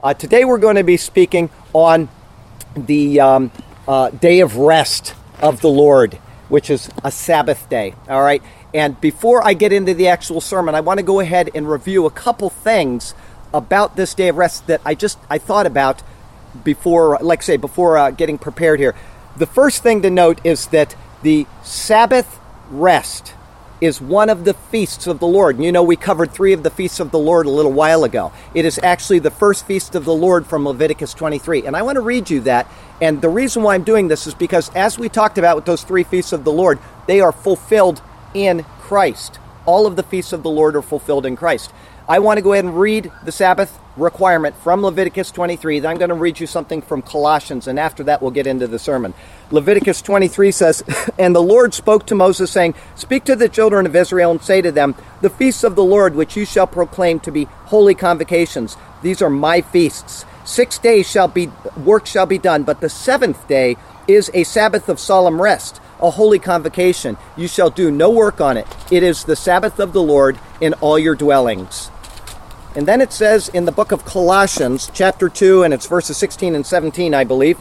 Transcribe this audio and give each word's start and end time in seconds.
Uh, 0.00 0.14
today 0.14 0.44
we're 0.44 0.58
going 0.58 0.76
to 0.76 0.84
be 0.84 0.96
speaking 0.96 1.50
on 1.72 2.08
the 2.76 3.18
um, 3.18 3.50
uh, 3.88 4.10
day 4.10 4.38
of 4.38 4.54
rest 4.54 5.12
of 5.40 5.60
the 5.60 5.68
Lord, 5.68 6.14
which 6.48 6.70
is 6.70 6.88
a 7.02 7.10
Sabbath 7.10 7.68
day. 7.68 7.94
All 8.08 8.22
right. 8.22 8.40
And 8.72 9.00
before 9.00 9.44
I 9.44 9.54
get 9.54 9.72
into 9.72 9.94
the 9.94 10.06
actual 10.06 10.40
sermon, 10.40 10.76
I 10.76 10.82
want 10.82 10.98
to 10.98 11.02
go 11.02 11.18
ahead 11.18 11.50
and 11.52 11.68
review 11.68 12.06
a 12.06 12.12
couple 12.12 12.48
things 12.48 13.12
about 13.52 13.96
this 13.96 14.14
day 14.14 14.28
of 14.28 14.36
rest 14.36 14.68
that 14.68 14.80
I 14.84 14.94
just 14.94 15.18
I 15.28 15.38
thought 15.38 15.66
about 15.66 16.04
before, 16.62 17.18
like 17.20 17.40
I 17.40 17.42
say, 17.42 17.56
before 17.56 17.98
uh, 17.98 18.12
getting 18.12 18.38
prepared 18.38 18.78
here. 18.78 18.94
The 19.36 19.46
first 19.46 19.82
thing 19.82 20.02
to 20.02 20.10
note 20.10 20.40
is 20.44 20.68
that 20.68 20.94
the 21.24 21.44
Sabbath 21.64 22.38
rest 22.70 23.34
is 23.80 24.00
one 24.00 24.28
of 24.28 24.44
the 24.44 24.54
feasts 24.54 25.06
of 25.06 25.18
the 25.18 25.26
Lord. 25.26 25.56
And 25.56 25.64
you 25.64 25.72
know, 25.72 25.82
we 25.82 25.96
covered 25.96 26.32
three 26.32 26.52
of 26.52 26.62
the 26.62 26.70
feasts 26.70 27.00
of 27.00 27.10
the 27.10 27.18
Lord 27.18 27.46
a 27.46 27.50
little 27.50 27.72
while 27.72 28.04
ago. 28.04 28.32
It 28.54 28.64
is 28.64 28.80
actually 28.82 29.20
the 29.20 29.30
first 29.30 29.66
feast 29.66 29.94
of 29.94 30.04
the 30.04 30.14
Lord 30.14 30.46
from 30.46 30.66
Leviticus 30.66 31.14
23. 31.14 31.66
And 31.66 31.76
I 31.76 31.82
want 31.82 31.96
to 31.96 32.00
read 32.00 32.30
you 32.30 32.40
that. 32.40 32.70
And 33.00 33.22
the 33.22 33.28
reason 33.28 33.62
why 33.62 33.74
I'm 33.74 33.84
doing 33.84 34.08
this 34.08 34.26
is 34.26 34.34
because, 34.34 34.70
as 34.74 34.98
we 34.98 35.08
talked 35.08 35.38
about 35.38 35.56
with 35.56 35.64
those 35.64 35.84
three 35.84 36.02
feasts 36.02 36.32
of 36.32 36.44
the 36.44 36.52
Lord, 36.52 36.78
they 37.06 37.20
are 37.20 37.32
fulfilled 37.32 38.02
in 38.34 38.64
Christ. 38.80 39.38
All 39.66 39.86
of 39.86 39.96
the 39.96 40.02
feasts 40.02 40.32
of 40.32 40.42
the 40.42 40.50
Lord 40.50 40.74
are 40.74 40.82
fulfilled 40.82 41.24
in 41.24 41.36
Christ. 41.36 41.72
I 42.08 42.18
want 42.18 42.38
to 42.38 42.42
go 42.42 42.54
ahead 42.54 42.64
and 42.64 42.78
read 42.78 43.12
the 43.24 43.32
Sabbath 43.32 43.78
requirement 44.00 44.56
from 44.56 44.82
Leviticus 44.82 45.30
23. 45.30 45.80
Then 45.80 45.90
I'm 45.90 45.98
going 45.98 46.08
to 46.08 46.14
read 46.14 46.40
you 46.40 46.46
something 46.46 46.82
from 46.82 47.02
Colossians, 47.02 47.66
and 47.66 47.78
after 47.78 48.04
that, 48.04 48.22
we'll 48.22 48.30
get 48.30 48.46
into 48.46 48.66
the 48.66 48.78
sermon. 48.78 49.14
Leviticus 49.50 50.02
23 50.02 50.52
says, 50.52 50.82
And 51.18 51.34
the 51.34 51.42
Lord 51.42 51.74
spoke 51.74 52.06
to 52.06 52.14
Moses, 52.14 52.50
saying, 52.50 52.74
Speak 52.94 53.24
to 53.24 53.36
the 53.36 53.48
children 53.48 53.86
of 53.86 53.96
Israel 53.96 54.30
and 54.30 54.42
say 54.42 54.62
to 54.62 54.72
them, 54.72 54.94
The 55.20 55.30
feasts 55.30 55.64
of 55.64 55.76
the 55.76 55.84
Lord, 55.84 56.14
which 56.14 56.36
you 56.36 56.44
shall 56.44 56.66
proclaim 56.66 57.20
to 57.20 57.30
be 57.30 57.44
holy 57.44 57.94
convocations, 57.94 58.76
these 59.02 59.22
are 59.22 59.30
my 59.30 59.60
feasts. 59.60 60.24
Six 60.44 60.78
days 60.78 61.08
shall 61.08 61.28
be 61.28 61.50
work 61.76 62.06
shall 62.06 62.26
be 62.26 62.38
done, 62.38 62.62
but 62.62 62.80
the 62.80 62.88
seventh 62.88 63.46
day 63.48 63.76
is 64.06 64.30
a 64.32 64.44
Sabbath 64.44 64.88
of 64.88 64.98
solemn 64.98 65.40
rest 65.40 65.80
a 66.00 66.10
holy 66.10 66.38
convocation. 66.38 67.16
You 67.36 67.48
shall 67.48 67.70
do 67.70 67.90
no 67.90 68.10
work 68.10 68.40
on 68.40 68.56
it. 68.56 68.66
It 68.90 69.02
is 69.02 69.24
the 69.24 69.36
Sabbath 69.36 69.78
of 69.78 69.92
the 69.92 70.02
Lord 70.02 70.38
in 70.60 70.74
all 70.74 70.98
your 70.98 71.14
dwellings. 71.14 71.90
And 72.78 72.86
then 72.86 73.00
it 73.00 73.12
says 73.12 73.48
in 73.48 73.64
the 73.64 73.72
book 73.72 73.90
of 73.90 74.04
Colossians, 74.04 74.88
chapter 74.94 75.28
2, 75.28 75.64
and 75.64 75.74
it's 75.74 75.88
verses 75.88 76.16
16 76.16 76.54
and 76.54 76.64
17, 76.64 77.12
I 77.12 77.24
believe. 77.24 77.58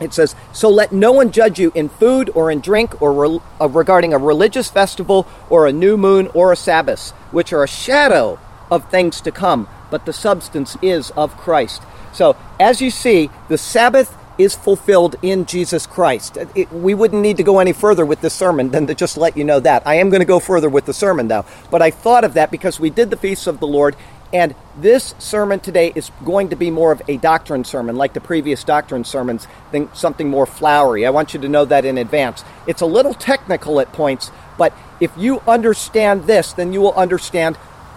It 0.00 0.12
says, 0.12 0.36
So 0.52 0.68
let 0.68 0.92
no 0.92 1.12
one 1.12 1.30
judge 1.30 1.58
you 1.58 1.72
in 1.74 1.88
food 1.88 2.30
or 2.34 2.50
in 2.50 2.60
drink 2.60 3.00
or 3.00 3.10
re- 3.14 3.40
uh, 3.58 3.70
regarding 3.70 4.12
a 4.12 4.18
religious 4.18 4.68
festival 4.68 5.26
or 5.48 5.66
a 5.66 5.72
new 5.72 5.96
moon 5.96 6.28
or 6.34 6.52
a 6.52 6.56
Sabbath, 6.56 7.12
which 7.30 7.54
are 7.54 7.64
a 7.64 7.66
shadow 7.66 8.38
of 8.70 8.90
things 8.90 9.22
to 9.22 9.32
come, 9.32 9.66
but 9.90 10.04
the 10.04 10.12
substance 10.12 10.76
is 10.82 11.10
of 11.12 11.38
Christ. 11.38 11.80
So, 12.12 12.36
as 12.60 12.82
you 12.82 12.90
see, 12.90 13.30
the 13.48 13.56
Sabbath 13.56 14.14
is 14.36 14.54
fulfilled 14.54 15.16
in 15.22 15.46
Jesus 15.46 15.86
Christ. 15.86 16.36
It, 16.54 16.70
we 16.72 16.92
wouldn't 16.92 17.22
need 17.22 17.36
to 17.36 17.42
go 17.42 17.60
any 17.60 17.72
further 17.72 18.04
with 18.04 18.20
this 18.20 18.34
sermon 18.34 18.70
than 18.70 18.86
to 18.88 18.94
just 18.94 19.16
let 19.16 19.36
you 19.36 19.44
know 19.44 19.60
that. 19.60 19.86
I 19.86 19.94
am 19.96 20.10
going 20.10 20.20
to 20.20 20.26
go 20.26 20.40
further 20.40 20.68
with 20.68 20.86
the 20.86 20.92
sermon, 20.92 21.28
though. 21.28 21.44
But 21.70 21.82
I 21.82 21.90
thought 21.90 22.24
of 22.24 22.34
that 22.34 22.50
because 22.50 22.80
we 22.80 22.90
did 22.90 23.10
the 23.10 23.16
feasts 23.16 23.46
of 23.46 23.60
the 23.60 23.66
Lord, 23.66 23.96
and 24.34 24.52
this 24.76 25.14
sermon 25.20 25.60
today 25.60 25.92
is 25.94 26.10
going 26.24 26.48
to 26.48 26.56
be 26.56 26.68
more 26.68 26.90
of 26.90 27.00
a 27.06 27.18
doctrine 27.18 27.62
sermon, 27.62 27.94
like 27.94 28.14
the 28.14 28.20
previous 28.20 28.64
doctrine 28.64 29.04
sermons, 29.04 29.46
than 29.70 29.94
something 29.94 30.28
more 30.28 30.44
flowery. 30.44 31.06
I 31.06 31.10
want 31.10 31.34
you 31.34 31.40
to 31.40 31.48
know 31.48 31.64
that 31.64 31.84
in 31.84 31.96
advance. 31.96 32.42
It's 32.66 32.80
a 32.80 32.86
little 32.86 33.14
technical 33.14 33.78
at 33.78 33.92
points, 33.92 34.32
but 34.58 34.76
if 35.00 35.12
you 35.16 35.40
understand 35.46 36.24
this, 36.24 36.52
then 36.52 36.72
you 36.72 36.80
will 36.80 36.94
understand 36.94 37.54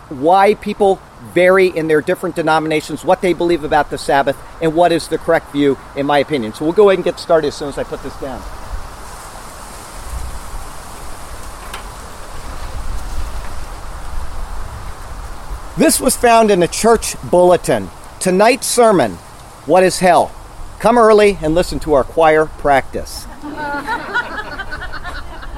why 0.10 0.54
people 0.54 1.02
vary 1.34 1.68
in 1.68 1.88
their 1.88 2.02
different 2.02 2.36
denominations, 2.36 3.04
what 3.04 3.22
they 3.22 3.34
believe 3.34 3.64
about 3.64 3.90
the 3.90 3.98
Sabbath, 3.98 4.38
and 4.62 4.76
what 4.76 4.92
is 4.92 5.08
the 5.08 5.18
correct 5.18 5.52
view, 5.52 5.76
in 5.96 6.06
my 6.06 6.20
opinion. 6.20 6.54
So 6.54 6.66
we'll 6.66 6.76
go 6.76 6.90
ahead 6.90 7.00
and 7.00 7.04
get 7.04 7.20
started 7.20 7.48
as 7.48 7.56
soon 7.56 7.70
as 7.70 7.80
I 7.80 7.84
put 7.84 8.04
this 8.04 8.16
down. 8.22 8.44
This 15.78 16.02
was 16.02 16.18
found 16.18 16.50
in 16.50 16.64
a 16.64 16.68
church 16.68 17.16
bulletin. 17.30 17.92
Tonight's 18.20 18.66
sermon 18.66 19.12
What 19.68 19.84
is 19.84 20.00
Hell? 20.00 20.32
Come 20.80 20.98
early 20.98 21.38
and 21.40 21.54
listen 21.54 21.78
to 21.82 21.94
our 21.94 22.04
choir 22.04 22.48
practice. 22.48 23.28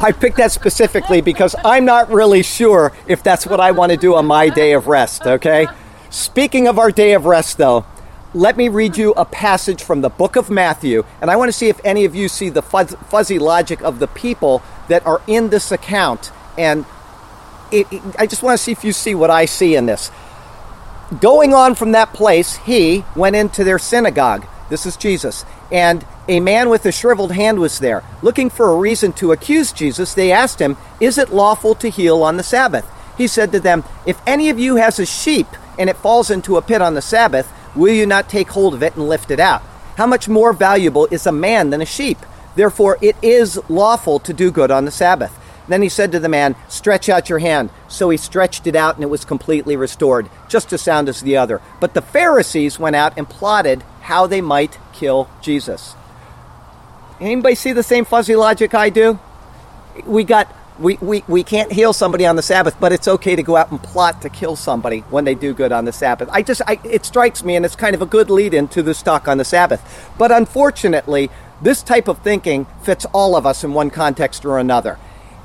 I 0.02 0.13
picked 0.19 0.35
that 0.35 0.52
specifically 0.52 1.22
because 1.22 1.56
I'm 1.63 1.85
not 1.85 2.12
really 2.12 2.44
sure 2.44 2.91
if 3.07 3.24
that's 3.24 3.47
what 3.47 3.62
I 3.62 3.72
want 3.72 3.94
to 3.94 3.97
do 3.97 4.16
on 4.16 4.25
my 4.25 4.50
day 4.50 4.74
of 4.74 4.88
rest, 4.88 5.25
okay? 5.25 5.68
Speaking 6.09 6.68
of 6.68 6.78
our 6.78 6.91
day 6.91 7.13
of 7.13 7.24
rest, 7.25 7.57
though, 7.57 7.86
let 8.34 8.57
me 8.57 8.68
read 8.68 8.97
you 8.97 9.13
a 9.13 9.24
passage 9.24 9.81
from 9.81 10.01
the 10.01 10.09
book 10.09 10.36
of 10.36 10.50
Matthew, 10.50 11.06
and 11.22 11.31
I 11.31 11.38
want 11.38 11.47
to 11.47 11.57
see 11.57 11.69
if 11.69 11.80
any 11.86 12.03
of 12.03 12.13
you 12.13 12.28
see 12.28 12.50
the 12.50 12.62
fuzzy 12.62 13.40
logic 13.40 13.81
of 13.81 14.00
the 14.00 14.07
people 14.07 14.62
that 14.90 15.06
are 15.06 15.22
in 15.28 15.50
this 15.50 15.72
account 15.72 16.34
and 16.57 16.84
it, 17.72 17.91
it, 17.91 18.02
I 18.18 18.25
just 18.25 18.44
want 18.44 18.57
to 18.57 18.63
see 18.63 18.72
if 18.72 18.84
you 18.84 18.94
see 18.94 19.16
what 19.16 19.30
I 19.30 19.46
see 19.46 19.75
in 19.75 19.85
this. 19.85 20.12
Going 21.19 21.53
on 21.53 21.75
from 21.75 21.94
that 21.94 22.13
place, 22.13 22.57
he 22.57 23.03
went 23.16 23.35
into 23.35 23.63
their 23.63 23.80
synagogue. 23.80 24.46
This 24.69 24.85
is 24.85 24.96
Jesus. 24.96 25.44
And 25.72 26.06
a 26.28 26.40
man 26.40 26.69
with 26.69 26.85
a 26.85 26.91
shriveled 26.91 27.31
hand 27.31 27.59
was 27.59 27.80
there. 27.80 28.03
Looking 28.22 28.50
for 28.50 28.69
a 28.69 28.78
reason 28.78 29.13
to 29.13 29.31
accuse 29.31 29.72
Jesus, 29.72 30.13
they 30.13 30.31
asked 30.31 30.59
him, 30.59 30.78
Is 31.00 31.18
it 31.18 31.34
lawful 31.34 31.74
to 31.75 31.90
heal 31.90 32.22
on 32.24 32.38
the 32.38 32.44
Sabbath? 32.44 32.85
He 33.18 33.28
said 33.28 33.52
to 33.52 33.59
them, 33.59 33.84
If 34.06 34.22
any 34.28 34.50
of 34.50 34.59
you 34.59 34.75
has 34.75 35.00
a 35.00 35.06
sheep 35.06 35.47
and 35.78 35.90
it 35.90 35.97
falls 35.97 36.30
into 36.30 36.57
a 36.57 36.62
pit 36.62 36.81
on 36.81 36.94
the 36.94 37.01
Sabbath, 37.01 37.51
will 37.75 37.94
you 37.94 38.06
not 38.06 38.30
take 38.30 38.50
hold 38.50 38.74
of 38.74 38.84
it 38.84 38.96
and 38.96 39.09
lift 39.09 39.31
it 39.31 39.40
out? 39.40 39.62
How 39.96 40.06
much 40.06 40.30
more 40.30 40.53
valuable 40.53 41.07
is 41.12 41.25
a 41.25 41.31
man 41.31 41.72
than 41.72 41.81
a 41.81 41.86
sheep? 41.86 42.19
Therefore, 42.56 42.97
it 43.01 43.16
is 43.22 43.59
lawful 43.69 44.19
to 44.19 44.34
do 44.34 44.51
good 44.51 44.72
on 44.72 44.86
the 44.86 44.91
Sabbath. 44.91 45.38
Then 45.69 45.81
he 45.84 45.88
said 45.88 46.12
to 46.12 46.19
the 46.19 46.28
man, 46.28 46.56
Stretch 46.68 47.07
out 47.07 47.30
your 47.30 47.40
hand. 47.40 47.69
So 47.88 48.09
he 48.09 48.18
stretched 48.18 48.68
it 48.68 48.75
out, 48.75 48.96
and 48.96 49.03
it 49.03 49.09
was 49.09 49.24
completely 49.24 49.78
restored, 49.78 50.30
just 50.50 50.74
as 50.74 50.81
sound 50.81 51.07
as 51.07 51.22
the 51.22 51.38
other. 51.38 51.62
But 51.80 51.94
the 51.94 52.02
Pharisees 52.02 52.80
went 52.80 52.97
out 52.97 53.13
and 53.18 53.30
plotted 53.30 53.84
how 54.02 54.28
they 54.28 54.41
might 54.41 54.78
kill 54.91 55.30
Jesus. 55.41 55.96
Anybody 57.22 57.56
see 57.56 57.72
the 57.72 57.84
same 57.84 58.03
fuzzy 58.03 58.35
logic 58.35 58.74
I 58.74 58.90
do? 58.90 59.19
We 60.06 60.24
got 60.24 60.53
we, 60.80 60.97
we, 61.02 61.24
we 61.28 61.44
can't 61.44 61.72
heal 61.72 61.91
somebody 61.91 62.25
on 62.25 62.38
the 62.38 62.41
Sabbath, 62.41 62.80
but 62.80 62.94
it's 62.94 63.07
okay 63.07 63.36
to 63.36 63.44
go 63.44 63.57
out 63.57 63.69
and 63.69 63.84
plot 63.84 64.22
to 64.22 64.30
kill 64.30 64.56
somebody 64.56 65.00
when 65.09 65.25
they 65.25 65.36
do 65.36 65.53
good 65.53 65.74
on 65.74 65.84
the 65.84 65.91
Sabbath. 65.91 66.30
I 66.31 66.41
just 66.41 66.62
I, 66.66 66.80
it 66.84 67.06
strikes 67.06 67.44
me, 67.44 67.56
and 67.56 67.66
it's 67.66 67.75
kind 67.75 67.94
of 67.94 68.01
a 68.01 68.06
good 68.06 68.30
lead 68.30 68.53
into 68.53 68.81
the 68.81 68.94
talk 68.94 69.28
on 69.28 69.38
the 69.38 69.46
Sabbath. 69.46 70.09
But 70.18 70.31
unfortunately, 70.31 71.30
this 71.62 71.84
type 71.84 72.07
of 72.07 72.19
thinking 72.19 72.66
fits 72.81 73.06
all 73.13 73.36
of 73.36 73.46
us 73.46 73.63
in 73.63 73.74
one 73.74 73.90
context 73.90 74.46
or 74.46 74.57
another. 74.57 74.97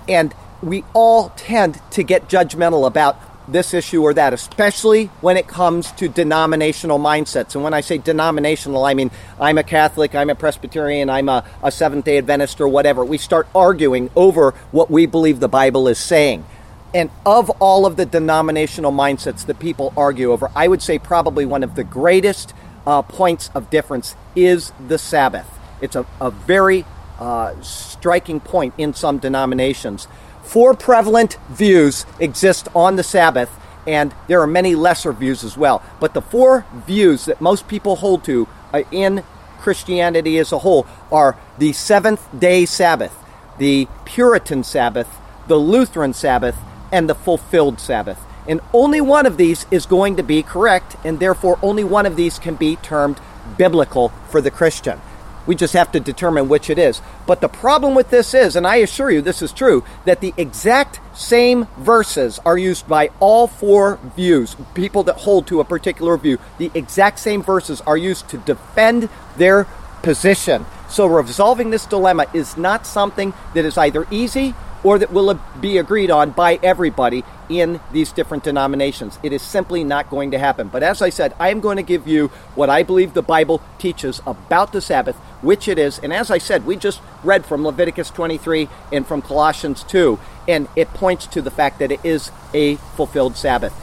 And 0.08 0.34
we 0.62 0.84
all 0.94 1.30
tend 1.36 1.80
to 1.92 2.02
get 2.02 2.28
judgmental 2.28 2.86
about 2.86 3.18
this 3.46 3.74
issue 3.74 4.02
or 4.02 4.14
that, 4.14 4.32
especially 4.32 5.06
when 5.20 5.36
it 5.36 5.46
comes 5.46 5.92
to 5.92 6.08
denominational 6.08 6.98
mindsets. 6.98 7.54
And 7.54 7.62
when 7.62 7.74
I 7.74 7.80
say 7.80 7.98
denominational, 7.98 8.84
I 8.84 8.94
mean 8.94 9.10
I'm 9.38 9.58
a 9.58 9.62
Catholic, 9.62 10.14
I'm 10.14 10.30
a 10.30 10.34
Presbyterian, 10.34 11.10
I'm 11.10 11.28
a, 11.28 11.44
a 11.62 11.70
Seventh 11.70 12.06
day 12.06 12.18
Adventist, 12.18 12.60
or 12.60 12.68
whatever. 12.68 13.04
We 13.04 13.18
start 13.18 13.46
arguing 13.54 14.10
over 14.16 14.52
what 14.70 14.90
we 14.90 15.06
believe 15.06 15.40
the 15.40 15.48
Bible 15.48 15.88
is 15.88 15.98
saying. 15.98 16.46
And 16.94 17.10
of 17.26 17.50
all 17.60 17.86
of 17.86 17.96
the 17.96 18.06
denominational 18.06 18.92
mindsets 18.92 19.44
that 19.46 19.58
people 19.58 19.92
argue 19.96 20.30
over, 20.32 20.50
I 20.54 20.68
would 20.68 20.80
say 20.80 20.98
probably 20.98 21.44
one 21.44 21.62
of 21.62 21.74
the 21.74 21.84
greatest 21.84 22.54
uh, 22.86 23.02
points 23.02 23.50
of 23.54 23.68
difference 23.68 24.14
is 24.36 24.72
the 24.88 24.98
Sabbath. 24.98 25.58
It's 25.80 25.96
a, 25.96 26.06
a 26.20 26.30
very 26.30 26.86
uh, 27.18 27.60
striking 27.60 28.40
point 28.40 28.74
in 28.78 28.94
some 28.94 29.18
denominations. 29.18 30.08
Four 30.42 30.74
prevalent 30.74 31.38
views 31.48 32.04
exist 32.20 32.68
on 32.74 32.96
the 32.96 33.02
Sabbath, 33.02 33.50
and 33.86 34.14
there 34.28 34.40
are 34.40 34.46
many 34.46 34.74
lesser 34.74 35.12
views 35.12 35.42
as 35.44 35.56
well. 35.56 35.82
But 36.00 36.14
the 36.14 36.22
four 36.22 36.66
views 36.86 37.24
that 37.26 37.40
most 37.40 37.66
people 37.68 37.96
hold 37.96 38.24
to 38.24 38.48
uh, 38.72 38.82
in 38.90 39.24
Christianity 39.58 40.38
as 40.38 40.52
a 40.52 40.58
whole 40.58 40.86
are 41.10 41.38
the 41.58 41.72
seventh 41.72 42.26
day 42.38 42.66
Sabbath, 42.66 43.16
the 43.58 43.88
Puritan 44.04 44.62
Sabbath, 44.62 45.08
the 45.48 45.56
Lutheran 45.56 46.12
Sabbath, 46.12 46.56
and 46.92 47.08
the 47.08 47.14
fulfilled 47.14 47.80
Sabbath. 47.80 48.20
And 48.46 48.60
only 48.74 49.00
one 49.00 49.24
of 49.24 49.38
these 49.38 49.64
is 49.70 49.86
going 49.86 50.16
to 50.16 50.22
be 50.22 50.42
correct, 50.42 50.96
and 51.04 51.18
therefore 51.18 51.58
only 51.62 51.84
one 51.84 52.04
of 52.04 52.16
these 52.16 52.38
can 52.38 52.56
be 52.56 52.76
termed 52.76 53.18
biblical 53.56 54.10
for 54.28 54.40
the 54.40 54.50
Christian. 54.50 55.00
We 55.46 55.54
just 55.54 55.74
have 55.74 55.92
to 55.92 56.00
determine 56.00 56.48
which 56.48 56.70
it 56.70 56.78
is. 56.78 57.00
But 57.26 57.40
the 57.40 57.48
problem 57.48 57.94
with 57.94 58.10
this 58.10 58.34
is, 58.34 58.56
and 58.56 58.66
I 58.66 58.76
assure 58.76 59.10
you 59.10 59.20
this 59.20 59.42
is 59.42 59.52
true, 59.52 59.84
that 60.04 60.20
the 60.20 60.34
exact 60.36 61.00
same 61.16 61.66
verses 61.78 62.38
are 62.44 62.58
used 62.58 62.88
by 62.88 63.10
all 63.20 63.46
four 63.46 63.98
views, 64.16 64.56
people 64.74 65.02
that 65.04 65.18
hold 65.18 65.46
to 65.48 65.60
a 65.60 65.64
particular 65.64 66.16
view. 66.16 66.38
The 66.58 66.70
exact 66.74 67.18
same 67.18 67.42
verses 67.42 67.80
are 67.82 67.96
used 67.96 68.28
to 68.30 68.38
defend 68.38 69.08
their 69.36 69.66
position. 70.02 70.66
So 70.88 71.06
resolving 71.06 71.70
this 71.70 71.86
dilemma 71.86 72.26
is 72.32 72.56
not 72.56 72.86
something 72.86 73.32
that 73.54 73.64
is 73.64 73.76
either 73.76 74.06
easy 74.10 74.54
or 74.84 74.98
that 74.98 75.12
will 75.12 75.40
be 75.60 75.78
agreed 75.78 76.10
on 76.10 76.30
by 76.30 76.60
everybody. 76.62 77.24
In 77.48 77.80
these 77.92 78.12
different 78.12 78.44
denominations. 78.44 79.18
It 79.22 79.32
is 79.32 79.42
simply 79.42 79.84
not 79.84 80.10
going 80.10 80.30
to 80.32 80.38
happen. 80.38 80.68
But 80.68 80.82
as 80.82 81.02
I 81.02 81.10
said, 81.10 81.34
I 81.38 81.50
am 81.50 81.60
going 81.60 81.76
to 81.76 81.82
give 81.82 82.06
you 82.06 82.28
what 82.54 82.70
I 82.70 82.82
believe 82.82 83.14
the 83.14 83.22
Bible 83.22 83.62
teaches 83.78 84.20
about 84.26 84.72
the 84.72 84.80
Sabbath, 84.80 85.16
which 85.42 85.68
it 85.68 85.78
is. 85.78 85.98
And 85.98 86.12
as 86.12 86.30
I 86.30 86.38
said, 86.38 86.66
we 86.66 86.76
just 86.76 87.00
read 87.22 87.44
from 87.44 87.64
Leviticus 87.64 88.10
23 88.10 88.68
and 88.92 89.06
from 89.06 89.22
Colossians 89.22 89.84
2, 89.84 90.18
and 90.48 90.68
it 90.76 90.88
points 90.94 91.26
to 91.28 91.42
the 91.42 91.50
fact 91.50 91.78
that 91.78 91.92
it 91.92 92.00
is 92.04 92.30
a 92.52 92.76
fulfilled 92.96 93.36
Sabbath. 93.36 93.74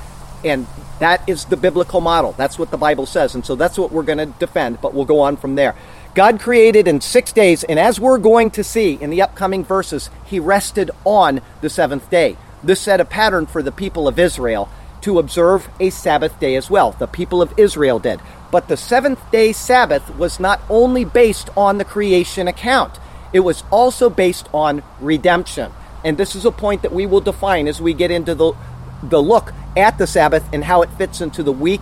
And 0.44 0.68
that 1.00 1.28
is 1.28 1.46
the 1.46 1.58
biblical 1.58 2.02
model. 2.02 2.34
That's 2.34 2.58
what 2.58 2.72
the 2.72 2.78
Bible 2.78 3.06
says. 3.06 3.36
And 3.36 3.46
so 3.46 3.56
that's 3.56 3.78
what 3.78 3.92
we're 3.92 4.04
going 4.04 4.18
to 4.18 4.26
defend, 4.26 4.82
but 4.82 4.94
we'll 4.94 5.06
go 5.06 5.20
on 5.20 5.38
from 5.38 5.56
there. 5.56 5.76
God 6.14 6.40
created 6.42 6.88
in 6.88 7.00
six 7.00 7.32
days, 7.32 7.64
and 7.64 7.80
as 7.80 8.00
we're 8.00 8.18
going 8.18 8.52
to 8.52 8.64
see 8.64 8.98
in 9.00 9.12
the 9.12 9.22
upcoming 9.22 9.64
verses, 9.64 10.10
He 10.26 10.40
rested 10.40 10.92
on 11.06 11.42
the 11.62 11.70
seventh 11.70 12.10
day. 12.10 12.36
This 12.64 12.80
set 12.80 13.00
a 13.00 13.06
pattern 13.06 13.46
for 13.46 13.64
the 13.64 13.72
people 13.72 14.08
of 14.08 14.20
Israel 14.20 14.70
to 15.02 15.20
observe 15.20 15.68
a 15.80 15.90
Sabbath 15.90 16.40
day 16.40 16.56
as 16.56 16.70
well. 16.70 16.92
The 16.92 17.08
people 17.08 17.42
of 17.42 17.54
Israel 17.58 18.00
did. 18.00 18.20
But 18.52 18.68
the 18.68 18.78
seventh 18.78 19.20
day 19.32 19.52
Sabbath 19.52 20.16
was 20.16 20.40
not 20.40 20.62
only 20.70 21.06
based 21.06 21.50
on 21.58 21.78
the 21.78 21.86
creation 21.86 22.48
account, 22.48 23.00
it 23.34 23.40
was 23.40 23.64
also 23.72 24.10
based 24.10 24.48
on 24.54 24.84
redemption. 25.00 25.72
And 26.04 26.18
this 26.18 26.36
is 26.36 26.46
a 26.46 26.52
point 26.52 26.82
that 26.82 26.92
we 26.92 27.06
will 27.06 27.22
define 27.22 27.68
as 27.68 27.82
we 27.82 27.94
get 27.94 28.12
into 28.12 28.36
the, 28.36 28.54
the 29.04 29.22
look 29.22 29.54
at 29.78 29.98
the 29.98 30.08
Sabbath 30.08 30.48
and 30.54 30.64
how 30.64 30.82
it 30.82 30.90
fits 30.92 31.22
into 31.22 31.44
the 31.44 31.52
week 31.52 31.82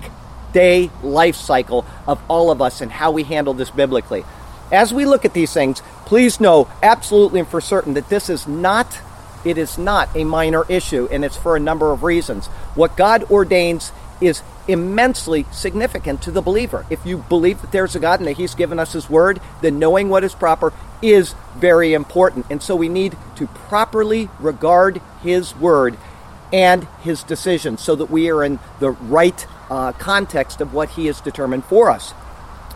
day 0.53 0.89
life 1.03 1.35
cycle 1.35 1.85
of 2.07 2.21
all 2.27 2.51
of 2.51 2.61
us 2.61 2.81
and 2.81 2.91
how 2.91 3.11
we 3.11 3.23
handle 3.23 3.53
this 3.53 3.69
biblically. 3.69 4.23
As 4.71 4.93
we 4.93 5.05
look 5.05 5.25
at 5.25 5.33
these 5.33 5.53
things, 5.53 5.81
please 6.05 6.39
know 6.39 6.69
absolutely 6.83 7.39
and 7.39 7.49
for 7.49 7.61
certain 7.61 7.95
that 7.95 8.09
this 8.09 8.29
is 8.29 8.47
not 8.47 8.99
it 9.45 9.57
is 9.57 9.77
not 9.77 10.09
a 10.15 10.24
minor 10.24 10.65
issue 10.69 11.07
and 11.12 11.24
it's 11.24 11.38
for 11.38 11.56
a 11.56 11.59
number 11.59 11.91
of 11.91 12.03
reasons. 12.03 12.47
What 12.75 12.97
God 12.97 13.24
ordains 13.31 13.91
is 14.21 14.41
immensely 14.68 15.45
significant 15.51 16.21
to 16.21 16.31
the 16.31 16.41
believer. 16.41 16.86
If 16.89 17.06
you 17.06 17.18
believe 17.18 17.62
that 17.62 17.71
there's 17.71 17.95
a 17.95 18.00
God 18.00 18.19
and 18.19 18.27
that 18.27 18.38
He's 18.38 18.56
given 18.56 18.80
us 18.80 18.94
His 18.94 19.09
Word, 19.09 19.39
then 19.62 19.80
knowing 19.80 20.09
what 20.09 20.24
is 20.24 20.36
proper 20.36 20.74
is 21.01 21.33
very 21.56 21.94
important. 21.94 22.45
And 22.50 22.62
so 22.62 22.75
we 22.75 22.89
need 22.89 23.18
to 23.38 23.47
properly 23.47 24.30
regard 24.39 25.01
His 25.21 25.56
Word 25.56 25.97
and 26.51 26.88
His 27.01 27.24
decisions 27.24 27.81
so 27.81 27.95
that 27.95 28.09
we 28.09 28.30
are 28.30 28.44
in 28.44 28.59
the 28.80 28.91
right 28.91 29.47
uh, 29.69 29.94
context 29.94 30.62
of 30.62 30.74
what 30.74 30.89
He 30.91 31.06
has 31.06 31.21
determined 31.21 31.65
for 31.65 31.89
us. 31.89 32.13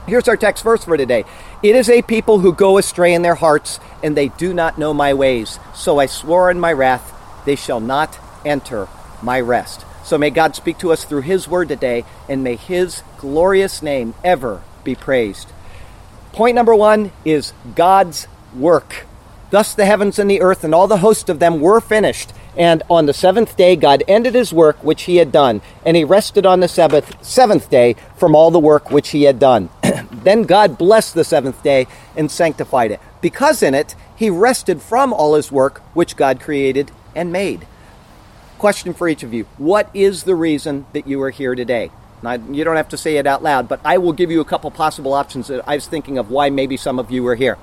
Here's 0.08 0.28
our 0.28 0.38
text 0.38 0.64
verse 0.64 0.84
for 0.84 0.98
today. 0.98 1.24
It 1.64 1.78
is 1.78 1.90
a 1.90 2.02
people 2.02 2.40
who 2.40 2.52
go 2.52 2.78
astray 2.78 3.14
in 3.14 3.22
their 3.22 3.36
hearts, 3.36 3.80
and 4.04 4.18
they 4.18 4.28
do 4.28 4.54
not 4.54 4.78
know 4.78 4.94
my 4.94 5.14
ways. 5.14 5.60
So 5.74 5.98
I 5.98 6.08
swore 6.08 6.52
in 6.52 6.60
my 6.60 6.74
wrath, 6.74 7.14
they 7.46 7.56
shall 7.56 7.80
not 7.80 8.20
enter 8.46 8.90
my 9.22 9.40
rest. 9.40 9.86
So 10.04 10.18
may 10.18 10.30
God 10.30 10.58
speak 10.58 10.78
to 10.80 10.92
us 10.92 11.06
through 11.06 11.22
His 11.22 11.48
word 11.48 11.70
today, 11.70 12.04
and 12.28 12.44
may 12.44 12.58
His 12.58 13.02
glorious 13.18 13.82
name 13.82 14.14
ever 14.26 14.62
be 14.84 14.94
praised. 14.94 15.54
Point 16.34 16.56
number 16.56 16.76
one 16.76 17.14
is 17.24 17.54
God's 17.76 18.28
work. 18.54 19.06
Thus 19.50 19.74
the 19.74 19.86
heavens 19.86 20.20
and 20.20 20.30
the 20.30 20.42
earth 20.42 20.66
and 20.66 20.76
all 20.76 20.88
the 20.88 20.98
host 20.98 21.30
of 21.30 21.40
them 21.40 21.62
were 21.62 21.80
finished. 21.80 22.34
And 22.58 22.84
on 22.90 23.08
the 23.08 23.14
seventh 23.14 23.58
day, 23.58 23.76
God 23.76 24.04
ended 24.08 24.36
his 24.36 24.54
work 24.54 24.84
which 24.84 25.04
he 25.04 25.18
had 25.18 25.32
done, 25.32 25.62
and 25.86 25.98
he 25.98 26.04
rested 26.04 26.46
on 26.46 26.60
the 26.60 26.68
seventh, 26.68 27.24
seventh 27.26 27.70
day 27.70 27.96
from 28.16 28.36
all 28.36 28.52
the 28.52 28.60
work 28.60 28.92
which 28.92 29.10
he 29.10 29.24
had 29.24 29.40
done. 29.40 29.70
then 30.12 30.44
God 30.44 30.78
blessed 30.78 31.16
the 31.16 31.24
seventh 31.24 31.64
day 31.64 31.88
and 32.16 32.30
sanctified 32.30 32.92
it, 32.92 33.00
because 33.22 33.64
in 33.64 33.74
it 33.74 33.96
he 34.16 34.30
rested 34.30 34.82
from 34.82 35.12
all 35.12 35.34
his 35.36 35.52
work 35.52 35.80
which 35.94 36.16
God 36.16 36.40
created 36.40 36.92
and 37.16 37.32
made. 37.32 37.66
Question 38.60 38.94
for 38.94 39.10
each 39.10 39.24
of 39.24 39.34
you 39.34 39.46
What 39.58 39.90
is 39.94 40.24
the 40.24 40.36
reason 40.36 40.86
that 40.94 41.08
you 41.08 41.22
are 41.24 41.32
here 41.32 41.56
today? 41.56 41.92
Now, 42.22 42.34
you 42.34 42.64
don't 42.64 42.78
have 42.78 42.88
to 42.90 42.98
say 42.98 43.18
it 43.18 43.28
out 43.28 43.44
loud, 43.44 43.68
but 43.68 43.82
I 43.84 43.98
will 43.98 44.14
give 44.14 44.32
you 44.32 44.40
a 44.40 44.46
couple 44.46 44.72
possible 44.72 45.14
options 45.14 45.48
that 45.48 45.68
I 45.68 45.76
was 45.76 45.88
thinking 45.88 46.18
of 46.18 46.30
why 46.30 46.50
maybe 46.50 46.78
some 46.78 46.98
of 46.98 47.12
you 47.12 47.28
are 47.28 47.36
here. 47.36 47.58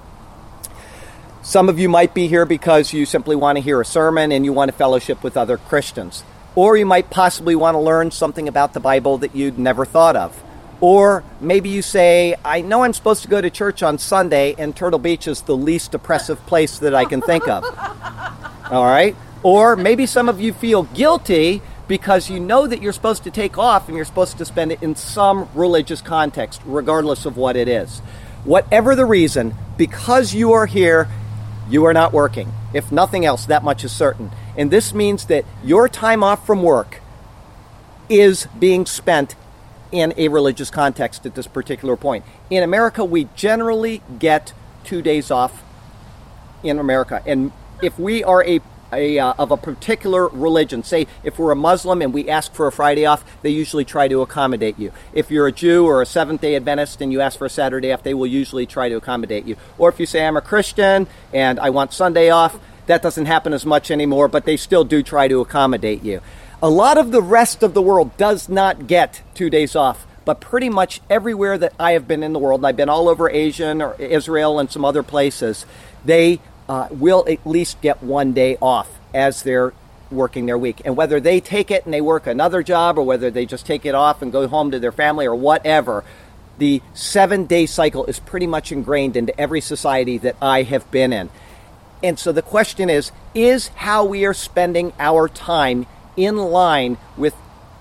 Some 1.42 1.70
of 1.70 1.78
you 1.78 1.88
might 1.88 2.12
be 2.12 2.28
here 2.28 2.44
because 2.44 2.92
you 2.92 3.06
simply 3.06 3.34
want 3.34 3.56
to 3.56 3.62
hear 3.62 3.80
a 3.80 3.84
sermon 3.84 4.30
and 4.30 4.44
you 4.44 4.52
want 4.52 4.70
to 4.70 4.76
fellowship 4.76 5.22
with 5.22 5.38
other 5.38 5.56
Christians. 5.56 6.22
Or 6.54 6.76
you 6.76 6.84
might 6.84 7.08
possibly 7.08 7.54
want 7.54 7.76
to 7.76 7.78
learn 7.78 8.10
something 8.10 8.46
about 8.46 8.74
the 8.74 8.80
Bible 8.80 9.16
that 9.18 9.34
you'd 9.34 9.58
never 9.58 9.86
thought 9.86 10.16
of. 10.16 10.42
Or 10.82 11.24
maybe 11.40 11.70
you 11.70 11.80
say, 11.80 12.34
I 12.44 12.60
know 12.60 12.84
I'm 12.84 12.92
supposed 12.92 13.22
to 13.22 13.28
go 13.28 13.40
to 13.40 13.48
church 13.48 13.82
on 13.82 13.96
Sunday, 13.96 14.54
and 14.58 14.76
Turtle 14.76 14.98
Beach 14.98 15.26
is 15.26 15.42
the 15.42 15.56
least 15.56 15.94
oppressive 15.94 16.44
place 16.46 16.78
that 16.80 16.94
I 16.94 17.06
can 17.06 17.22
think 17.22 17.48
of. 17.48 17.64
All 18.70 18.84
right? 18.84 19.16
Or 19.42 19.76
maybe 19.76 20.04
some 20.04 20.28
of 20.28 20.42
you 20.42 20.52
feel 20.52 20.82
guilty 20.84 21.62
because 21.88 22.28
you 22.28 22.38
know 22.38 22.66
that 22.66 22.82
you're 22.82 22.92
supposed 22.92 23.24
to 23.24 23.30
take 23.30 23.56
off 23.56 23.88
and 23.88 23.96
you're 23.96 24.04
supposed 24.04 24.36
to 24.38 24.44
spend 24.44 24.72
it 24.72 24.82
in 24.82 24.94
some 24.94 25.48
religious 25.54 26.02
context, 26.02 26.60
regardless 26.66 27.24
of 27.24 27.38
what 27.38 27.56
it 27.56 27.66
is. 27.66 28.00
Whatever 28.44 28.94
the 28.94 29.06
reason, 29.06 29.54
because 29.76 30.34
you 30.34 30.52
are 30.52 30.66
here, 30.66 31.08
you 31.70 31.84
are 31.86 31.94
not 31.94 32.12
working. 32.12 32.52
If 32.74 32.90
nothing 32.92 33.24
else, 33.24 33.46
that 33.46 33.62
much 33.62 33.84
is 33.84 33.92
certain. 33.92 34.30
And 34.56 34.70
this 34.70 34.92
means 34.92 35.26
that 35.26 35.44
your 35.64 35.88
time 35.88 36.22
off 36.22 36.44
from 36.44 36.62
work 36.62 37.00
is 38.08 38.46
being 38.58 38.84
spent 38.86 39.36
in 39.92 40.12
a 40.16 40.28
religious 40.28 40.70
context 40.70 41.24
at 41.26 41.34
this 41.34 41.46
particular 41.46 41.96
point. 41.96 42.24
In 42.50 42.62
America, 42.62 43.04
we 43.04 43.28
generally 43.36 44.02
get 44.18 44.52
two 44.84 45.00
days 45.00 45.30
off 45.30 45.62
in 46.62 46.78
America. 46.78 47.22
And 47.24 47.52
if 47.82 47.98
we 47.98 48.22
are 48.24 48.44
a 48.44 48.60
a, 48.92 49.18
uh, 49.18 49.34
of 49.38 49.50
a 49.50 49.56
particular 49.56 50.28
religion. 50.28 50.82
Say, 50.82 51.06
if 51.22 51.38
we're 51.38 51.52
a 51.52 51.56
Muslim 51.56 52.02
and 52.02 52.12
we 52.12 52.28
ask 52.28 52.52
for 52.52 52.66
a 52.66 52.72
Friday 52.72 53.06
off, 53.06 53.24
they 53.42 53.50
usually 53.50 53.84
try 53.84 54.08
to 54.08 54.22
accommodate 54.22 54.78
you. 54.78 54.92
If 55.12 55.30
you're 55.30 55.46
a 55.46 55.52
Jew 55.52 55.86
or 55.86 56.02
a 56.02 56.06
Seventh 56.06 56.40
day 56.40 56.56
Adventist 56.56 57.00
and 57.00 57.12
you 57.12 57.20
ask 57.20 57.38
for 57.38 57.46
a 57.46 57.50
Saturday 57.50 57.92
off, 57.92 58.02
they 58.02 58.14
will 58.14 58.26
usually 58.26 58.66
try 58.66 58.88
to 58.88 58.96
accommodate 58.96 59.46
you. 59.46 59.56
Or 59.78 59.88
if 59.88 60.00
you 60.00 60.06
say, 60.06 60.26
I'm 60.26 60.36
a 60.36 60.42
Christian 60.42 61.06
and 61.32 61.58
I 61.60 61.70
want 61.70 61.92
Sunday 61.92 62.30
off, 62.30 62.58
that 62.86 63.02
doesn't 63.02 63.26
happen 63.26 63.52
as 63.52 63.64
much 63.64 63.90
anymore, 63.90 64.28
but 64.28 64.44
they 64.44 64.56
still 64.56 64.84
do 64.84 65.02
try 65.02 65.28
to 65.28 65.40
accommodate 65.40 66.02
you. 66.02 66.20
A 66.62 66.68
lot 66.68 66.98
of 66.98 67.10
the 67.10 67.22
rest 67.22 67.62
of 67.62 67.72
the 67.74 67.82
world 67.82 68.16
does 68.16 68.48
not 68.48 68.86
get 68.86 69.22
two 69.34 69.48
days 69.48 69.76
off 69.76 70.06
but 70.24 70.40
pretty 70.40 70.68
much 70.68 71.00
everywhere 71.08 71.58
that 71.58 71.72
I 71.80 71.92
have 71.92 72.06
been 72.06 72.22
in 72.22 72.32
the 72.32 72.38
world, 72.38 72.64
I've 72.64 72.76
been 72.76 72.88
all 72.88 73.08
over 73.08 73.28
Asia 73.28 73.76
or 73.82 73.96
Israel 73.98 74.60
and 74.60 74.70
some 74.70 74.84
other 74.84 75.02
places, 75.02 75.66
they 76.04 76.40
uh, 76.70 76.86
will 76.92 77.24
at 77.28 77.44
least 77.44 77.80
get 77.80 78.00
one 78.00 78.32
day 78.32 78.56
off 78.62 78.88
as 79.12 79.42
they're 79.42 79.74
working 80.08 80.46
their 80.46 80.56
week. 80.56 80.80
And 80.84 80.96
whether 80.96 81.18
they 81.18 81.40
take 81.40 81.68
it 81.68 81.84
and 81.84 81.92
they 81.92 82.00
work 82.00 82.28
another 82.28 82.62
job 82.62 82.96
or 82.96 83.02
whether 83.02 83.28
they 83.28 83.44
just 83.44 83.66
take 83.66 83.84
it 83.84 83.94
off 83.96 84.22
and 84.22 84.30
go 84.30 84.46
home 84.46 84.70
to 84.70 84.78
their 84.78 84.92
family 84.92 85.26
or 85.26 85.34
whatever, 85.34 86.04
the 86.58 86.80
seven 86.94 87.46
day 87.46 87.66
cycle 87.66 88.06
is 88.06 88.20
pretty 88.20 88.46
much 88.46 88.70
ingrained 88.70 89.16
into 89.16 89.38
every 89.38 89.60
society 89.60 90.16
that 90.18 90.36
I 90.40 90.62
have 90.62 90.88
been 90.92 91.12
in. 91.12 91.28
And 92.04 92.20
so 92.20 92.30
the 92.30 92.40
question 92.40 92.88
is 92.88 93.10
is 93.34 93.68
how 93.68 94.04
we 94.04 94.24
are 94.24 94.34
spending 94.34 94.92
our 95.00 95.28
time 95.28 95.86
in 96.16 96.36
line 96.36 96.98
with 97.16 97.34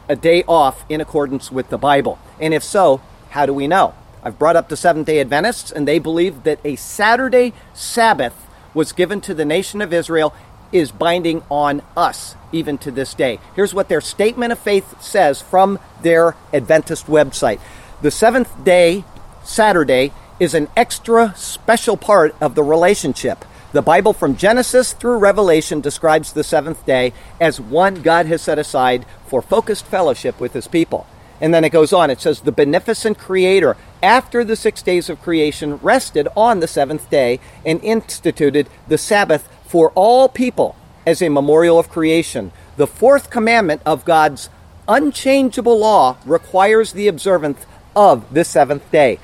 a 0.08 0.16
day 0.16 0.44
off 0.48 0.84
in 0.90 1.00
accordance 1.00 1.52
with 1.52 1.70
the 1.70 1.78
Bible? 1.78 2.18
And 2.40 2.56
if 2.56 2.64
so, 2.64 3.02
how 3.30 3.46
do 3.46 3.54
we 3.54 3.68
know? 3.68 3.94
I've 4.24 4.40
brought 4.40 4.56
up 4.56 4.68
the 4.68 4.76
Seventh 4.76 5.06
day 5.06 5.20
Adventists, 5.20 5.72
and 5.72 5.88
they 5.88 6.00
believe 6.00 6.44
that 6.44 6.60
a 6.66 6.76
Saturday 6.76 7.54
Sabbath 7.76 8.49
was 8.74 8.92
given 8.92 9.22
to 9.22 9.34
the 9.34 9.46
nation 9.46 9.82
of 9.82 9.94
Israel 9.94 10.34
is 10.72 10.92
binding 10.92 11.44
on 11.50 11.82
us 11.98 12.36
even 12.52 12.78
to 12.80 12.92
this 12.92 13.14
day. 13.14 13.40
Here's 13.56 13.74
what 13.74 13.90
their 13.90 14.02
statement 14.02 14.52
of 14.52 14.60
faith 14.60 15.02
says 15.02 15.42
from 15.42 15.80
their 16.02 16.36
Adventist 16.54 17.08
website 17.08 17.60
The 18.02 18.12
seventh 18.12 18.64
day, 18.64 19.04
Saturday, 19.44 20.14
is 20.40 20.54
an 20.54 20.68
extra 20.78 21.34
special 21.36 21.98
part 21.98 22.36
of 22.40 22.56
the 22.56 22.64
relationship. 22.64 23.44
The 23.72 23.82
Bible 23.82 24.14
from 24.14 24.36
Genesis 24.36 24.94
through 24.94 25.20
Revelation 25.20 25.82
describes 25.82 26.34
the 26.34 26.44
seventh 26.44 26.86
day 26.86 27.14
as 27.40 27.62
one 27.62 28.02
God 28.02 28.26
has 28.26 28.42
set 28.42 28.58
aside 28.58 29.06
for 29.28 29.42
focused 29.42 29.86
fellowship 29.86 30.40
with 30.40 30.54
his 30.54 30.68
people. 30.68 31.06
And 31.42 31.54
then 31.54 31.64
it 31.64 31.72
goes 31.72 31.94
on. 31.94 32.10
It 32.10 32.22
says, 32.22 32.42
The 32.42 32.52
beneficent 32.52 33.18
Creator, 33.18 33.78
after 34.04 34.44
the 34.44 34.56
six 34.56 34.82
days 34.82 35.10
of 35.10 35.22
creation, 35.22 35.78
rested 35.78 36.28
on 36.36 36.60
the 36.60 36.68
seventh 36.68 37.10
day 37.10 37.40
and 37.66 37.84
instituted 37.84 38.70
the 38.88 38.98
Sabbath 38.98 39.48
for 39.66 39.92
all 39.92 40.28
people 40.28 40.76
as 41.06 41.22
a 41.22 41.30
memorial 41.30 41.80
of 41.80 41.90
creation. 41.90 42.52
The 42.78 42.88
fourth 42.88 43.30
commandment 43.30 43.82
of 43.86 44.06
God's 44.06 44.50
unchangeable 44.88 45.78
law 45.78 46.18
requires 46.26 46.94
the 46.94 47.08
observance 47.08 47.66
of 47.96 48.34
the 48.34 48.44
seventh 48.44 48.90
day, 48.92 49.20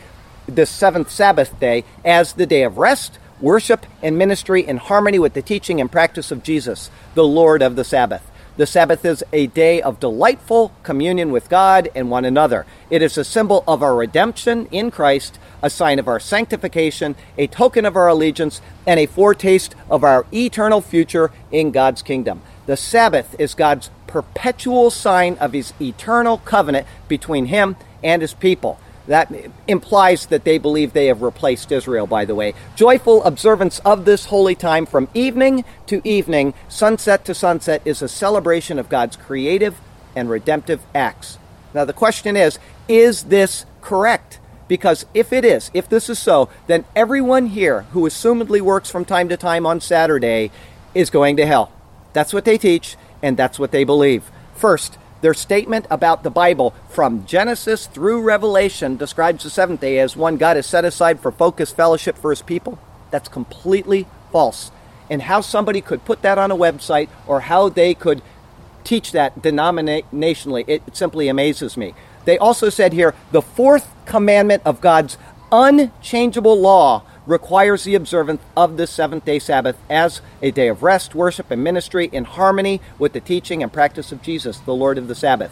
the 0.48 0.66
seventh 0.66 1.10
Sabbath 1.10 1.60
day, 1.60 1.84
as 2.04 2.34
the 2.34 2.46
day 2.46 2.64
of 2.64 2.78
rest, 2.78 3.18
worship, 3.42 3.86
and 4.02 4.18
ministry 4.18 4.66
in 4.66 4.78
harmony 4.78 5.20
with 5.20 5.34
the 5.34 5.42
teaching 5.42 5.82
and 5.82 5.92
practice 5.92 6.32
of 6.32 6.44
Jesus, 6.44 6.90
the 7.14 7.24
Lord 7.24 7.62
of 7.62 7.76
the 7.76 7.84
Sabbath. 7.84 8.30
The 8.58 8.66
Sabbath 8.66 9.04
is 9.04 9.22
a 9.34 9.48
day 9.48 9.82
of 9.82 10.00
delightful 10.00 10.72
communion 10.82 11.30
with 11.30 11.50
God 11.50 11.90
and 11.94 12.10
one 12.10 12.24
another. 12.24 12.66
It 12.90 13.02
is 13.02 13.18
a 13.18 13.26
symbol 13.26 13.66
of 13.68 13.84
our 13.84 13.94
redemption 13.94 14.68
in 14.68 14.92
Christ, 14.92 15.38
a 15.62 15.70
sign 15.70 16.00
of 16.00 16.08
our 16.08 16.22
sanctification, 16.22 17.16
a 17.38 17.48
token 17.48 17.84
of 17.84 17.98
our 17.98 18.08
allegiance, 18.08 18.62
and 18.88 18.98
a 18.98 19.08
foretaste 19.08 19.76
of 19.90 20.06
our 20.06 20.26
eternal 20.34 20.80
future 20.80 21.32
in 21.52 21.72
God's 21.72 22.02
kingdom. 22.02 22.42
The 22.66 22.78
Sabbath 22.78 23.36
is 23.38 23.56
God's 23.56 23.90
perpetual 24.08 24.90
sign 24.90 25.38
of 25.40 25.52
his 25.52 25.74
eternal 25.82 26.38
covenant 26.38 26.88
between 27.10 27.48
him 27.48 27.76
and 28.02 28.22
his 28.22 28.34
people. 28.34 28.80
That 29.08 29.32
implies 29.68 30.26
that 30.28 30.44
they 30.44 30.58
believe 30.58 30.94
they 30.94 31.08
have 31.08 31.22
replaced 31.22 31.72
Israel, 31.72 32.08
by 32.08 32.26
the 32.26 32.36
way. 32.36 32.54
Joyful 32.76 33.24
observance 33.24 33.80
of 33.80 34.06
this 34.06 34.26
holy 34.26 34.56
time 34.56 34.86
from 34.86 35.08
evening 35.14 35.64
to 35.88 36.02
evening, 36.08 36.54
sunset 36.68 37.24
to 37.26 37.36
sunset, 37.36 37.82
is 37.86 38.02
a 38.02 38.08
celebration 38.08 38.80
of 38.80 38.90
God's 38.90 39.16
creative 39.16 39.80
and 40.16 40.30
redemptive 40.30 40.82
acts. 40.96 41.38
Now, 41.74 41.86
the 41.86 41.94
question 41.94 42.36
is 42.36 42.58
is 42.88 43.26
this 43.26 43.66
correct? 43.82 44.40
Because 44.68 45.06
if 45.14 45.32
it 45.32 45.46
is, 45.46 45.70
if 45.74 45.88
this 45.88 46.10
is 46.10 46.18
so, 46.18 46.50
then 46.66 46.86
everyone 46.96 47.48
here 47.48 47.84
who 47.92 48.08
assumedly 48.08 48.62
works 48.62 48.90
from 48.90 49.06
time 49.06 49.30
to 49.30 49.38
time 49.38 49.66
on 49.66 49.80
Saturday 49.80 50.50
is 50.96 51.12
going 51.12 51.38
to 51.38 51.46
hell. 51.46 51.72
That's 52.14 52.34
what 52.34 52.46
they 52.46 52.58
teach, 52.58 52.96
and 53.22 53.38
that's 53.38 53.60
what 53.60 53.72
they 53.72 53.84
believe. 53.84 54.32
First, 54.56 54.98
their 55.26 55.34
statement 55.34 55.88
about 55.90 56.22
the 56.22 56.30
Bible 56.30 56.76
from 56.88 57.26
Genesis 57.26 57.88
through 57.88 58.22
Revelation 58.22 58.96
describes 58.96 59.44
the 59.44 59.50
seventh 59.50 59.82
day 59.82 59.98
as 59.98 60.16
one 60.16 60.38
God 60.38 60.56
has 60.56 60.68
set 60.68 60.86
aside 60.86 61.20
for 61.20 61.32
focused 61.32 61.76
fellowship 61.76 62.16
for 62.16 62.30
his 62.30 62.44
people. 62.44 62.78
That's 63.10 63.28
completely 63.28 64.06
false. 64.32 64.70
And 65.10 65.24
how 65.24 65.42
somebody 65.42 65.82
could 65.82 66.06
put 66.06 66.22
that 66.22 66.38
on 66.38 66.52
a 66.52 66.56
website 66.56 67.10
or 67.26 67.40
how 67.40 67.70
they 67.70 67.96
could 67.96 68.22
teach 68.84 69.14
that 69.14 69.42
denominationally, 69.42 70.64
it 70.68 70.96
simply 70.96 71.28
amazes 71.28 71.76
me. 71.76 71.96
They 72.26 72.38
also 72.38 72.70
said 72.70 72.94
here 72.94 73.16
the 73.32 73.42
fourth 73.42 73.92
commandment 74.06 74.62
of 74.64 74.80
God's 74.80 75.18
unchangeable 75.52 76.62
law 76.62 77.02
requires 77.26 77.84
the 77.84 77.96
observance 77.96 78.42
of 78.56 78.78
the 78.78 78.88
seventh 78.88 79.26
day 79.26 79.40
Sabbath 79.40 79.78
as 79.90 80.22
a 80.42 80.52
day 80.52 80.68
of 80.68 80.84
rest, 80.84 81.16
worship, 81.16 81.52
and 81.52 81.64
ministry 81.64 82.10
in 82.12 82.24
harmony 82.24 82.82
with 83.00 83.14
the 83.14 83.20
teaching 83.20 83.64
and 83.64 83.74
practice 83.74 84.12
of 84.12 84.22
Jesus, 84.22 84.60
the 84.60 84.76
Lord 84.76 84.98
of 84.98 85.08
the 85.08 85.16
Sabbath. 85.16 85.52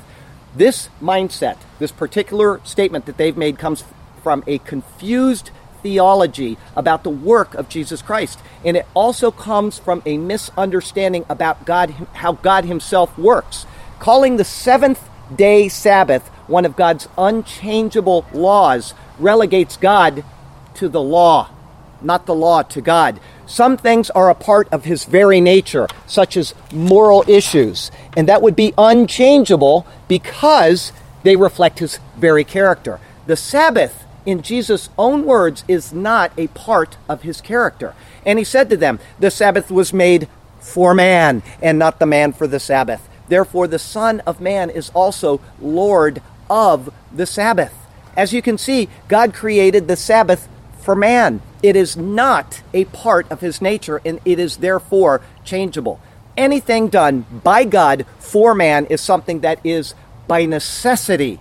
This 0.56 0.90
mindset, 1.02 1.58
this 1.80 1.92
particular 1.92 2.62
statement 2.64 3.06
that 3.08 3.18
they've 3.18 3.38
made, 3.38 3.58
comes 3.58 3.84
from 4.22 4.44
a 4.46 4.60
confused 4.60 5.50
theology 5.82 6.58
about 6.76 7.04
the 7.04 7.10
work 7.10 7.54
of 7.56 7.70
Jesus 7.70 8.02
Christ. 8.02 8.40
And 8.64 8.78
it 8.78 8.86
also 8.94 9.32
comes 9.32 9.78
from 9.78 10.02
a 10.06 10.18
misunderstanding 10.18 11.26
about 11.30 11.66
God, 11.66 11.90
how 12.14 12.34
God 12.34 12.66
Himself 12.66 13.18
works. 13.18 13.66
Calling 14.00 14.38
the 14.38 14.46
seventh 14.46 15.10
day 15.36 15.68
Sabbath 15.68 16.28
one 16.48 16.66
of 16.66 16.76
God's 16.76 17.08
unchangeable 17.18 18.26
laws 18.34 18.94
relegates 19.20 19.78
God 19.78 20.24
to 20.76 20.90
the 20.90 21.02
law, 21.02 21.50
not 22.04 22.26
the 22.26 22.36
law 22.36 22.62
to 22.64 22.82
God. 22.82 23.20
Some 23.46 23.78
things 23.78 24.10
are 24.12 24.30
a 24.30 24.36
part 24.36 24.68
of 24.72 24.86
His 24.86 25.06
very 25.06 25.42
nature, 25.42 25.88
such 26.08 26.38
as 26.38 26.54
moral 26.72 27.24
issues, 27.28 27.92
and 28.16 28.28
that 28.28 28.42
would 28.42 28.56
be 28.56 28.74
unchangeable 28.78 29.86
because 30.08 30.92
they 31.24 31.36
reflect 31.36 31.80
His 31.80 32.00
very 32.18 32.44
character. 32.44 33.00
The 33.28 33.36
Sabbath, 33.36 34.06
in 34.26 34.42
Jesus' 34.42 34.90
own 34.98 35.26
words, 35.26 35.64
is 35.68 35.94
not 35.94 36.32
a 36.38 36.48
part 36.48 36.98
of 37.08 37.24
His 37.24 37.42
character. 37.42 37.94
And 38.26 38.40
He 38.40 38.46
said 38.46 38.70
to 38.70 38.78
them, 38.78 39.00
The 39.20 39.32
Sabbath 39.32 39.72
was 39.72 39.94
made 39.94 40.28
for 40.60 40.94
man, 40.94 41.44
and 41.62 41.78
not 41.78 42.00
the 42.00 42.06
man 42.06 42.34
for 42.34 42.48
the 42.48 42.60
Sabbath. 42.60 43.08
Therefore, 43.28 43.68
the 43.68 43.80
Son 43.80 44.22
of 44.22 44.42
Man 44.42 44.70
is 44.70 44.90
also 44.92 45.40
Lord 45.60 46.22
of 46.50 46.94
the 47.12 47.26
Sabbath. 47.26 47.74
As 48.16 48.34
you 48.34 48.42
can 48.42 48.58
see, 48.58 48.90
God 49.08 49.34
created 49.34 49.88
the 49.88 49.96
Sabbath 49.96 50.48
for 50.84 50.96
man. 50.96 51.42
It 51.62 51.76
is 51.76 51.96
not 51.96 52.62
a 52.74 52.86
part 52.86 53.30
of 53.32 53.42
his 53.42 53.62
nature, 53.62 54.02
and 54.06 54.20
it 54.26 54.38
is 54.38 54.58
therefore 54.58 55.22
changeable. 55.44 56.00
Anything 56.36 56.90
done 56.90 57.26
by 57.44 57.64
God 57.64 58.06
for 58.20 58.54
man 58.54 58.86
is 58.88 59.02
something 59.02 59.40
that 59.42 59.60
is 59.64 59.96
by 60.28 60.46
necessity 60.46 61.40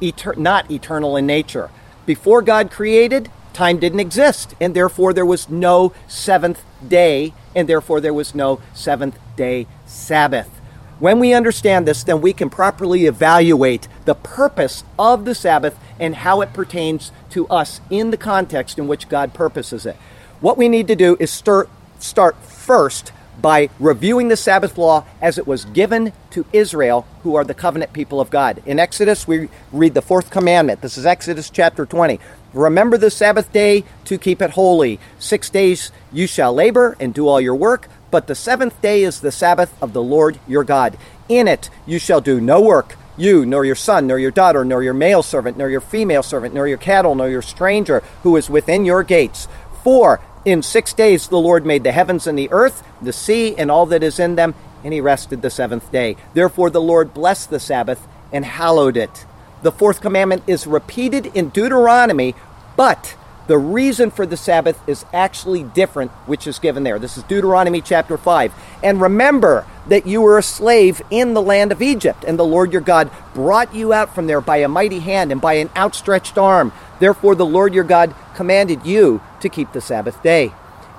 eter- 0.00 0.36
not 0.36 0.70
eternal 0.70 1.16
in 1.16 1.26
nature. 1.26 1.70
Before 2.06 2.42
God 2.42 2.70
created, 2.70 3.30
time 3.52 3.78
didn't 3.78 4.00
exist, 4.00 4.54
and 4.60 4.74
therefore 4.74 5.12
there 5.12 5.26
was 5.26 5.48
no 5.48 5.92
seventh 6.08 6.62
day, 6.86 7.34
and 7.54 7.68
therefore 7.68 8.00
there 8.00 8.14
was 8.14 8.34
no 8.34 8.60
seventh 8.74 9.18
day 9.36 9.66
Sabbath. 9.86 10.59
When 11.00 11.18
we 11.18 11.32
understand 11.32 11.88
this, 11.88 12.04
then 12.04 12.20
we 12.20 12.34
can 12.34 12.50
properly 12.50 13.06
evaluate 13.06 13.88
the 14.04 14.14
purpose 14.14 14.84
of 14.98 15.24
the 15.24 15.34
Sabbath 15.34 15.78
and 15.98 16.14
how 16.14 16.42
it 16.42 16.52
pertains 16.52 17.10
to 17.30 17.48
us 17.48 17.80
in 17.88 18.10
the 18.10 18.18
context 18.18 18.78
in 18.78 18.86
which 18.86 19.08
God 19.08 19.32
purposes 19.32 19.86
it. 19.86 19.96
What 20.42 20.58
we 20.58 20.68
need 20.68 20.86
to 20.88 20.94
do 20.96 21.16
is 21.18 21.30
start, 21.30 21.70
start 21.98 22.36
first 22.44 23.12
by 23.40 23.70
reviewing 23.78 24.28
the 24.28 24.36
Sabbath 24.36 24.76
law 24.76 25.06
as 25.22 25.38
it 25.38 25.46
was 25.46 25.64
given 25.64 26.12
to 26.32 26.44
Israel, 26.52 27.06
who 27.22 27.34
are 27.34 27.44
the 27.44 27.54
covenant 27.54 27.94
people 27.94 28.20
of 28.20 28.28
God. 28.28 28.62
In 28.66 28.78
Exodus, 28.78 29.26
we 29.26 29.48
read 29.72 29.94
the 29.94 30.02
fourth 30.02 30.30
commandment. 30.30 30.82
This 30.82 30.98
is 30.98 31.06
Exodus 31.06 31.48
chapter 31.48 31.86
20. 31.86 32.20
Remember 32.52 32.98
the 32.98 33.10
Sabbath 33.10 33.52
day 33.52 33.84
to 34.06 34.18
keep 34.18 34.42
it 34.42 34.50
holy. 34.50 34.98
Six 35.18 35.50
days 35.50 35.92
you 36.12 36.26
shall 36.26 36.52
labor 36.52 36.96
and 36.98 37.14
do 37.14 37.28
all 37.28 37.40
your 37.40 37.54
work, 37.54 37.88
but 38.10 38.26
the 38.26 38.34
seventh 38.34 38.80
day 38.82 39.04
is 39.04 39.20
the 39.20 39.30
Sabbath 39.30 39.72
of 39.80 39.92
the 39.92 40.02
Lord 40.02 40.40
your 40.48 40.64
God. 40.64 40.98
In 41.28 41.46
it 41.46 41.70
you 41.86 42.00
shall 42.00 42.20
do 42.20 42.40
no 42.40 42.60
work, 42.60 42.96
you, 43.16 43.46
nor 43.46 43.64
your 43.64 43.76
son, 43.76 44.08
nor 44.08 44.18
your 44.18 44.32
daughter, 44.32 44.64
nor 44.64 44.82
your 44.82 44.94
male 44.94 45.22
servant, 45.22 45.56
nor 45.56 45.68
your 45.68 45.80
female 45.80 46.24
servant, 46.24 46.52
nor 46.52 46.66
your 46.66 46.78
cattle, 46.78 47.14
nor 47.14 47.28
your 47.28 47.42
stranger 47.42 48.02
who 48.24 48.36
is 48.36 48.50
within 48.50 48.84
your 48.84 49.04
gates. 49.04 49.46
For 49.84 50.20
in 50.44 50.62
six 50.62 50.92
days 50.92 51.28
the 51.28 51.38
Lord 51.38 51.64
made 51.64 51.84
the 51.84 51.92
heavens 51.92 52.26
and 52.26 52.36
the 52.36 52.50
earth, 52.50 52.82
the 53.00 53.12
sea, 53.12 53.54
and 53.56 53.70
all 53.70 53.86
that 53.86 54.02
is 54.02 54.18
in 54.18 54.34
them, 54.34 54.54
and 54.82 54.92
he 54.92 55.00
rested 55.00 55.42
the 55.42 55.50
seventh 55.50 55.92
day. 55.92 56.16
Therefore 56.34 56.70
the 56.70 56.80
Lord 56.80 57.14
blessed 57.14 57.50
the 57.50 57.60
Sabbath 57.60 58.08
and 58.32 58.44
hallowed 58.44 58.96
it. 58.96 59.24
The 59.62 59.72
fourth 59.72 60.00
commandment 60.00 60.42
is 60.46 60.66
repeated 60.66 61.26
in 61.26 61.50
Deuteronomy, 61.50 62.34
but 62.76 63.16
the 63.46 63.58
reason 63.58 64.10
for 64.10 64.24
the 64.24 64.36
Sabbath 64.36 64.80
is 64.88 65.04
actually 65.12 65.64
different, 65.64 66.12
which 66.26 66.46
is 66.46 66.58
given 66.58 66.82
there. 66.84 66.98
This 66.98 67.18
is 67.18 67.24
Deuteronomy 67.24 67.80
chapter 67.80 68.16
5. 68.16 68.54
And 68.82 69.00
remember 69.00 69.66
that 69.88 70.06
you 70.06 70.20
were 70.20 70.38
a 70.38 70.42
slave 70.42 71.02
in 71.10 71.34
the 71.34 71.42
land 71.42 71.72
of 71.72 71.82
Egypt, 71.82 72.24
and 72.24 72.38
the 72.38 72.44
Lord 72.44 72.72
your 72.72 72.80
God 72.80 73.10
brought 73.34 73.74
you 73.74 73.92
out 73.92 74.14
from 74.14 74.28
there 74.28 74.40
by 74.40 74.58
a 74.58 74.68
mighty 74.68 75.00
hand 75.00 75.32
and 75.32 75.40
by 75.40 75.54
an 75.54 75.68
outstretched 75.76 76.38
arm. 76.38 76.72
Therefore, 77.00 77.34
the 77.34 77.44
Lord 77.44 77.74
your 77.74 77.84
God 77.84 78.14
commanded 78.34 78.86
you 78.86 79.20
to 79.40 79.48
keep 79.48 79.72
the 79.72 79.80
Sabbath 79.80 80.22
day. 80.22 80.52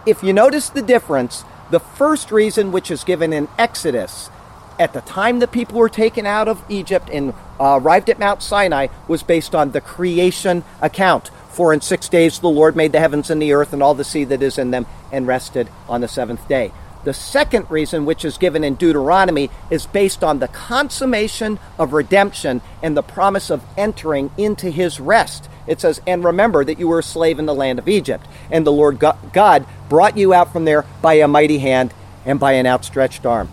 If 0.06 0.22
you 0.22 0.34
notice 0.34 0.70
the 0.70 0.82
difference, 0.82 1.46
the 1.70 1.80
first 1.80 2.32
reason, 2.32 2.72
which 2.72 2.92
is 2.92 3.04
given 3.04 3.32
in 3.34 3.48
Exodus, 3.58 4.30
at 4.80 4.94
the 4.94 5.02
time 5.02 5.40
the 5.40 5.48
people 5.48 5.78
were 5.78 5.90
taken 5.90 6.26
out 6.26 6.48
of 6.48 6.64
Egypt 6.70 7.10
and 7.12 7.34
uh, 7.60 7.80
arrived 7.82 8.10
at 8.10 8.20
Mount 8.20 8.42
Sinai, 8.42 8.88
was 9.08 9.24
based 9.24 9.54
on 9.54 9.72
the 9.72 9.82
creation 9.82 10.64
account 10.82 11.32
for 11.52 11.74
in 11.74 11.82
six 11.82 12.08
days 12.08 12.40
the 12.40 12.50
Lord 12.50 12.76
made 12.76 12.92
the 12.92 13.00
heavens 13.00 13.30
and 13.30 13.42
the 13.42 13.54
earth 13.54 13.74
and 13.74 13.84
all 13.84 13.94
the 13.94 14.04
sea 14.04 14.24
that 14.26 14.42
is 14.42 14.58
in 14.58 14.72
them, 14.72 14.86
and 15.12 15.28
rested 15.28 15.70
on 15.88 16.02
the 16.02 16.08
seventh 16.08 16.48
day. 16.48 16.72
The 17.04 17.14
second 17.14 17.70
reason, 17.70 18.06
which 18.06 18.24
is 18.24 18.38
given 18.38 18.64
in 18.64 18.76
Deuteronomy, 18.76 19.50
is 19.72 19.88
based 19.88 20.24
on 20.24 20.40
the 20.40 20.48
consummation 20.48 21.60
of 21.80 21.94
redemption 21.94 22.62
and 22.82 22.96
the 22.96 23.02
promise 23.02 23.50
of 23.50 23.64
entering 23.76 24.30
into 24.38 24.70
his 24.70 25.00
rest. 25.00 25.50
It 25.66 25.82
says, 25.82 26.00
And 26.06 26.24
remember 26.24 26.64
that 26.64 26.80
you 26.80 26.88
were 26.88 27.00
a 27.00 27.04
slave 27.04 27.40
in 27.40 27.48
the 27.48 27.56
land 27.56 27.80
of 27.80 27.90
Egypt, 27.90 28.28
and 28.52 28.66
the 28.66 28.72
Lord 28.72 29.00
God 29.00 29.66
brought 29.90 30.16
you 30.16 30.34
out 30.34 30.54
from 30.54 30.66
there 30.66 30.86
by 31.02 31.16
a 31.16 31.28
mighty 31.28 31.58
hand 31.58 31.92
and 32.24 32.40
by 32.40 32.54
an 32.54 32.68
outstretched 32.68 33.26
arm. 33.26 33.50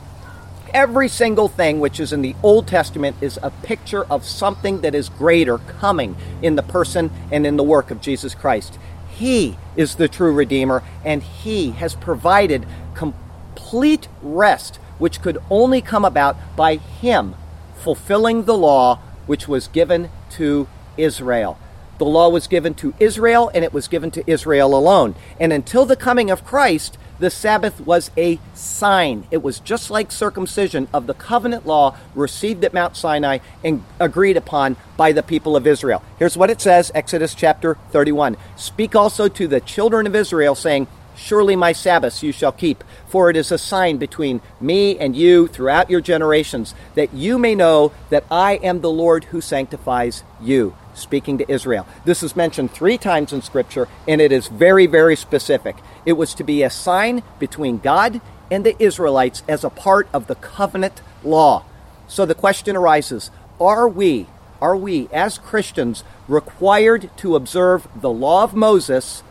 Every 0.75 1.09
single 1.09 1.49
thing 1.49 1.81
which 1.81 1.99
is 1.99 2.13
in 2.13 2.21
the 2.21 2.37
Old 2.43 2.67
Testament 2.67 3.17
is 3.23 3.39
a 3.43 3.51
picture 3.51 4.05
of 4.05 4.25
something 4.25 4.83
that 4.83 4.95
is 4.95 5.09
greater 5.09 5.59
coming 5.59 6.15
in 6.43 6.57
the 6.57 6.63
person 6.63 7.11
and 7.33 7.47
in 7.47 7.57
the 7.57 7.63
work 7.63 7.91
of 7.91 8.03
Jesus 8.03 8.35
Christ. 8.35 8.79
He 9.11 9.57
is 9.77 9.95
the 9.95 10.09
true 10.09 10.33
Redeemer, 10.33 10.83
and 11.05 11.23
He 11.23 11.71
has 11.73 11.95
provided 11.95 12.67
complete 12.95 14.09
rest, 14.23 14.77
which 14.99 15.23
could 15.23 15.39
only 15.51 15.81
come 15.81 16.05
about 16.05 16.37
by 16.55 16.77
Him 16.77 17.35
fulfilling 17.77 18.45
the 18.45 18.57
law 18.57 18.97
which 19.27 19.49
was 19.49 19.69
given 19.69 20.11
to 20.31 20.69
Israel. 20.97 21.59
The 21.97 22.05
law 22.05 22.29
was 22.29 22.47
given 22.47 22.75
to 22.75 22.95
Israel, 23.01 23.51
and 23.55 23.65
it 23.65 23.73
was 23.73 23.89
given 23.89 24.11
to 24.13 24.31
Israel 24.31 24.77
alone. 24.77 25.15
And 25.41 25.53
until 25.53 25.85
the 25.85 25.97
coming 25.97 26.31
of 26.31 26.45
Christ, 26.45 26.99
the 27.19 27.31
Sabbath 27.31 27.81
was 27.81 28.11
a 28.17 28.39
sign. 28.55 29.27
It 29.31 29.43
was 29.43 29.61
just 29.61 29.91
like 29.91 30.13
circumcision 30.13 30.89
of 30.93 31.07
the 31.07 31.15
covenant 31.15 31.67
law 31.67 31.97
received 32.15 32.65
at 32.65 32.75
Mount 32.75 32.97
Sinai 32.97 33.39
and 33.65 33.85
agreed 33.99 34.37
upon 34.37 34.77
by 34.97 35.13
the 35.13 35.23
people 35.23 35.57
of 35.57 35.67
Israel. 35.67 36.03
Here's 36.19 36.37
what 36.37 36.51
it 36.51 36.61
says 36.61 36.93
Exodus 36.95 37.35
chapter 37.35 37.77
31. 37.91 38.37
Speak 38.57 38.95
also 38.95 39.29
to 39.29 39.49
the 39.49 39.61
children 39.61 40.07
of 40.07 40.15
Israel, 40.15 40.55
saying, 40.55 40.87
Surely 41.17 41.57
my 41.57 41.73
Sabbaths 41.73 42.23
you 42.23 42.31
shall 42.31 42.53
keep, 42.53 42.85
for 43.09 43.29
it 43.29 43.37
is 43.37 43.51
a 43.51 43.59
sign 43.59 43.97
between 43.97 44.41
me 44.61 44.97
and 44.99 45.17
you 45.17 45.49
throughout 45.49 45.91
your 45.91 46.01
generations, 46.01 46.77
that 46.95 47.13
you 47.13 47.39
may 47.39 47.57
know 47.57 47.93
that 48.11 48.25
I 48.31 48.55
am 48.63 48.81
the 48.81 48.91
Lord 48.91 49.25
who 49.25 49.41
sanctifies 49.41 50.23
you 50.41 50.77
speaking 50.99 51.38
to 51.38 51.50
Israel. 51.50 51.87
This 52.05 52.23
is 52.23 52.37
mentioned 52.37 52.71
three 52.71 52.99
times 52.99 53.33
in 53.33 53.43
Scripture, 53.43 53.88
and 54.07 54.21
it 54.21 54.33
is 54.33 54.49
very, 54.49 54.87
very 54.87 55.17
specific. 55.17 55.76
It 56.05 56.14
was 56.14 56.35
to 56.35 56.45
be 56.45 56.62
a 56.62 56.71
sign 56.71 57.23
between 57.38 57.78
God 57.78 58.21
and 58.50 58.64
the 58.64 58.81
Israelites 58.83 59.43
as 59.49 59.64
a 59.64 59.71
part 59.71 60.09
of 60.12 60.26
the 60.26 60.35
covenant 60.35 61.00
law. 61.23 61.64
So 62.07 62.25
the 62.25 62.35
question 62.35 62.76
arises 62.76 63.31
are 63.61 63.88
we, 63.88 64.26
are 64.61 64.76
we 64.76 65.09
as 65.12 65.38
Christians 65.38 66.05
required 66.26 67.11
to 67.19 67.37
observe 67.37 67.88
the 67.95 68.11
law 68.11 68.45
of 68.45 68.55
Moses 68.55 69.23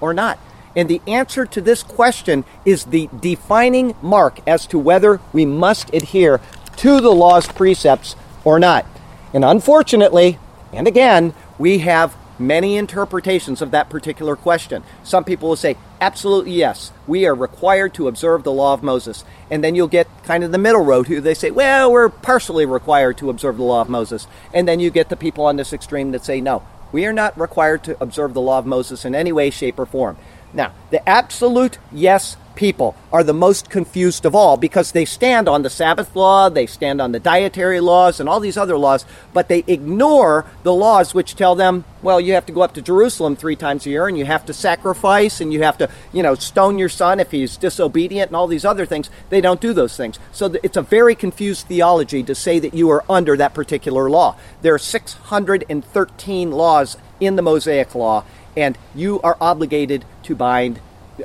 or 0.00 0.14
not? 0.14 0.38
And 0.74 0.88
the 0.88 1.02
answer 1.06 1.44
to 1.44 1.60
this 1.60 1.82
question 1.82 2.44
is 2.64 2.86
the 2.86 3.08
defining 3.20 3.94
mark 4.00 4.40
as 4.46 4.66
to 4.68 4.78
whether 4.78 5.20
we 5.32 5.44
must 5.44 5.92
adhere 5.92 6.40
to 6.76 7.00
the 7.00 7.12
law's 7.12 7.46
precepts 7.46 8.16
or 8.44 8.58
not. 8.58 8.86
And 9.34 9.44
unfortunately, 9.44 10.38
and 10.72 10.86
again, 10.86 11.34
we 11.58 11.78
have 11.78 12.16
many 12.38 12.76
interpretations 12.76 13.62
of 13.62 13.70
that 13.70 13.88
particular 13.88 14.36
question. 14.36 14.82
Some 15.04 15.24
people 15.24 15.50
will 15.50 15.56
say, 15.56 15.76
absolutely 16.00 16.52
yes, 16.52 16.92
we 17.06 17.26
are 17.26 17.34
required 17.34 17.94
to 17.94 18.08
observe 18.08 18.42
the 18.42 18.52
law 18.52 18.74
of 18.74 18.82
Moses. 18.82 19.24
And 19.50 19.62
then 19.62 19.74
you'll 19.74 19.88
get 19.88 20.08
kind 20.24 20.42
of 20.42 20.52
the 20.52 20.58
middle 20.58 20.84
road 20.84 21.06
who 21.06 21.20
they 21.20 21.34
say, 21.34 21.50
well, 21.50 21.92
we're 21.92 22.08
partially 22.08 22.66
required 22.66 23.18
to 23.18 23.30
observe 23.30 23.56
the 23.56 23.62
law 23.62 23.82
of 23.82 23.88
Moses. 23.88 24.26
And 24.52 24.66
then 24.66 24.80
you 24.80 24.90
get 24.90 25.08
the 25.08 25.16
people 25.16 25.44
on 25.44 25.56
this 25.56 25.72
extreme 25.72 26.10
that 26.12 26.24
say, 26.24 26.40
no, 26.40 26.62
we 26.90 27.06
are 27.06 27.12
not 27.12 27.38
required 27.38 27.84
to 27.84 28.02
observe 28.02 28.34
the 28.34 28.40
law 28.40 28.58
of 28.58 28.66
Moses 28.66 29.04
in 29.04 29.14
any 29.14 29.32
way, 29.32 29.50
shape, 29.50 29.78
or 29.78 29.86
form. 29.86 30.16
Now, 30.52 30.72
the 30.90 31.06
absolute 31.08 31.78
yes 31.90 32.36
people 32.54 32.94
are 33.12 33.24
the 33.24 33.34
most 33.34 33.70
confused 33.70 34.24
of 34.24 34.34
all 34.34 34.56
because 34.56 34.92
they 34.92 35.04
stand 35.04 35.48
on 35.48 35.62
the 35.62 35.70
Sabbath 35.70 36.14
law, 36.14 36.48
they 36.48 36.66
stand 36.66 37.00
on 37.00 37.12
the 37.12 37.20
dietary 37.20 37.80
laws, 37.80 38.20
and 38.20 38.28
all 38.28 38.40
these 38.40 38.56
other 38.56 38.76
laws, 38.78 39.04
but 39.32 39.48
they 39.48 39.64
ignore 39.66 40.46
the 40.62 40.72
laws 40.72 41.14
which 41.14 41.34
tell 41.34 41.54
them, 41.54 41.84
well, 42.02 42.20
you 42.20 42.34
have 42.34 42.46
to 42.46 42.52
go 42.52 42.62
up 42.62 42.74
to 42.74 42.82
Jerusalem 42.82 43.36
three 43.36 43.56
times 43.56 43.86
a 43.86 43.90
year 43.90 44.08
and 44.08 44.18
you 44.18 44.24
have 44.24 44.44
to 44.46 44.52
sacrifice 44.52 45.40
and 45.40 45.52
you 45.52 45.62
have 45.62 45.78
to, 45.78 45.88
you 46.12 46.22
know, 46.22 46.34
stone 46.34 46.78
your 46.78 46.88
son 46.88 47.20
if 47.20 47.30
he's 47.30 47.56
disobedient 47.56 48.30
and 48.30 48.36
all 48.36 48.48
these 48.48 48.64
other 48.64 48.86
things. 48.86 49.08
They 49.30 49.40
don't 49.40 49.60
do 49.60 49.72
those 49.72 49.96
things. 49.96 50.18
So 50.32 50.52
it's 50.62 50.76
a 50.76 50.82
very 50.82 51.14
confused 51.14 51.66
theology 51.66 52.22
to 52.24 52.34
say 52.34 52.58
that 52.58 52.74
you 52.74 52.90
are 52.90 53.04
under 53.08 53.36
that 53.36 53.54
particular 53.54 54.10
law. 54.10 54.36
There 54.62 54.74
are 54.74 54.78
613 54.78 56.50
laws 56.50 56.96
in 57.20 57.36
the 57.36 57.42
Mosaic 57.42 57.94
law 57.94 58.24
and 58.56 58.76
you 58.94 59.20
are 59.22 59.36
obligated 59.40 60.04
to 60.24 60.34
bind 60.34 60.80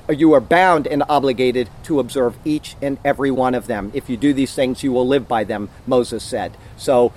you 0.10 0.34
are 0.34 0.42
bound 0.42 0.88
and 0.88 1.04
obligated 1.10 1.70
to 1.84 2.00
observe 2.00 2.38
each 2.46 2.76
and 2.82 2.98
every 3.04 3.32
one 3.32 3.56
of 3.56 3.68
them. 3.68 3.92
If 3.94 4.10
you 4.10 4.18
do 4.18 4.34
these 4.34 4.54
things, 4.54 4.84
you 4.84 4.92
will 4.92 5.08
live 5.08 5.28
by 5.28 5.44
them, 5.44 5.70
Moses 5.86 6.24
said. 6.24 6.58
So 6.78 7.14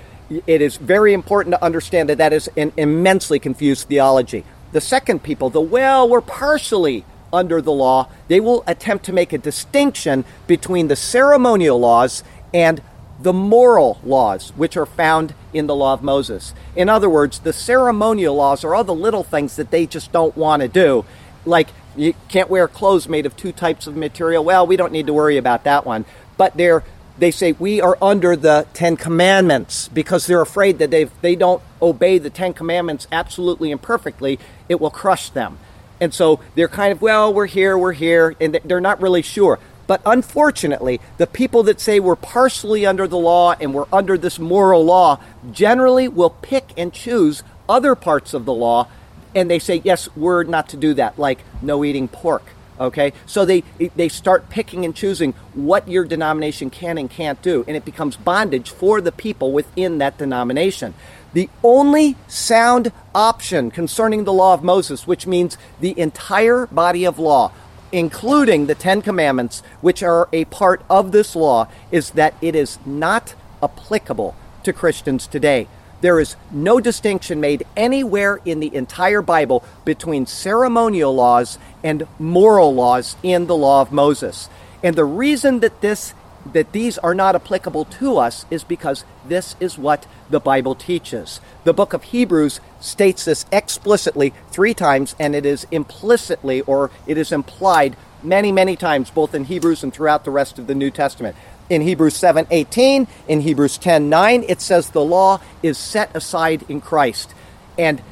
it 0.47 0.61
is 0.61 0.77
very 0.77 1.13
important 1.13 1.55
to 1.55 1.65
understand 1.65 2.09
that 2.09 2.19
that 2.19 2.33
is 2.33 2.49
an 2.57 2.73
immensely 2.77 3.39
confused 3.39 3.89
theology. 3.89 4.45
The 4.73 4.81
second 4.81 5.23
people, 5.23 5.51
the 5.51 5.61
well, 5.61 6.09
we're 6.09 6.21
partially 6.21 7.05
under 7.33 7.61
the 7.61 7.73
law, 7.73 8.09
they 8.29 8.41
will 8.41 8.63
attempt 8.67 9.05
to 9.07 9.13
make 9.13 9.33
a 9.33 9.39
distinction 9.39 10.25
between 10.47 10.89
the 10.89 10.97
ceremonial 10.97 11.79
laws 11.79 12.23
and 12.53 12.81
the 13.21 13.33
moral 13.33 14.01
laws, 14.03 14.51
which 14.57 14.77
are 14.77 14.87
found 14.87 15.35
in 15.53 15.67
the 15.67 15.75
law 15.75 15.93
of 15.93 16.03
Moses. 16.03 16.55
In 16.75 16.89
other 16.89 17.11
words, 17.11 17.41
the 17.41 17.53
ceremonial 17.53 18.35
laws 18.35 18.65
are 18.65 18.75
all 18.75 18.85
the 18.85 18.95
little 18.95 19.25
things 19.25 19.57
that 19.57 19.71
they 19.71 19.87
just 19.87 20.11
don't 20.13 20.37
want 20.37 20.63
to 20.63 20.69
do. 20.69 21.05
Like, 21.45 21.69
you 21.97 22.15
can't 22.29 22.49
wear 22.49 22.69
clothes 22.69 23.09
made 23.09 23.27
of 23.27 23.37
two 23.37 23.53
types 23.53 23.87
of 23.87 23.97
material. 23.97 24.45
Well, 24.45 24.67
we 24.67 24.77
don't 24.77 24.93
need 24.93 25.07
to 25.07 25.13
worry 25.13 25.37
about 25.37 25.65
that 25.65 25.85
one. 25.85 26.05
But 26.37 26.57
they're, 26.57 26.85
they 27.19 27.31
say 27.31 27.53
we 27.53 27.81
are 27.81 27.99
under 28.01 28.37
the 28.37 28.67
Ten 28.73 28.97
Commandments 28.97 29.89
because 29.89 30.27
they're 30.27 30.41
afraid 30.41 30.79
that 30.79 30.95
if 30.95 31.21
they 31.21 31.37
don't 31.37 31.63
obey 31.83 32.19
the 32.19 32.31
Ten 32.31 32.53
Commandments 32.53 33.07
absolutely 33.13 33.73
and 33.73 33.81
perfectly, 33.81 34.39
it 34.69 34.81
will 34.81 34.91
crush 34.91 35.31
them. 35.31 35.59
And 36.01 36.15
so 36.15 36.41
they're 36.55 36.69
kind 36.69 36.93
of, 36.93 37.03
well, 37.03 37.33
we're 37.33 37.47
here, 37.47 37.77
we're 37.77 37.93
here, 37.93 38.35
and 38.41 38.59
they're 38.65 38.81
not 38.81 39.03
really 39.03 39.23
sure. 39.23 39.59
But 39.87 40.01
unfortunately, 40.07 41.01
the 41.19 41.27
people 41.27 41.65
that 41.65 41.81
say 41.81 41.99
we're 41.99 42.17
partially 42.17 42.87
under 42.87 43.09
the 43.09 43.19
law 43.19 43.57
and 43.61 43.75
we're 43.75 43.89
under 43.93 44.17
this 44.17 44.39
moral 44.39 44.85
law 44.85 45.21
generally 45.51 46.07
will 46.07 46.31
pick 46.31 46.73
and 46.77 46.93
choose 46.93 47.43
other 47.69 47.95
parts 47.95 48.33
of 48.33 48.45
the 48.45 48.55
law 48.55 48.87
and 49.35 49.51
they 49.51 49.59
say, 49.59 49.81
yes, 49.85 50.09
we're 50.17 50.45
not 50.45 50.69
to 50.71 50.77
do 50.77 50.95
that, 50.95 51.19
like 51.19 51.41
no 51.63 51.85
eating 51.85 52.09
pork. 52.09 52.43
Okay, 52.79 53.13
so 53.27 53.45
they 53.45 53.63
they 53.95 54.09
start 54.09 54.49
picking 54.49 54.87
and 54.87 54.97
choosing 54.97 55.35
what 55.53 55.87
your 55.87 56.07
denomination 56.07 56.71
can 56.71 56.97
and 56.97 57.11
can't 57.11 57.43
do, 57.43 57.63
and 57.69 57.77
it 57.77 57.85
becomes 57.85 58.17
bondage 58.17 58.71
for 58.71 59.03
the 59.03 59.13
people 59.13 59.53
within 59.53 59.99
that 59.99 60.17
denomination. 60.17 60.95
The 61.35 61.51
only 61.63 62.17
sound 62.27 62.91
option 63.15 63.71
concerning 63.71 64.25
the 64.25 64.33
law 64.33 64.55
of 64.55 64.65
Moses, 64.65 65.07
which 65.07 65.27
means 65.27 65.59
the 65.79 65.99
entire 66.01 66.67
body 66.69 67.05
of 67.05 67.19
law, 67.19 67.53
including 67.93 68.67
the 68.67 68.75
Ten 68.75 69.03
Commandments, 69.03 69.63
which 69.83 70.03
are 70.03 70.31
a 70.33 70.47
part 70.47 70.83
of 70.89 71.13
this 71.13 71.37
law, 71.37 71.69
is 71.91 72.13
that 72.13 72.35
it 72.41 72.57
is 72.57 72.79
not 72.87 73.35
applicable 73.63 74.35
to 74.63 74.73
Christians 74.73 75.27
today. 75.27 75.69
There 76.01 76.19
is 76.19 76.37
no 76.51 76.81
distinction 76.81 77.41
made 77.41 77.67
anywhere 77.77 78.41
in 78.45 78.61
the 78.61 78.75
entire 78.75 79.23
Bible 79.23 79.65
between 79.85 80.27
ceremonial 80.27 81.15
laws 81.15 81.59
and 81.85 82.07
moral 82.19 82.75
laws 82.75 83.17
in 83.23 83.47
the 83.47 83.57
law 83.57 83.83
of 83.83 83.93
Moses. 83.93 84.49
And 84.83 84.97
the 84.97 85.05
reason 85.05 85.61
that 85.61 85.81
this 85.81 86.15
that 86.53 86.73
these 86.73 86.97
are 86.99 87.15
not 87.15 87.35
applicable 87.35 87.85
to 87.85 88.17
us 88.17 88.47
is 88.51 88.65
because 88.65 89.05
this 89.27 89.57
is 89.61 89.77
what 89.77 90.07
the 90.31 90.41
Bible 90.41 90.75
teaches. 90.75 91.41
The 91.65 91.75
book 91.75 91.93
of 91.93 92.05
Hebrews 92.05 92.61
states 92.81 93.27
this 93.27 93.45
explicitly 93.53 94.33
three 94.51 94.73
times, 94.73 95.15
and 95.19 95.35
it 95.35 95.45
is 95.45 95.67
implicitly 95.71 96.63
or 96.63 96.91
it 97.07 97.19
is 97.19 97.31
implied 97.31 97.97
many, 98.23 98.53
many 98.53 98.77
times, 98.77 99.11
both 99.11 99.35
in 99.35 99.45
Hebrews 99.45 99.83
and 99.83 99.93
throughout 99.93 100.25
the 100.25 100.31
rest 100.31 100.59
of 100.59 100.67
the 100.67 100.75
New 100.75 100.91
Testament. 100.91 101.37
In 101.71 101.83
Hebrews 101.83 102.17
7:18, 102.17 103.07
in 103.29 103.43
Hebrews 103.43 103.79
10:9, 103.79 104.45
it 104.49 104.61
says 104.61 104.91
the 104.91 105.05
law 105.05 105.41
is 105.63 105.79
set 105.79 106.11
aside 106.15 106.65
in 106.69 106.81
Christ 106.81 107.33
and 107.79 108.03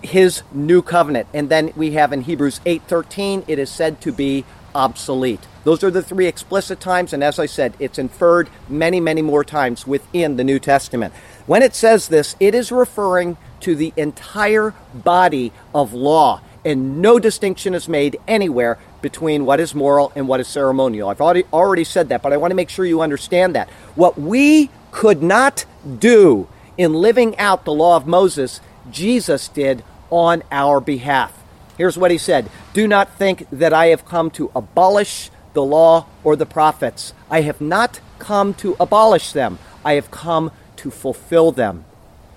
his 0.00 0.42
new 0.52 0.80
covenant. 0.80 1.26
And 1.34 1.48
then 1.48 1.72
we 1.74 1.92
have 1.92 2.12
in 2.12 2.20
Hebrews 2.22 2.60
8:13, 2.64 3.42
it 3.48 3.58
is 3.58 3.68
said 3.68 4.00
to 4.02 4.12
be 4.12 4.44
obsolete. 4.76 5.40
Those 5.64 5.82
are 5.82 5.90
the 5.90 6.02
three 6.02 6.26
explicit 6.26 6.78
times, 6.78 7.12
and 7.12 7.24
as 7.24 7.40
I 7.40 7.46
said, 7.46 7.74
it's 7.80 7.98
inferred 7.98 8.48
many, 8.68 9.00
many 9.00 9.22
more 9.22 9.42
times 9.42 9.88
within 9.88 10.36
the 10.36 10.44
New 10.44 10.60
Testament. 10.60 11.12
When 11.46 11.62
it 11.62 11.74
says 11.74 12.08
this, 12.08 12.36
it 12.38 12.54
is 12.54 12.70
referring 12.70 13.38
to 13.60 13.74
the 13.74 13.92
entire 13.96 14.72
body 14.92 15.52
of 15.74 15.94
law, 15.94 16.42
and 16.64 17.02
no 17.02 17.18
distinction 17.18 17.74
is 17.74 17.88
made 17.88 18.18
anywhere 18.28 18.78
between 19.04 19.44
what 19.44 19.60
is 19.60 19.74
moral 19.74 20.10
and 20.16 20.26
what 20.26 20.40
is 20.40 20.48
ceremonial. 20.48 21.10
I've 21.10 21.20
already, 21.20 21.44
already 21.52 21.84
said 21.84 22.08
that, 22.08 22.22
but 22.22 22.32
I 22.32 22.38
want 22.38 22.52
to 22.52 22.54
make 22.56 22.70
sure 22.70 22.86
you 22.86 23.02
understand 23.02 23.54
that. 23.54 23.68
What 23.94 24.18
we 24.18 24.70
could 24.92 25.22
not 25.22 25.66
do 25.98 26.48
in 26.78 26.94
living 26.94 27.38
out 27.38 27.66
the 27.66 27.72
law 27.74 27.96
of 27.98 28.06
Moses, 28.06 28.62
Jesus 28.90 29.46
did 29.48 29.84
on 30.08 30.42
our 30.50 30.80
behalf. 30.80 31.38
Here's 31.76 31.98
what 31.98 32.10
he 32.10 32.16
said 32.16 32.48
Do 32.72 32.88
not 32.88 33.14
think 33.18 33.46
that 33.52 33.74
I 33.74 33.88
have 33.88 34.06
come 34.06 34.30
to 34.32 34.50
abolish 34.56 35.30
the 35.52 35.62
law 35.62 36.06
or 36.24 36.34
the 36.34 36.46
prophets. 36.46 37.12
I 37.30 37.42
have 37.42 37.60
not 37.60 38.00
come 38.18 38.54
to 38.54 38.74
abolish 38.80 39.32
them, 39.32 39.58
I 39.84 39.92
have 39.94 40.10
come 40.10 40.50
to 40.76 40.90
fulfill 40.90 41.52
them. 41.52 41.84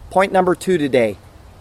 Point 0.10 0.34
number 0.34 0.54
two 0.54 0.78
today 0.78 1.18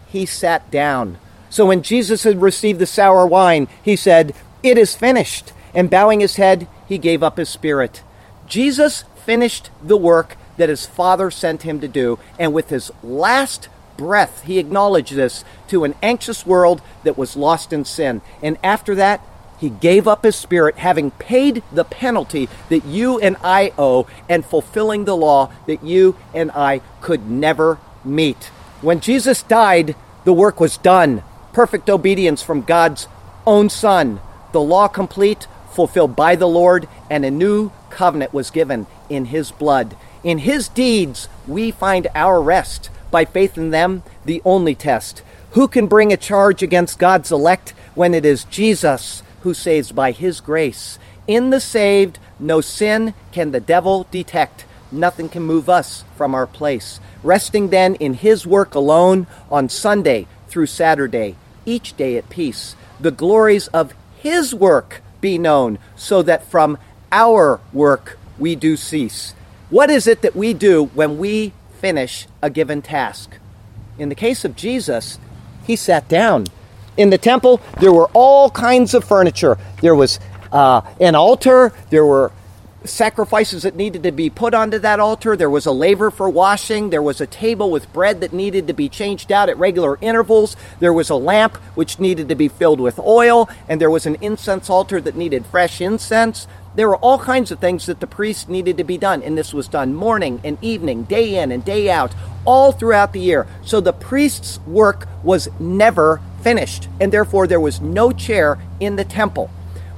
he 0.09 0.25
sat 0.25 0.69
down. 0.69 1.17
So 1.49 1.65
when 1.65 1.81
Jesus 1.81 2.23
had 2.23 2.41
received 2.41 2.79
the 2.79 2.85
sour 2.85 3.25
wine, 3.25 3.67
he 3.81 3.95
said, 3.95 4.35
it 4.63 4.77
is 4.77 4.95
finished. 4.95 5.53
And 5.73 5.89
bowing 5.89 6.21
his 6.21 6.37
head, 6.37 6.67
he 6.87 6.97
gave 6.97 7.21
up 7.21 7.37
his 7.37 7.49
spirit. 7.49 8.01
Jesus 8.47 9.03
finished 9.25 9.69
the 9.83 9.97
work 9.97 10.37
that 10.57 10.69
his 10.69 10.85
Father 10.85 11.29
sent 11.29 11.63
him 11.63 11.79
to 11.81 11.87
do, 11.87 12.17
and 12.39 12.53
with 12.53 12.69
his 12.69 12.91
last 13.03 13.69
breath, 13.97 14.43
he 14.43 14.59
acknowledged 14.59 15.13
this 15.13 15.43
to 15.67 15.83
an 15.83 15.95
anxious 16.01 16.45
world 16.45 16.81
that 17.03 17.17
was 17.17 17.35
lost 17.35 17.73
in 17.73 17.85
sin. 17.85 18.21
And 18.41 18.57
after 18.63 18.95
that, 18.95 19.21
he 19.59 19.69
gave 19.69 20.07
up 20.07 20.23
his 20.23 20.35
spirit, 20.35 20.77
having 20.77 21.11
paid 21.11 21.63
the 21.71 21.83
penalty 21.83 22.47
that 22.69 22.85
you 22.85 23.19
and 23.19 23.35
I 23.43 23.73
owe, 23.77 24.07
and 24.29 24.45
fulfilling 24.45 25.05
the 25.05 25.15
law 25.15 25.51
that 25.65 25.83
you 25.83 26.15
and 26.33 26.51
I 26.51 26.81
could 27.01 27.29
never 27.29 27.79
meet. 28.03 28.45
When 28.81 28.99
Jesus 28.99 29.43
died, 29.43 29.95
the 30.25 30.33
work 30.33 30.59
was 30.59 30.77
done. 30.77 31.23
Perfect 31.53 31.89
obedience 31.89 32.43
from 32.43 32.61
God's 32.61 33.07
own 33.45 33.69
Son 33.69 34.19
the 34.57 34.63
law 34.63 34.87
complete, 34.87 35.45
fulfilled 35.69 36.15
by 36.15 36.35
the 36.35 36.47
Lord, 36.47 36.87
and 37.11 37.23
a 37.23 37.29
new 37.29 37.71
covenant 37.91 38.33
was 38.33 38.49
given 38.49 38.87
in 39.07 39.25
his 39.25 39.51
blood. 39.51 39.95
In 40.23 40.39
his 40.39 40.67
deeds, 40.67 41.29
we 41.45 41.69
find 41.69 42.07
our 42.15 42.41
rest. 42.41 42.89
By 43.11 43.23
faith 43.23 43.55
in 43.55 43.69
them, 43.69 44.01
the 44.25 44.41
only 44.43 44.73
test. 44.73 45.21
Who 45.51 45.67
can 45.67 45.85
bring 45.85 46.11
a 46.11 46.17
charge 46.17 46.63
against 46.63 46.97
God's 46.97 47.31
elect 47.31 47.75
when 47.93 48.15
it 48.15 48.25
is 48.25 48.45
Jesus 48.45 49.21
who 49.41 49.53
saves 49.53 49.91
by 49.91 50.09
his 50.09 50.41
grace? 50.41 50.97
In 51.27 51.51
the 51.51 51.59
saved, 51.59 52.17
no 52.39 52.59
sin 52.59 53.13
can 53.31 53.51
the 53.51 53.59
devil 53.59 54.07
detect. 54.09 54.65
Nothing 54.91 55.29
can 55.29 55.43
move 55.43 55.69
us 55.69 56.03
from 56.15 56.33
our 56.33 56.47
place. 56.47 56.99
Resting 57.21 57.69
then 57.69 57.93
in 57.93 58.15
his 58.15 58.47
work 58.47 58.73
alone 58.73 59.27
on 59.51 59.69
Sunday 59.69 60.25
through 60.47 60.65
Saturday, 60.65 61.35
each 61.63 61.95
day 61.95 62.17
at 62.17 62.29
peace. 62.29 62.75
The 62.99 63.11
glories 63.11 63.67
of 63.67 63.93
his 64.27 64.53
work 64.53 65.01
be 65.21 65.37
known, 65.37 65.79
so 65.95 66.21
that 66.21 66.43
from 66.43 66.77
our 67.11 67.59
work 67.71 68.17
we 68.37 68.55
do 68.55 68.75
cease. 68.75 69.33
What 69.69 69.89
is 69.89 70.05
it 70.07 70.21
that 70.21 70.35
we 70.35 70.53
do 70.53 70.85
when 70.93 71.17
we 71.17 71.53
finish 71.79 72.27
a 72.41 72.49
given 72.49 72.81
task? 72.81 73.37
In 73.97 74.09
the 74.09 74.15
case 74.15 74.45
of 74.45 74.55
Jesus, 74.55 75.17
he 75.65 75.75
sat 75.75 76.07
down. 76.07 76.45
In 76.97 77.09
the 77.09 77.17
temple, 77.17 77.61
there 77.79 77.93
were 77.93 78.09
all 78.13 78.49
kinds 78.49 78.93
of 78.93 79.03
furniture. 79.03 79.57
There 79.81 79.95
was 79.95 80.19
uh, 80.51 80.81
an 80.99 81.15
altar, 81.15 81.73
there 81.89 82.05
were 82.05 82.31
sacrifices 82.83 83.63
that 83.63 83.75
needed 83.75 84.03
to 84.03 84.11
be 84.11 84.29
put 84.29 84.53
onto 84.53 84.79
that 84.79 84.99
altar. 84.99 85.35
There 85.35 85.49
was 85.49 85.65
a 85.65 85.71
laver 85.71 86.11
for 86.11 86.29
washing. 86.29 86.89
There 86.89 87.01
was 87.01 87.19
a 87.19 87.27
table 87.27 87.71
with 87.71 87.91
bread 87.91 88.21
that 88.21 88.33
needed 88.33 88.67
to 88.67 88.73
be 88.73 88.89
changed 88.89 89.31
out 89.31 89.49
at 89.49 89.57
regular 89.57 89.97
intervals. 90.01 90.55
There 90.79 90.93
was 90.93 91.09
a 91.09 91.15
lamp 91.15 91.57
which 91.75 91.99
needed 91.99 92.29
to 92.29 92.35
be 92.35 92.47
filled 92.47 92.79
with 92.79 92.99
oil. 92.99 93.49
And 93.67 93.81
there 93.81 93.89
was 93.89 94.05
an 94.05 94.17
incense 94.21 94.69
altar 94.69 95.01
that 95.01 95.15
needed 95.15 95.45
fresh 95.45 95.81
incense. 95.81 96.47
There 96.75 96.87
were 96.87 96.97
all 96.97 97.17
kinds 97.17 97.51
of 97.51 97.59
things 97.59 97.87
that 97.87 97.99
the 97.99 98.07
priest 98.07 98.49
needed 98.49 98.77
to 98.77 98.83
be 98.83 98.97
done. 98.97 99.23
And 99.23 99.37
this 99.37 99.53
was 99.53 99.67
done 99.67 99.95
morning 99.95 100.39
and 100.43 100.57
evening, 100.61 101.03
day 101.03 101.35
in 101.39 101.51
and 101.51 101.65
day 101.65 101.89
out, 101.89 102.13
all 102.45 102.71
throughout 102.71 103.13
the 103.13 103.19
year. 103.19 103.47
So 103.63 103.81
the 103.81 103.93
priest's 103.93 104.59
work 104.67 105.07
was 105.23 105.49
never 105.59 106.21
finished. 106.41 106.87
And 107.01 107.11
therefore, 107.11 107.47
there 107.47 107.59
was 107.59 107.81
no 107.81 108.11
chair 108.11 108.59
in 108.79 108.95
the 108.95 109.05
temple. 109.05 109.49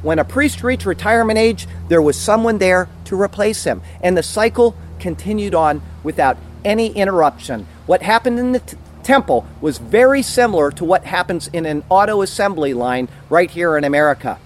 When 0.02 0.20
a 0.20 0.24
priest 0.24 0.64
reached 0.64 0.86
retirement 0.86 1.38
age, 1.38 1.68
there 1.88 2.02
was 2.02 2.18
someone 2.18 2.58
there 2.58 2.88
to 3.06 3.20
replace 3.20 3.64
him. 3.64 3.82
And 4.02 4.18
the 4.18 4.24
cycle 4.24 4.76
continued 5.00 5.56
on 5.56 5.82
without 6.04 6.38
any 6.64 6.88
interruption. 6.88 7.68
What 7.86 8.02
happened 8.02 8.40
in 8.40 8.52
the 8.52 8.60
t- 8.60 8.78
temple 9.04 9.46
was 9.62 9.78
very 9.78 10.22
similar 10.22 10.72
to 10.72 10.86
what 10.86 11.06
happens 11.06 11.48
in 11.48 11.66
an 11.66 11.84
auto 11.90 12.22
assembly 12.22 12.74
line 12.74 13.10
right 13.30 13.50
here 13.50 13.78
in 13.78 13.84
America. 13.84 14.40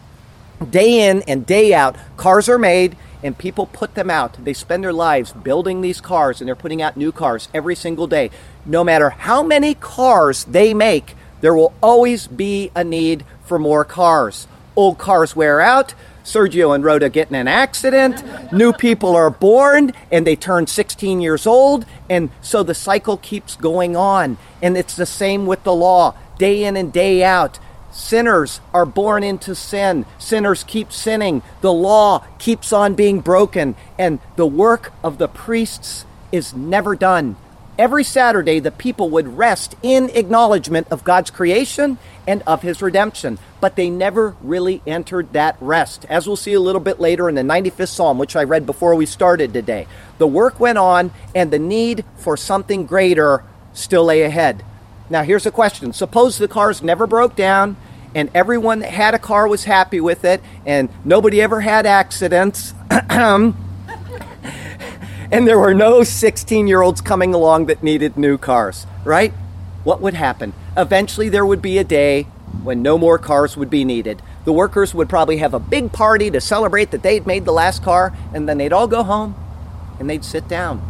Day 0.69 1.09
in 1.09 1.23
and 1.23 1.45
day 1.45 1.73
out, 1.73 1.95
cars 2.17 2.47
are 2.47 2.59
made 2.59 2.95
and 3.21 3.37
people 3.37 3.65
put 3.65 3.95
them 3.95 4.09
out. 4.09 4.43
They 4.43 4.53
spend 4.53 4.83
their 4.83 4.93
lives 4.93 5.33
building 5.33 5.81
these 5.81 6.01
cars 6.01 6.41
and 6.41 6.47
they're 6.47 6.55
putting 6.55 6.81
out 6.81 6.97
new 6.97 7.11
cars 7.11 7.47
every 7.53 7.75
single 7.75 8.07
day. 8.07 8.29
No 8.65 8.83
matter 8.83 9.09
how 9.11 9.43
many 9.43 9.75
cars 9.75 10.43
they 10.45 10.73
make, 10.73 11.15
there 11.41 11.53
will 11.53 11.73
always 11.81 12.27
be 12.27 12.71
a 12.75 12.83
need 12.83 13.25
for 13.45 13.59
more 13.59 13.83
cars. 13.83 14.47
Old 14.75 14.97
cars 14.97 15.35
wear 15.35 15.61
out. 15.61 15.93
Sergio 16.23 16.73
and 16.73 16.83
Rhoda 16.83 17.09
get 17.09 17.29
in 17.29 17.35
an 17.35 17.47
accident. 17.47 18.23
New 18.51 18.71
people 18.71 19.15
are 19.15 19.29
born 19.29 19.91
and 20.11 20.25
they 20.25 20.35
turn 20.35 20.67
16 20.67 21.21
years 21.21 21.45
old. 21.45 21.85
And 22.09 22.29
so 22.41 22.63
the 22.63 22.73
cycle 22.73 23.17
keeps 23.17 23.55
going 23.55 23.95
on. 23.95 24.37
And 24.61 24.77
it's 24.77 24.95
the 24.95 25.05
same 25.05 25.45
with 25.45 25.63
the 25.63 25.75
law, 25.75 26.15
day 26.37 26.63
in 26.63 26.77
and 26.77 26.91
day 26.91 27.23
out. 27.23 27.59
Sinners 27.91 28.59
are 28.73 28.85
born 28.85 29.21
into 29.21 29.53
sin. 29.53 30.05
Sinners 30.17 30.63
keep 30.63 30.91
sinning. 30.91 31.43
The 31.61 31.73
law 31.73 32.25
keeps 32.39 32.73
on 32.73 32.95
being 32.95 33.19
broken. 33.19 33.75
And 33.99 34.19
the 34.35 34.47
work 34.47 34.93
of 35.03 35.17
the 35.17 35.27
priests 35.27 36.05
is 36.31 36.53
never 36.53 36.95
done. 36.95 37.35
Every 37.77 38.03
Saturday, 38.03 38.59
the 38.59 38.69
people 38.69 39.09
would 39.09 39.35
rest 39.35 39.75
in 39.81 40.11
acknowledgement 40.13 40.87
of 40.91 41.03
God's 41.03 41.31
creation 41.31 41.97
and 42.27 42.43
of 42.45 42.61
his 42.61 42.83
redemption, 42.83 43.39
but 43.61 43.75
they 43.75 43.89
never 43.89 44.35
really 44.41 44.83
entered 44.85 45.33
that 45.33 45.57
rest. 45.59 46.05
As 46.07 46.27
we'll 46.27 46.35
see 46.35 46.53
a 46.53 46.59
little 46.59 46.79
bit 46.79 46.99
later 46.99 47.27
in 47.27 47.33
the 47.33 47.41
95th 47.41 47.87
Psalm, 47.87 48.19
which 48.19 48.35
I 48.35 48.43
read 48.43 48.67
before 48.67 48.93
we 48.93 49.07
started 49.07 49.53
today, 49.53 49.87
the 50.19 50.27
work 50.27 50.59
went 50.59 50.77
on 50.77 51.11
and 51.33 51.49
the 51.49 51.57
need 51.57 52.05
for 52.15 52.37
something 52.37 52.85
greater 52.85 53.43
still 53.73 54.05
lay 54.05 54.21
ahead. 54.21 54.63
Now, 55.09 55.23
here's 55.23 55.47
a 55.47 55.51
question 55.51 55.93
Suppose 55.93 56.37
the 56.37 56.47
cars 56.47 56.83
never 56.83 57.07
broke 57.07 57.35
down 57.35 57.75
and 58.13 58.29
everyone 58.35 58.79
that 58.79 58.91
had 58.91 59.15
a 59.15 59.19
car 59.19 59.47
was 59.47 59.63
happy 59.63 59.99
with 59.99 60.25
it 60.25 60.43
and 60.67 60.89
nobody 61.03 61.41
ever 61.41 61.61
had 61.61 61.87
accidents. 61.87 62.73
Um, 63.09 63.62
and 65.33 65.47
there 65.47 65.57
were 65.57 65.73
no 65.73 66.03
16 66.03 66.67
year 66.67 66.83
olds 66.83 67.01
coming 67.01 67.33
along 67.33 67.65
that 67.65 67.81
needed 67.81 68.15
new 68.15 68.37
cars, 68.37 68.85
right? 69.03 69.33
What 69.83 69.99
would 69.99 70.13
happen? 70.13 70.53
Eventually, 70.77 71.27
there 71.27 71.43
would 71.43 71.61
be 71.61 71.79
a 71.79 71.83
day 71.83 72.27
when 72.61 72.83
no 72.83 72.99
more 72.99 73.17
cars 73.17 73.57
would 73.57 73.71
be 73.71 73.83
needed. 73.83 74.21
The 74.45 74.53
workers 74.53 74.93
would 74.93 75.09
probably 75.09 75.37
have 75.37 75.55
a 75.55 75.59
big 75.59 75.91
party 75.91 76.29
to 76.29 76.39
celebrate 76.39 76.91
that 76.91 77.01
they'd 77.01 77.25
made 77.25 77.45
the 77.45 77.51
last 77.51 77.81
car, 77.81 78.15
and 78.31 78.47
then 78.47 78.59
they'd 78.59 78.71
all 78.71 78.87
go 78.87 79.01
home 79.01 79.35
and 79.99 80.07
they'd 80.07 80.23
sit 80.23 80.47
down. 80.47 80.87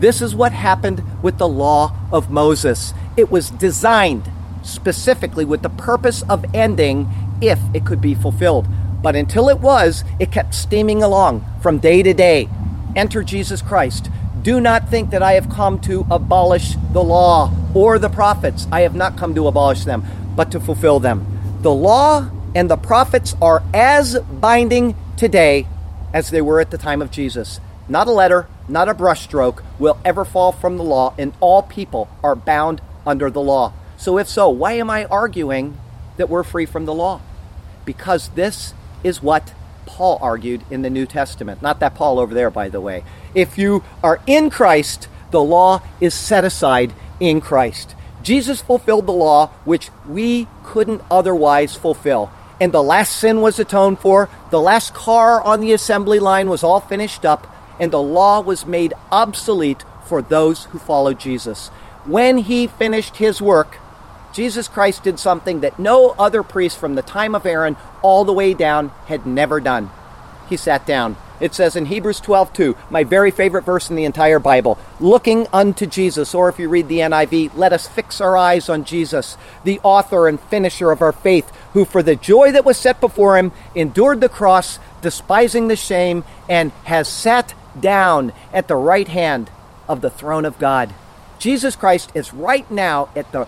This 0.00 0.20
is 0.20 0.34
what 0.34 0.50
happened 0.50 1.04
with 1.22 1.38
the 1.38 1.48
law 1.48 1.96
of 2.10 2.32
Moses. 2.32 2.94
It 3.16 3.30
was 3.30 3.48
designed 3.48 4.28
specifically 4.64 5.44
with 5.44 5.62
the 5.62 5.70
purpose 5.70 6.22
of 6.22 6.44
ending 6.52 7.08
if 7.40 7.60
it 7.72 7.86
could 7.86 8.00
be 8.00 8.16
fulfilled. 8.16 8.66
But 9.00 9.14
until 9.14 9.48
it 9.48 9.60
was, 9.60 10.02
it 10.18 10.32
kept 10.32 10.52
steaming 10.52 11.00
along 11.00 11.44
from 11.62 11.78
day 11.78 12.02
to 12.02 12.12
day, 12.12 12.48
enter 12.96 13.22
Jesus 13.22 13.62
Christ. 13.62 14.10
Do 14.42 14.60
not 14.60 14.88
think 14.88 15.10
that 15.10 15.22
I 15.22 15.32
have 15.32 15.48
come 15.48 15.78
to 15.80 16.06
abolish 16.10 16.74
the 16.92 17.02
law 17.02 17.50
or 17.74 17.98
the 17.98 18.08
prophets. 18.08 18.66
I 18.70 18.82
have 18.82 18.94
not 18.94 19.16
come 19.16 19.34
to 19.34 19.48
abolish 19.48 19.84
them, 19.84 20.04
but 20.36 20.50
to 20.52 20.60
fulfill 20.60 21.00
them. 21.00 21.26
The 21.62 21.72
law 21.72 22.30
and 22.54 22.70
the 22.70 22.76
prophets 22.76 23.34
are 23.40 23.62
as 23.72 24.18
binding 24.18 24.94
today 25.16 25.66
as 26.12 26.30
they 26.30 26.40
were 26.40 26.60
at 26.60 26.70
the 26.70 26.78
time 26.78 27.02
of 27.02 27.10
Jesus. 27.10 27.60
Not 27.88 28.06
a 28.06 28.12
letter, 28.12 28.46
not 28.68 28.88
a 28.88 28.94
brushstroke 28.94 29.62
will 29.78 29.98
ever 30.04 30.24
fall 30.24 30.52
from 30.52 30.76
the 30.76 30.84
law, 30.84 31.14
and 31.18 31.34
all 31.40 31.62
people 31.62 32.08
are 32.22 32.36
bound 32.36 32.80
under 33.06 33.30
the 33.30 33.40
law. 33.40 33.72
So, 33.96 34.18
if 34.18 34.28
so, 34.28 34.48
why 34.48 34.72
am 34.72 34.90
I 34.90 35.04
arguing 35.06 35.78
that 36.16 36.28
we're 36.28 36.42
free 36.42 36.66
from 36.66 36.84
the 36.84 36.94
law? 36.94 37.20
Because 37.84 38.28
this 38.30 38.74
is 39.02 39.22
what 39.22 39.52
Paul 39.94 40.18
argued 40.20 40.64
in 40.72 40.82
the 40.82 40.90
New 40.90 41.06
Testament. 41.06 41.62
Not 41.62 41.78
that 41.78 41.94
Paul 41.94 42.18
over 42.18 42.34
there, 42.34 42.50
by 42.50 42.68
the 42.68 42.80
way. 42.80 43.04
If 43.32 43.56
you 43.56 43.84
are 44.02 44.20
in 44.26 44.50
Christ, 44.50 45.08
the 45.30 45.40
law 45.40 45.82
is 46.00 46.14
set 46.14 46.44
aside 46.44 46.92
in 47.20 47.40
Christ. 47.40 47.94
Jesus 48.20 48.60
fulfilled 48.60 49.06
the 49.06 49.12
law 49.12 49.50
which 49.64 49.90
we 50.08 50.48
couldn't 50.64 51.00
otherwise 51.12 51.76
fulfill. 51.76 52.32
And 52.60 52.72
the 52.72 52.82
last 52.82 53.14
sin 53.16 53.40
was 53.40 53.60
atoned 53.60 54.00
for, 54.00 54.28
the 54.50 54.60
last 54.60 54.94
car 54.94 55.40
on 55.40 55.60
the 55.60 55.72
assembly 55.72 56.18
line 56.18 56.48
was 56.50 56.64
all 56.64 56.80
finished 56.80 57.24
up, 57.24 57.46
and 57.78 57.92
the 57.92 58.02
law 58.02 58.40
was 58.40 58.66
made 58.66 58.94
obsolete 59.12 59.84
for 60.06 60.22
those 60.22 60.64
who 60.64 60.78
followed 60.80 61.20
Jesus. 61.20 61.68
When 62.04 62.38
he 62.38 62.66
finished 62.66 63.18
his 63.18 63.40
work, 63.40 63.78
Jesus 64.34 64.66
Christ 64.66 65.04
did 65.04 65.20
something 65.20 65.60
that 65.60 65.78
no 65.78 66.10
other 66.18 66.42
priest 66.42 66.76
from 66.76 66.96
the 66.96 67.02
time 67.02 67.36
of 67.36 67.46
Aaron 67.46 67.76
all 68.02 68.24
the 68.24 68.32
way 68.32 68.52
down 68.52 68.90
had 69.06 69.26
never 69.26 69.60
done. 69.60 69.90
He 70.48 70.56
sat 70.56 70.84
down. 70.84 71.16
It 71.38 71.54
says 71.54 71.76
in 71.76 71.86
Hebrews 71.86 72.20
12:2, 72.20 72.76
my 72.90 73.04
very 73.04 73.30
favorite 73.30 73.64
verse 73.64 73.90
in 73.90 73.96
the 73.96 74.04
entire 74.04 74.40
Bible, 74.40 74.76
looking 74.98 75.46
unto 75.52 75.86
Jesus, 75.86 76.34
or 76.34 76.48
if 76.48 76.58
you 76.58 76.68
read 76.68 76.88
the 76.88 77.00
NIV, 77.00 77.52
let 77.54 77.72
us 77.72 77.86
fix 77.86 78.20
our 78.20 78.36
eyes 78.36 78.68
on 78.68 78.84
Jesus, 78.84 79.36
the 79.62 79.78
author 79.84 80.26
and 80.26 80.40
finisher 80.40 80.90
of 80.90 81.00
our 81.00 81.12
faith, 81.12 81.52
who 81.72 81.84
for 81.84 82.02
the 82.02 82.16
joy 82.16 82.50
that 82.50 82.64
was 82.64 82.76
set 82.76 83.00
before 83.00 83.36
him 83.36 83.52
endured 83.74 84.20
the 84.20 84.28
cross, 84.28 84.80
despising 85.00 85.68
the 85.68 85.76
shame, 85.76 86.24
and 86.48 86.72
has 86.84 87.06
sat 87.06 87.54
down 87.78 88.32
at 88.52 88.66
the 88.66 88.76
right 88.76 89.08
hand 89.08 89.50
of 89.88 90.00
the 90.00 90.10
throne 90.10 90.44
of 90.44 90.58
God. 90.58 90.92
Jesus 91.38 91.76
Christ 91.76 92.10
is 92.14 92.34
right 92.34 92.68
now 92.70 93.08
at 93.14 93.30
the 93.32 93.46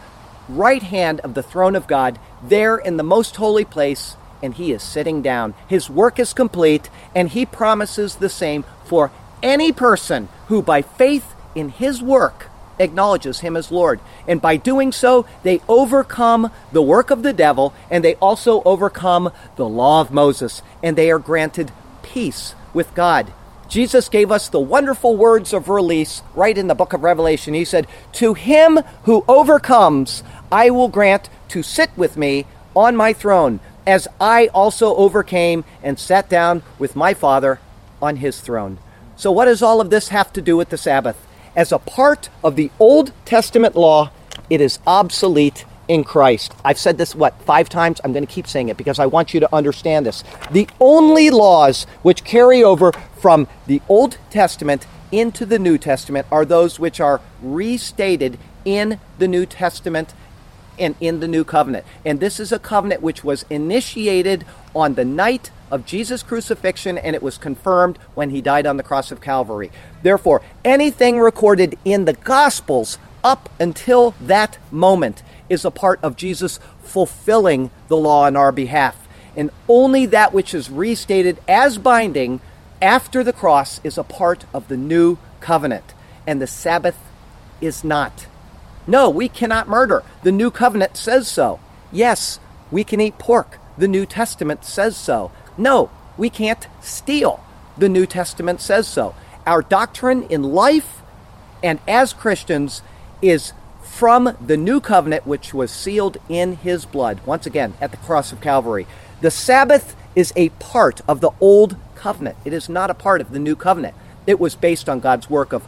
right 0.49 0.83
hand 0.83 1.21
of 1.21 1.35
the 1.35 1.43
throne 1.43 1.77
of 1.77 1.87
God, 1.87 2.19
there 2.43 2.77
in 2.77 2.97
the 2.97 3.03
most 3.03 3.37
holy 3.37 3.65
place, 3.65 4.17
and 4.43 4.55
he 4.55 4.73
is 4.73 4.83
sitting 4.83 5.23
down. 5.23 5.55
His 5.69 5.91
work 5.91 6.19
is 6.19 6.33
complete, 6.33 6.91
and 7.15 7.29
he 7.29 7.47
promises 7.47 8.17
the 8.17 8.29
same 8.29 8.65
for 8.85 9.11
any 9.43 9.73
person 9.73 10.29
who, 10.49 10.63
by 10.63 10.83
faith 10.83 11.35
in 11.55 11.71
his 11.71 12.03
work, 12.03 12.49
acknowledges 12.79 13.41
him 13.41 13.57
as 13.57 13.73
Lord. 13.73 14.01
And 14.29 14.41
by 14.41 14.57
doing 14.57 14.93
so, 14.93 15.27
they 15.43 15.61
overcome 15.69 16.51
the 16.73 16.83
work 16.83 17.11
of 17.11 17.23
the 17.23 17.33
devil, 17.33 17.73
and 17.91 18.05
they 18.05 18.15
also 18.17 18.63
overcome 18.65 19.33
the 19.57 19.69
law 19.69 20.01
of 20.01 20.11
Moses, 20.11 20.63
and 20.83 20.97
they 20.97 21.11
are 21.11 21.19
granted 21.19 21.73
peace 22.03 22.55
with 22.75 22.95
God. 22.95 23.33
Jesus 23.69 24.09
gave 24.09 24.31
us 24.31 24.49
the 24.49 24.61
wonderful 24.61 25.17
words 25.17 25.53
of 25.53 25.69
release 25.69 26.23
right 26.35 26.57
in 26.57 26.69
the 26.69 26.75
book 26.75 26.93
of 26.93 27.03
Revelation. 27.03 27.55
He 27.55 27.65
said, 27.65 27.87
To 28.15 28.35
him 28.35 28.81
who 29.05 29.25
overcomes, 29.27 30.23
I 30.51 30.71
will 30.71 30.89
grant 30.89 31.29
to 31.49 31.63
sit 31.63 31.91
with 31.97 32.17
me 32.17 32.47
on 32.75 32.97
my 32.97 33.13
throne, 33.13 33.61
as 33.87 34.07
I 34.21 34.49
also 34.49 34.95
overcame 34.97 35.65
and 35.83 35.99
sat 35.99 36.29
down 36.29 36.63
with 36.79 36.97
my 36.97 37.15
Father 37.15 37.61
on 38.01 38.17
his 38.17 38.41
throne. 38.41 38.79
So, 39.17 39.33
what 39.33 39.47
does 39.47 39.63
all 39.63 39.81
of 39.81 39.91
this 39.91 40.09
have 40.09 40.33
to 40.35 40.43
do 40.43 40.57
with 40.57 40.69
the 40.69 40.79
Sabbath? 40.79 41.17
As 41.55 41.73
a 41.73 41.79
part 41.79 42.29
of 42.45 42.55
the 42.55 42.71
Old 42.79 43.13
Testament 43.25 43.75
law, 43.75 44.11
it 44.51 44.61
is 44.61 44.79
obsolete 44.87 45.65
in 45.89 46.05
Christ. 46.05 46.53
I've 46.65 46.79
said 46.79 46.99
this, 46.99 47.15
what, 47.15 47.41
five 47.43 47.69
times? 47.69 48.01
I'm 48.03 48.13
going 48.13 48.27
to 48.27 48.33
keep 48.33 48.47
saying 48.47 48.69
it 48.69 48.77
because 48.77 48.99
I 48.99 49.07
want 49.07 49.35
you 49.35 49.41
to 49.41 49.55
understand 49.55 50.07
this. 50.07 50.25
The 50.51 50.69
only 50.81 51.31
laws 51.31 51.85
which 52.03 52.25
carry 52.25 52.63
over 52.63 52.93
from 53.19 53.47
the 53.67 53.81
Old 53.89 54.19
Testament 54.31 54.87
into 55.13 55.47
the 55.47 55.59
New 55.59 55.79
Testament 55.79 56.27
are 56.31 56.45
those 56.45 56.81
which 56.81 57.01
are 57.01 57.21
restated 57.43 58.39
in 58.65 58.99
the 59.19 59.29
New 59.29 59.47
Testament 59.47 60.15
and 60.79 60.95
in 61.01 61.21
the 61.21 61.29
new 61.29 61.45
covenant. 61.45 61.87
And 62.05 62.21
this 62.21 62.39
is 62.39 62.53
a 62.53 62.59
covenant 62.59 63.03
which 63.03 63.25
was 63.25 63.45
initiated 63.49 64.45
on 64.75 64.95
the 64.95 65.05
night 65.05 65.51
of 65.71 65.87
Jesus' 65.87 66.23
crucifixion 66.23 66.99
and 66.99 67.17
it 67.17 67.23
was 67.23 67.39
confirmed 67.39 67.99
when 68.15 68.31
he 68.31 68.41
died 68.41 68.67
on 68.67 68.77
the 68.77 68.83
cross 68.83 69.11
of 69.11 69.21
Calvary. 69.21 69.71
Therefore, 70.03 70.43
anything 70.65 71.19
recorded 71.19 71.79
in 71.85 72.05
the 72.05 72.13
Gospels 72.13 72.99
up 73.25 73.49
until 73.59 74.15
that 74.21 74.59
moment 74.71 75.23
is 75.49 75.65
a 75.65 75.71
part 75.71 75.99
of 76.03 76.17
Jesus 76.17 76.59
fulfilling 76.83 77.71
the 77.89 77.97
law 77.97 78.25
on 78.25 78.37
our 78.37 78.53
behalf. 78.53 79.07
And 79.37 79.51
only 79.69 80.07
that 80.07 80.33
which 80.33 80.55
is 80.55 80.71
restated 80.71 81.39
as 81.47 81.79
binding 81.79 82.41
after 82.81 83.23
the 83.23 83.33
cross 83.33 83.81
is 83.85 83.99
a 83.99 84.05
part 84.05 84.45
of 84.55 84.69
the 84.69 84.77
new 84.77 85.19
covenant. 85.41 85.95
And 86.27 86.41
the 86.41 86.47
Sabbath 86.47 86.99
is 87.61 87.85
not. 87.85 88.27
No, 88.87 89.11
we 89.11 89.29
cannot 89.29 89.69
murder. 89.69 90.03
The 90.23 90.33
new 90.33 90.51
covenant 90.51 90.97
says 90.97 91.29
so. 91.29 91.61
Yes, 91.93 92.39
we 92.71 92.85
can 92.85 93.01
eat 93.01 93.19
pork. 93.19 93.59
The 93.77 93.89
New 93.89 94.07
Testament 94.07 94.65
says 94.65 94.97
so. 94.97 95.33
No, 95.59 95.91
we 96.17 96.31
can't 96.31 96.67
steal. 96.81 97.45
The 97.77 97.89
New 97.89 98.07
Testament 98.07 98.61
says 98.61 98.87
so. 98.87 99.15
Our 99.47 99.63
doctrine 99.63 100.23
in 100.25 100.43
life 100.43 101.03
and 101.63 101.79
as 101.87 102.13
Christians 102.13 102.83
is 103.21 103.53
from 103.97 104.37
the 104.45 104.59
new 104.59 104.79
covenant 104.79 105.27
which 105.27 105.55
was 105.55 105.71
sealed 105.71 106.19
in 106.29 106.57
his 106.57 106.85
blood, 106.85 107.19
once 107.25 107.47
again, 107.47 107.73
at 107.81 107.91
the 107.93 107.97
cross 107.97 108.31
of 108.31 108.43
Calvary. 108.43 108.87
The 109.23 109.31
Sabbath 109.31 109.97
is 110.15 110.35
a 110.37 110.51
part 110.51 111.01
of 111.09 111.23
the 111.23 111.31
old 111.41 111.77
covenant, 111.95 112.37
it 112.45 112.53
is 112.53 112.69
not 112.69 112.91
a 112.91 112.95
part 112.95 113.23
of 113.23 113.31
the 113.33 113.39
new 113.39 113.57
covenant. 113.57 113.95
It 114.27 114.39
was 114.39 114.55
based 114.55 114.91
on 114.91 115.01
God's 115.01 115.31
work 115.31 115.55
of 115.55 115.67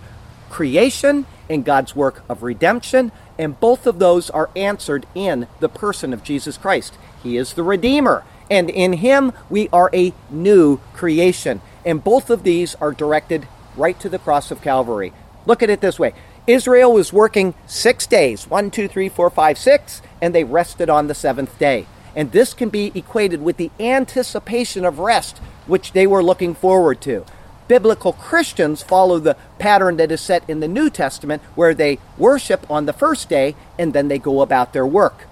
creation 0.51 1.25
and 1.49 1.65
God's 1.65 1.97
work 1.97 2.23
of 2.29 2.43
redemption, 2.43 3.13
and 3.39 3.59
both 3.59 3.87
of 3.87 3.99
those 3.99 4.29
are 4.29 4.51
answered 4.55 5.07
in 5.15 5.47
the 5.61 5.71
person 5.71 6.13
of 6.13 6.23
Jesus 6.23 6.59
Christ. 6.59 6.99
He 7.23 7.39
is 7.39 7.55
the 7.55 7.63
Redeemer, 7.63 8.25
and 8.51 8.69
in 8.69 8.95
Him 8.95 9.33
we 9.49 9.71
are 9.71 9.89
a 9.95 10.13
new 10.29 10.81
creation. 10.93 11.63
And 11.83 12.05
both 12.05 12.29
of 12.29 12.43
these 12.43 12.75
are 12.75 12.93
directed 12.93 13.49
right 13.75 13.99
to 14.01 14.11
the 14.11 14.19
cross 14.19 14.51
of 14.51 14.61
Calvary. 14.61 15.15
Look 15.47 15.63
at 15.63 15.71
it 15.71 15.81
this 15.81 15.99
way 15.99 16.13
Israel 16.49 16.95
was 16.95 17.13
working 17.13 17.53
six 17.67 18.07
days 18.07 18.49
one, 18.49 18.71
two, 18.71 18.89
three, 18.89 19.11
four, 19.11 19.29
five, 19.29 19.59
six, 19.59 20.01
and 20.23 20.35
they 20.35 20.45
rested 20.45 20.89
on 20.89 21.07
the 21.07 21.15
seventh 21.15 21.59
day. 21.59 21.87
And 22.17 22.33
this 22.33 22.55
can 22.55 22.71
be 22.71 22.91
equated 22.95 23.43
with 23.43 23.59
the 23.59 23.71
anticipation 23.79 24.87
of 24.87 24.99
rest, 24.99 25.39
which 25.67 25.93
they 25.93 26.07
were 26.07 26.25
looking 26.25 26.55
forward 26.55 27.03
to. 27.03 27.27
Biblical 27.69 28.15
Christians 28.15 28.83
follow 28.83 29.19
the 29.19 29.37
pattern 29.59 29.99
that 29.99 30.11
is 30.11 30.23
set 30.23 30.43
in 30.49 30.61
the 30.61 30.67
New 30.67 30.89
Testament, 30.89 31.43
where 31.55 31.75
they 31.75 31.99
worship 32.17 32.69
on 32.71 32.87
the 32.87 32.95
first 32.95 33.29
day 33.29 33.55
and 33.79 33.93
then 33.93 34.09
they 34.09 34.19
go 34.19 34.41
about 34.41 34.73
their 34.73 34.87
work. 34.87 35.27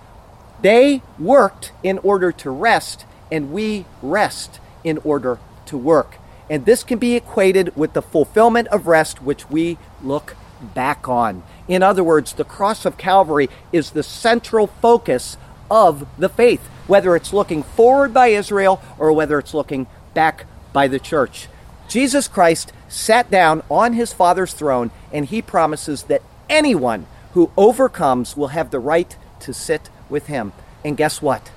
They 0.61 1.01
worked 1.19 1.73
in 1.83 1.97
order 1.99 2.31
to 2.31 2.51
rest, 2.51 3.07
and 3.33 3.53
we 3.53 3.87
rest 4.03 4.61
in 4.85 4.99
order 4.99 5.39
to 5.65 5.79
work. 5.79 6.19
And 6.51 6.67
this 6.67 6.85
can 6.85 6.99
be 6.99 7.17
equated 7.17 7.75
with 7.75 7.95
the 7.95 8.03
fulfillment 8.03 8.69
of 8.69 8.87
rest, 8.87 9.23
which 9.23 9.49
we 9.49 9.79
look 10.03 10.37
back 10.75 11.09
on. 11.09 11.43
In 11.69 11.83
other 11.83 12.05
words, 12.05 12.33
the 12.33 12.45
cross 12.45 12.85
of 12.85 12.99
Calvary 12.99 13.49
is 13.73 13.91
the 13.91 14.03
central 14.03 14.67
focus 14.67 15.37
of 15.71 16.07
the 16.19 16.29
faith, 16.29 16.67
whether 16.87 17.17
it's 17.17 17.33
looking 17.33 17.63
forward 17.63 18.15
by 18.15 18.29
Israel 18.29 18.81
or 18.99 19.13
whether 19.13 19.39
it's 19.39 19.55
looking 19.55 19.87
back 20.15 20.47
by 20.73 20.87
the 20.87 20.99
church. 20.99 21.49
Jesus 21.89 22.29
Christ 22.29 22.73
sat 22.89 23.31
down 23.31 23.63
on 23.71 23.93
his 23.93 24.13
Father's 24.13 24.53
throne, 24.53 24.91
and 25.13 25.27
he 25.27 25.43
promises 25.43 26.05
that 26.05 26.23
anyone 26.49 27.07
who 27.35 27.51
overcomes 27.57 28.37
will 28.37 28.49
have 28.49 28.71
the 28.71 28.79
right 28.79 29.17
to 29.41 29.53
sit 29.53 29.91
with 30.09 30.27
him. 30.27 30.53
And 30.85 30.97
guess 30.97 31.21
what? 31.21 31.51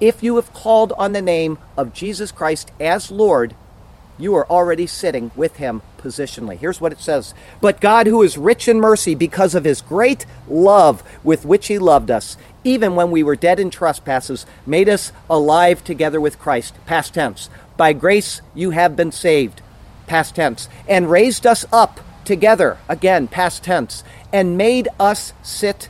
If 0.00 0.22
you 0.22 0.36
have 0.36 0.52
called 0.52 0.92
on 0.98 1.12
the 1.12 1.22
name 1.22 1.58
of 1.76 1.92
Jesus 1.92 2.32
Christ 2.32 2.70
as 2.80 3.10
Lord, 3.10 3.54
you 4.18 4.34
are 4.34 4.48
already 4.48 4.86
sitting 4.86 5.30
with 5.34 5.56
him 5.56 5.82
positionally. 5.98 6.56
Here's 6.56 6.80
what 6.80 6.92
it 6.92 7.00
says 7.00 7.34
But 7.60 7.80
God, 7.80 8.06
who 8.06 8.22
is 8.22 8.38
rich 8.38 8.68
in 8.68 8.80
mercy 8.80 9.14
because 9.14 9.54
of 9.54 9.64
his 9.64 9.80
great 9.80 10.26
love 10.48 11.02
with 11.22 11.44
which 11.44 11.68
he 11.68 11.78
loved 11.78 12.10
us, 12.10 12.36
even 12.62 12.94
when 12.94 13.10
we 13.10 13.22
were 13.22 13.36
dead 13.36 13.58
in 13.58 13.70
trespasses, 13.70 14.46
made 14.66 14.88
us 14.88 15.12
alive 15.28 15.82
together 15.84 16.20
with 16.20 16.38
Christ. 16.38 16.74
Past 16.86 17.14
tense. 17.14 17.50
By 17.76 17.92
grace 17.92 18.40
you 18.54 18.70
have 18.70 18.96
been 18.96 19.12
saved. 19.12 19.60
Past 20.06 20.36
tense. 20.36 20.68
And 20.88 21.10
raised 21.10 21.46
us 21.46 21.64
up 21.72 22.00
together. 22.24 22.78
Again, 22.88 23.28
past 23.28 23.64
tense. 23.64 24.04
And 24.32 24.56
made 24.56 24.88
us 24.98 25.32
sit 25.42 25.88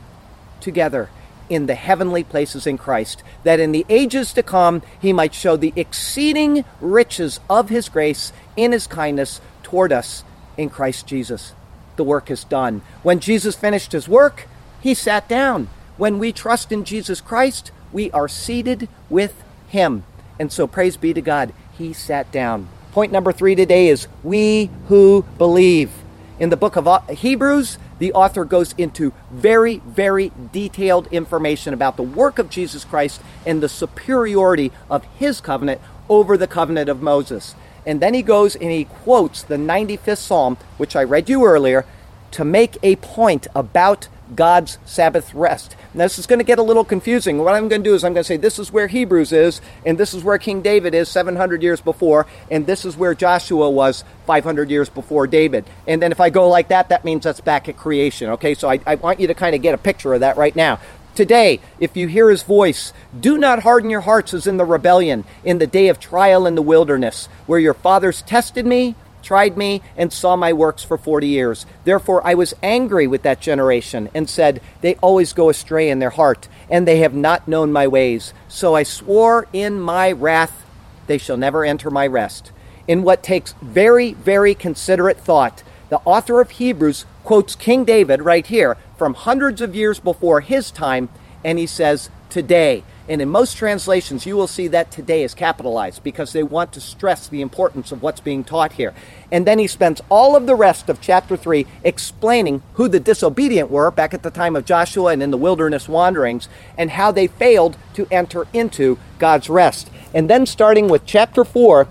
together 0.59 1.09
in 1.49 1.65
the 1.65 1.75
heavenly 1.75 2.23
places 2.23 2.65
in 2.67 2.77
Christ, 2.77 3.23
that 3.43 3.59
in 3.59 3.71
the 3.71 3.85
ages 3.89 4.33
to 4.33 4.43
come 4.43 4.81
he 4.99 5.13
might 5.13 5.33
show 5.33 5.57
the 5.57 5.73
exceeding 5.75 6.65
riches 6.81 7.39
of 7.49 7.69
his 7.69 7.89
grace 7.89 8.33
in 8.55 8.71
his 8.71 8.87
kindness 8.87 9.41
toward 9.63 9.91
us 9.91 10.23
in 10.57 10.69
Christ 10.69 11.07
Jesus. 11.07 11.53
The 11.95 12.03
work 12.03 12.29
is 12.29 12.43
done. 12.43 12.81
When 13.03 13.19
Jesus 13.19 13.55
finished 13.55 13.91
his 13.91 14.07
work, 14.07 14.47
he 14.81 14.93
sat 14.93 15.27
down. 15.27 15.69
When 15.97 16.19
we 16.19 16.31
trust 16.31 16.71
in 16.71 16.83
Jesus 16.83 17.21
Christ, 17.21 17.71
we 17.93 18.11
are 18.11 18.27
seated 18.27 18.89
with 19.09 19.43
him. 19.69 20.03
And 20.37 20.51
so, 20.51 20.67
praise 20.67 20.97
be 20.97 21.13
to 21.13 21.21
God, 21.21 21.53
he 21.77 21.93
sat 21.93 22.31
down. 22.31 22.67
Point 22.91 23.11
number 23.11 23.31
three 23.31 23.55
today 23.55 23.87
is 23.87 24.07
we 24.23 24.69
who 24.87 25.25
believe. 25.37 25.91
In 26.37 26.49
the 26.49 26.57
book 26.57 26.75
of 26.75 27.09
Hebrews, 27.09 27.77
the 27.99 28.13
author 28.13 28.45
goes 28.45 28.73
into 28.77 29.13
very, 29.31 29.77
very 29.77 30.31
detailed 30.51 31.07
information 31.07 31.73
about 31.73 31.97
the 31.97 32.03
work 32.03 32.39
of 32.39 32.49
Jesus 32.49 32.83
Christ 32.83 33.21
and 33.45 33.61
the 33.61 33.69
superiority 33.69 34.71
of 34.89 35.05
his 35.17 35.41
covenant 35.41 35.81
over 36.09 36.37
the 36.37 36.47
covenant 36.47 36.89
of 36.89 37.01
Moses. 37.01 37.55
And 37.85 38.01
then 38.01 38.13
he 38.13 38.21
goes 38.21 38.55
and 38.55 38.71
he 38.71 38.85
quotes 38.85 39.43
the 39.43 39.57
95th 39.57 40.17
Psalm, 40.17 40.57
which 40.77 40.95
I 40.95 41.03
read 41.03 41.29
you 41.29 41.45
earlier, 41.45 41.85
to 42.31 42.43
make 42.43 42.77
a 42.83 42.97
point 42.97 43.47
about 43.55 44.07
God's 44.33 44.77
Sabbath 44.85 45.33
rest. 45.33 45.75
Now, 45.93 46.05
this 46.05 46.17
is 46.17 46.25
going 46.25 46.39
to 46.39 46.45
get 46.45 46.59
a 46.59 46.63
little 46.63 46.83
confusing. 46.83 47.37
What 47.37 47.53
I'm 47.53 47.67
going 47.67 47.83
to 47.83 47.89
do 47.89 47.95
is 47.95 48.03
I'm 48.03 48.13
going 48.13 48.23
to 48.23 48.27
say 48.27 48.37
this 48.37 48.57
is 48.59 48.71
where 48.71 48.87
Hebrews 48.87 49.31
is, 49.31 49.61
and 49.85 49.97
this 49.97 50.13
is 50.13 50.23
where 50.23 50.37
King 50.37 50.61
David 50.61 50.93
is 50.93 51.09
700 51.09 51.61
years 51.61 51.81
before, 51.81 52.25
and 52.49 52.65
this 52.65 52.85
is 52.85 52.97
where 52.97 53.13
Joshua 53.13 53.69
was 53.69 54.03
500 54.25 54.69
years 54.69 54.89
before 54.89 55.27
David. 55.27 55.65
And 55.87 56.01
then 56.01 56.11
if 56.11 56.19
I 56.19 56.29
go 56.29 56.49
like 56.49 56.69
that, 56.69 56.89
that 56.89 57.05
means 57.05 57.23
that's 57.23 57.41
back 57.41 57.69
at 57.69 57.77
creation. 57.77 58.31
Okay, 58.31 58.55
so 58.55 58.69
I, 58.69 58.79
I 58.85 58.95
want 58.95 59.19
you 59.19 59.27
to 59.27 59.35
kind 59.35 59.55
of 59.55 59.61
get 59.61 59.75
a 59.75 59.77
picture 59.79 60.13
of 60.13 60.21
that 60.21 60.37
right 60.37 60.55
now. 60.55 60.79
Today, 61.15 61.61
if 61.79 61.95
you 61.95 62.07
hear 62.07 62.29
his 62.29 62.43
voice, 62.43 62.91
do 63.17 63.37
not 63.37 63.63
harden 63.63 63.89
your 63.89 64.01
hearts 64.01 64.33
as 64.33 64.47
in 64.47 64.57
the 64.57 64.65
rebellion, 64.65 65.23
in 65.45 65.59
the 65.59 65.67
day 65.67 65.87
of 65.87 65.97
trial 65.97 66.45
in 66.45 66.55
the 66.55 66.61
wilderness, 66.61 67.29
where 67.45 67.59
your 67.59 67.73
fathers 67.73 68.21
tested 68.23 68.65
me 68.65 68.95
tried 69.25 69.57
me, 69.57 69.81
and 69.97 70.13
saw 70.13 70.37
my 70.37 70.53
works 70.53 70.83
for 70.85 70.97
forty 70.97 71.27
years. 71.27 71.65
Therefore 71.83 72.25
I 72.25 72.35
was 72.35 72.53
angry 72.63 73.07
with 73.07 73.23
that 73.23 73.41
generation, 73.41 74.09
and 74.13 74.29
said, 74.29 74.61
They 74.79 74.95
always 74.95 75.33
go 75.33 75.49
astray 75.49 75.89
in 75.89 75.99
their 75.99 76.11
heart, 76.11 76.47
and 76.69 76.87
they 76.87 76.99
have 76.99 77.13
not 77.13 77.47
known 77.47 77.73
my 77.73 77.87
ways. 77.87 78.33
So 78.47 78.75
I 78.75 78.83
swore 78.83 79.47
in 79.51 79.81
my 79.81 80.11
wrath, 80.11 80.65
They 81.07 81.17
shall 81.17 81.37
never 81.37 81.65
enter 81.65 81.91
my 81.91 82.07
rest. 82.07 82.51
In 82.87 83.01
what 83.03 83.23
takes 83.23 83.55
very, 83.61 84.13
very 84.13 84.53
considerate 84.53 85.17
thought, 85.17 85.63
the 85.89 86.01
author 86.05 86.39
of 86.39 86.51
Hebrews 86.51 87.05
quotes 87.23 87.55
King 87.55 87.83
David 87.83 88.21
right 88.21 88.45
here 88.45 88.77
from 88.97 89.15
hundreds 89.15 89.59
of 89.59 89.75
years 89.75 89.99
before 89.99 90.41
his 90.41 90.71
time, 90.71 91.09
and 91.43 91.57
he 91.57 91.65
says, 91.65 92.09
Today, 92.29 92.83
and 93.07 93.21
in 93.21 93.29
most 93.29 93.57
translations, 93.57 94.25
you 94.25 94.35
will 94.35 94.47
see 94.47 94.67
that 94.69 94.89
today 94.89 95.23
is 95.23 95.35
capitalized 95.35 96.03
because 96.03 96.33
they 96.33 96.41
want 96.41 96.73
to 96.73 96.81
stress 96.81 97.27
the 97.27 97.41
importance 97.41 97.91
of 97.91 98.01
what's 98.01 98.19
being 98.19 98.43
taught 98.43 98.73
here. 98.73 98.95
And 99.31 99.45
then 99.45 99.59
he 99.59 99.67
spends 99.67 100.01
all 100.09 100.35
of 100.35 100.47
the 100.47 100.55
rest 100.55 100.89
of 100.89 101.01
chapter 101.01 101.37
3 101.37 101.67
explaining 101.83 102.63
who 102.73 102.87
the 102.87 102.99
disobedient 102.99 103.69
were 103.69 103.91
back 103.91 104.15
at 104.15 104.23
the 104.23 104.31
time 104.31 104.55
of 104.55 104.65
Joshua 104.65 105.11
and 105.11 105.21
in 105.21 105.29
the 105.29 105.37
wilderness 105.37 105.87
wanderings 105.87 106.49
and 106.77 106.91
how 106.91 107.11
they 107.11 107.27
failed 107.27 107.77
to 107.93 108.07
enter 108.09 108.47
into 108.53 108.97
God's 109.19 109.49
rest. 109.49 109.91
And 110.13 110.27
then 110.27 110.47
starting 110.47 110.87
with 110.87 111.05
chapter 111.05 111.45
4, 111.45 111.87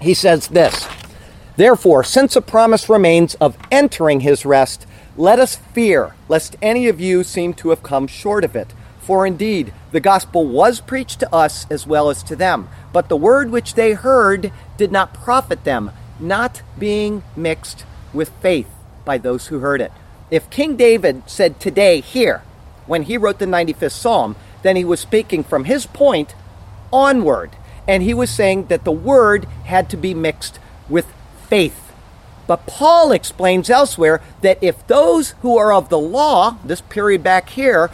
he 0.00 0.14
says 0.14 0.48
this 0.48 0.86
Therefore, 1.56 2.04
since 2.04 2.36
a 2.36 2.40
promise 2.40 2.88
remains 2.88 3.34
of 3.36 3.58
entering 3.72 4.20
his 4.20 4.46
rest, 4.46 4.86
let 5.16 5.40
us 5.40 5.56
fear 5.56 6.14
lest 6.28 6.54
any 6.62 6.86
of 6.86 7.00
you 7.00 7.24
seem 7.24 7.54
to 7.54 7.70
have 7.70 7.82
come 7.82 8.06
short 8.06 8.44
of 8.44 8.54
it. 8.54 8.72
For 9.08 9.26
indeed, 9.26 9.72
the 9.90 10.00
gospel 10.00 10.46
was 10.46 10.82
preached 10.82 11.20
to 11.20 11.34
us 11.34 11.66
as 11.70 11.86
well 11.86 12.10
as 12.10 12.22
to 12.24 12.36
them, 12.36 12.68
but 12.92 13.08
the 13.08 13.16
word 13.16 13.50
which 13.50 13.72
they 13.72 13.94
heard 13.94 14.52
did 14.76 14.92
not 14.92 15.14
profit 15.14 15.64
them, 15.64 15.92
not 16.20 16.60
being 16.78 17.22
mixed 17.34 17.86
with 18.12 18.28
faith 18.42 18.68
by 19.06 19.16
those 19.16 19.46
who 19.46 19.60
heard 19.60 19.80
it. 19.80 19.92
If 20.30 20.50
King 20.50 20.76
David 20.76 21.22
said 21.24 21.58
today 21.58 22.02
here, 22.02 22.42
when 22.86 23.04
he 23.04 23.16
wrote 23.16 23.38
the 23.38 23.46
95th 23.46 23.92
Psalm, 23.92 24.36
then 24.60 24.76
he 24.76 24.84
was 24.84 25.00
speaking 25.00 25.42
from 25.42 25.64
his 25.64 25.86
point 25.86 26.34
onward. 26.92 27.52
And 27.86 28.02
he 28.02 28.12
was 28.12 28.28
saying 28.28 28.66
that 28.66 28.84
the 28.84 28.92
word 28.92 29.46
had 29.64 29.88
to 29.88 29.96
be 29.96 30.12
mixed 30.12 30.58
with 30.86 31.06
faith. 31.48 31.94
But 32.46 32.66
Paul 32.66 33.12
explains 33.12 33.70
elsewhere 33.70 34.20
that 34.42 34.62
if 34.62 34.86
those 34.86 35.30
who 35.40 35.56
are 35.56 35.72
of 35.72 35.88
the 35.88 35.98
law, 35.98 36.58
this 36.62 36.82
period 36.82 37.22
back 37.22 37.48
here, 37.48 37.90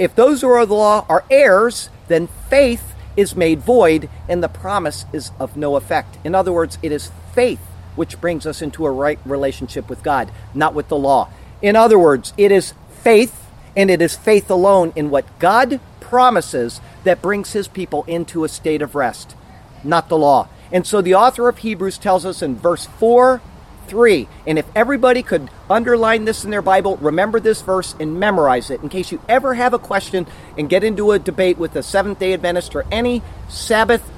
if 0.00 0.14
those 0.14 0.40
who 0.40 0.48
are 0.48 0.64
the 0.64 0.72
law 0.72 1.04
are 1.10 1.26
heirs, 1.30 1.90
then 2.08 2.26
faith 2.48 2.94
is 3.18 3.36
made 3.36 3.60
void 3.60 4.08
and 4.30 4.42
the 4.42 4.48
promise 4.48 5.04
is 5.12 5.30
of 5.38 5.58
no 5.58 5.76
effect. 5.76 6.16
In 6.24 6.34
other 6.34 6.54
words, 6.54 6.78
it 6.82 6.90
is 6.90 7.10
faith 7.34 7.60
which 7.96 8.18
brings 8.18 8.46
us 8.46 8.62
into 8.62 8.86
a 8.86 8.90
right 8.90 9.18
relationship 9.26 9.90
with 9.90 10.02
God, 10.02 10.30
not 10.54 10.72
with 10.72 10.88
the 10.88 10.96
law. 10.96 11.28
In 11.60 11.76
other 11.76 11.98
words, 11.98 12.32
it 12.38 12.50
is 12.50 12.72
faith 13.02 13.46
and 13.76 13.90
it 13.90 14.00
is 14.00 14.16
faith 14.16 14.50
alone 14.50 14.94
in 14.96 15.10
what 15.10 15.38
God 15.38 15.80
promises 16.00 16.80
that 17.04 17.20
brings 17.20 17.52
his 17.52 17.68
people 17.68 18.04
into 18.06 18.42
a 18.42 18.48
state 18.48 18.80
of 18.80 18.94
rest, 18.94 19.36
not 19.84 20.08
the 20.08 20.16
law. 20.16 20.48
And 20.72 20.86
so 20.86 21.02
the 21.02 21.14
author 21.14 21.46
of 21.46 21.58
Hebrews 21.58 21.98
tells 21.98 22.24
us 22.24 22.40
in 22.40 22.56
verse 22.56 22.86
4 22.86 23.42
3. 23.90 24.28
And 24.46 24.58
if 24.58 24.66
everybody 24.74 25.22
could 25.22 25.50
underline 25.68 26.24
this 26.24 26.44
in 26.44 26.50
their 26.50 26.62
Bible, 26.62 26.96
remember 26.96 27.40
this 27.40 27.60
verse 27.60 27.94
and 28.00 28.18
memorize 28.18 28.70
it 28.70 28.80
in 28.82 28.88
case 28.88 29.12
you 29.12 29.20
ever 29.28 29.54
have 29.54 29.74
a 29.74 29.78
question 29.78 30.26
and 30.56 30.70
get 30.70 30.82
into 30.82 31.10
a 31.10 31.18
debate 31.18 31.58
with 31.58 31.76
a 31.76 31.82
Seventh 31.82 32.20
day 32.20 32.32
Adventist 32.32 32.74
or 32.74 32.86
any 32.90 33.22
Sabbath 33.48 34.08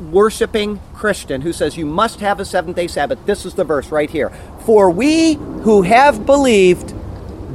worshiping 0.00 0.80
Christian 0.94 1.42
who 1.42 1.52
says 1.52 1.76
you 1.76 1.86
must 1.86 2.20
have 2.20 2.40
a 2.40 2.44
seventh 2.44 2.76
day 2.76 2.86
Sabbath. 2.86 3.18
This 3.26 3.44
is 3.44 3.54
the 3.54 3.64
verse 3.64 3.90
right 3.90 4.08
here. 4.08 4.30
For 4.64 4.90
we 4.90 5.34
who 5.34 5.82
have 5.82 6.24
believed 6.24 6.94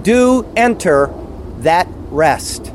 do 0.03 0.45
enter 0.55 1.11
that 1.59 1.87
rest. 2.09 2.71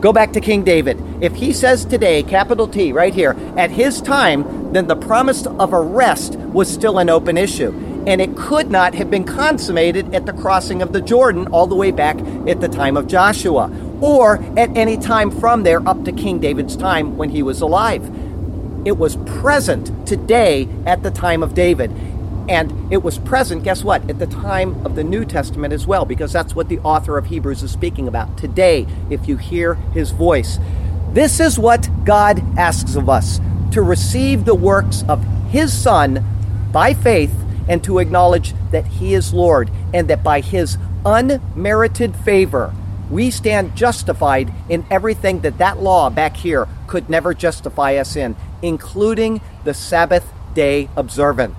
Go 0.00 0.12
back 0.12 0.32
to 0.32 0.40
King 0.40 0.64
David. 0.64 1.00
If 1.22 1.36
he 1.36 1.52
says 1.52 1.84
today, 1.84 2.24
capital 2.24 2.66
T, 2.66 2.92
right 2.92 3.14
here, 3.14 3.36
at 3.56 3.70
his 3.70 4.00
time, 4.00 4.72
then 4.72 4.88
the 4.88 4.96
promise 4.96 5.46
of 5.46 5.72
a 5.72 5.80
rest 5.80 6.34
was 6.36 6.68
still 6.68 6.98
an 6.98 7.08
open 7.08 7.38
issue. 7.38 7.70
And 8.06 8.20
it 8.20 8.36
could 8.36 8.70
not 8.70 8.94
have 8.94 9.10
been 9.10 9.24
consummated 9.24 10.14
at 10.14 10.26
the 10.26 10.32
crossing 10.32 10.82
of 10.82 10.92
the 10.92 11.00
Jordan 11.00 11.46
all 11.48 11.66
the 11.66 11.76
way 11.76 11.90
back 11.90 12.18
at 12.48 12.60
the 12.60 12.68
time 12.68 12.96
of 12.96 13.06
Joshua, 13.06 13.70
or 14.00 14.42
at 14.58 14.76
any 14.76 14.96
time 14.96 15.30
from 15.30 15.62
there 15.62 15.86
up 15.88 16.04
to 16.04 16.12
King 16.12 16.40
David's 16.40 16.76
time 16.76 17.16
when 17.16 17.30
he 17.30 17.42
was 17.42 17.60
alive. 17.60 18.02
It 18.84 18.98
was 18.98 19.16
present 19.16 20.06
today 20.06 20.68
at 20.84 21.04
the 21.04 21.10
time 21.12 21.42
of 21.42 21.54
David. 21.54 21.92
And 22.48 22.92
it 22.92 23.04
was 23.04 23.18
present, 23.18 23.62
guess 23.62 23.84
what, 23.84 24.10
at 24.10 24.18
the 24.18 24.26
time 24.26 24.84
of 24.84 24.96
the 24.96 25.04
New 25.04 25.24
Testament 25.24 25.72
as 25.72 25.86
well, 25.86 26.04
because 26.04 26.32
that's 26.32 26.56
what 26.56 26.68
the 26.68 26.80
author 26.80 27.16
of 27.16 27.26
Hebrews 27.26 27.62
is 27.62 27.70
speaking 27.70 28.08
about. 28.08 28.36
Today, 28.36 28.86
if 29.10 29.28
you 29.28 29.36
hear 29.36 29.74
his 29.74 30.10
voice, 30.10 30.58
this 31.12 31.38
is 31.38 31.56
what 31.56 31.88
God 32.04 32.42
asks 32.58 32.96
of 32.96 33.08
us 33.08 33.40
to 33.70 33.80
receive 33.80 34.44
the 34.44 34.56
works 34.56 35.04
of 35.08 35.24
his 35.50 35.72
Son 35.72 36.24
by 36.72 36.94
faith 36.94 37.32
and 37.68 37.82
to 37.84 37.98
acknowledge 37.98 38.54
that 38.70 38.86
he 38.86 39.14
is 39.14 39.34
Lord 39.34 39.70
and 39.92 40.08
that 40.08 40.22
by 40.22 40.40
his 40.40 40.78
unmerited 41.04 42.16
favor, 42.16 42.74
we 43.10 43.30
stand 43.30 43.76
justified 43.76 44.52
in 44.68 44.86
everything 44.90 45.40
that 45.40 45.58
that 45.58 45.82
law 45.82 46.08
back 46.08 46.36
here 46.36 46.66
could 46.86 47.10
never 47.10 47.34
justify 47.34 47.96
us 47.96 48.16
in, 48.16 48.36
including 48.62 49.40
the 49.64 49.74
Sabbath 49.74 50.32
day 50.54 50.88
observance. 50.96 51.56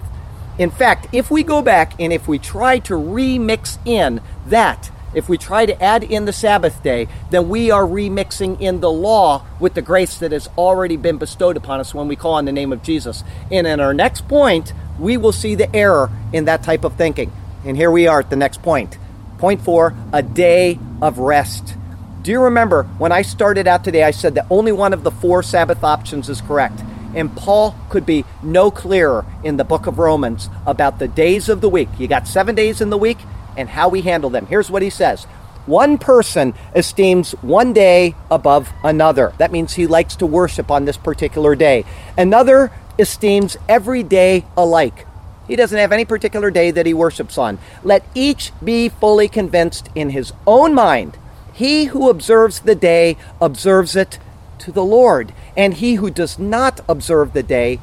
In 0.58 0.70
fact, 0.70 1.08
if 1.12 1.32
we 1.32 1.44
go 1.44 1.62
back 1.62 1.94
and 2.00 2.14
if 2.14 2.28
we 2.28 2.38
try 2.38 2.80
to 2.80 2.94
remix 2.94 3.78
in 3.86 4.22
that, 4.48 4.92
if 5.14 5.30
we 5.30 5.38
try 5.38 5.66
to 5.66 5.84
add 5.84 6.04
in 6.04 6.26
the 6.26 6.34
Sabbath 6.34 6.82
day, 6.82 7.08
then 7.30 7.50
we 7.50 7.70
are 7.70 7.84
remixing 7.84 8.60
in 8.60 8.80
the 8.80 8.92
law 8.92 9.46
with 9.60 9.74
the 9.74 9.82
grace 9.82 10.18
that 10.18 10.32
has 10.32 10.48
already 10.58 10.98
been 10.98 11.18
bestowed 11.18 11.58
upon 11.58 11.80
us 11.80 11.94
when 11.94 12.08
we 12.08 12.16
call 12.16 12.34
on 12.34 12.46
the 12.46 12.52
name 12.52 12.72
of 12.72 12.84
Jesus. 12.84 13.24
And 13.52 13.68
in 13.68 13.80
our 13.80 13.94
next 13.94 14.28
point, 14.28 14.74
we 15.00 15.18
will 15.18 15.32
see 15.32 15.56
the 15.56 15.74
error 15.76 16.10
in 16.32 16.46
that 16.46 16.64
type 16.64 16.84
of 16.84 16.96
thinking. 16.96 17.32
And 17.66 17.78
here 17.78 17.92
we 17.92 18.08
are 18.08 18.20
at 18.20 18.30
the 18.30 18.36
next 18.36 18.62
point. 18.62 18.98
Point 19.38 19.62
four 19.62 19.94
a 20.12 20.22
day 20.22 20.80
of 21.02 21.20
rest. 21.20 21.76
Do 22.22 22.32
you 22.32 22.42
remember 22.42 22.84
when 22.98 23.12
I 23.12 23.22
started 23.22 23.68
out 23.68 23.84
today, 23.84 24.04
I 24.04 24.12
said 24.12 24.36
that 24.36 24.48
only 24.50 24.72
one 24.72 24.94
of 24.94 25.04
the 25.04 25.12
four 25.12 25.44
Sabbath 25.44 25.84
options 25.84 26.30
is 26.30 26.40
correct? 26.42 26.82
And 27.16 27.36
Paul 27.36 27.76
could 27.90 28.06
be 28.06 28.26
no 28.42 28.72
clearer 28.72 29.26
in 29.44 29.58
the 29.58 29.64
book 29.64 29.88
of 29.88 30.00
Romans 30.00 30.50
about 30.66 31.00
the 31.00 31.08
days 31.08 31.50
of 31.50 31.62
the 31.62 31.70
week. 31.70 31.90
You 32.00 32.08
got 32.08 32.28
seven 32.28 32.56
days 32.56 32.82
in 32.82 32.90
the 32.90 32.98
week 32.98 33.18
and 33.58 33.70
how 33.70 33.90
we 33.90 34.02
handle 34.02 34.30
them. 34.30 34.46
Here's 34.48 34.72
what 34.72 34.82
he 34.82 34.90
says 34.90 35.26
One 35.66 35.98
person 35.98 36.54
esteems 36.74 37.34
one 37.42 37.74
day 37.74 38.16
above 38.32 38.72
another. 38.84 39.34
That 39.38 39.52
means 39.52 39.74
he 39.74 39.88
likes 39.88 40.16
to 40.18 40.26
worship 40.26 40.72
on 40.72 40.86
this 40.86 40.98
particular 40.98 41.56
day. 41.56 41.86
Another 42.18 42.72
esteems 42.98 43.58
every 43.68 44.04
day 44.04 44.46
alike. 44.56 45.08
He 45.48 45.56
doesn't 45.56 45.78
have 45.78 45.92
any 45.92 46.06
particular 46.06 46.52
day 46.52 46.72
that 46.72 46.86
he 46.86 46.94
worships 46.94 47.38
on. 47.38 47.60
Let 47.84 48.04
each 48.16 48.52
be 48.64 48.90
fully 48.90 49.28
convinced 49.28 49.90
in 49.94 50.12
his 50.12 50.32
own 50.48 50.74
mind. 50.74 51.18
He 51.54 51.86
who 51.86 52.10
observes 52.10 52.62
the 52.62 52.76
day 52.76 53.18
observes 53.42 53.96
it 53.96 54.20
to 54.60 54.72
the 54.72 54.84
Lord, 54.84 55.34
and 55.58 55.74
he 55.76 55.96
who 55.96 56.10
does 56.10 56.40
not 56.40 56.80
observe 56.88 57.34
the 57.34 57.44
day, 57.44 57.80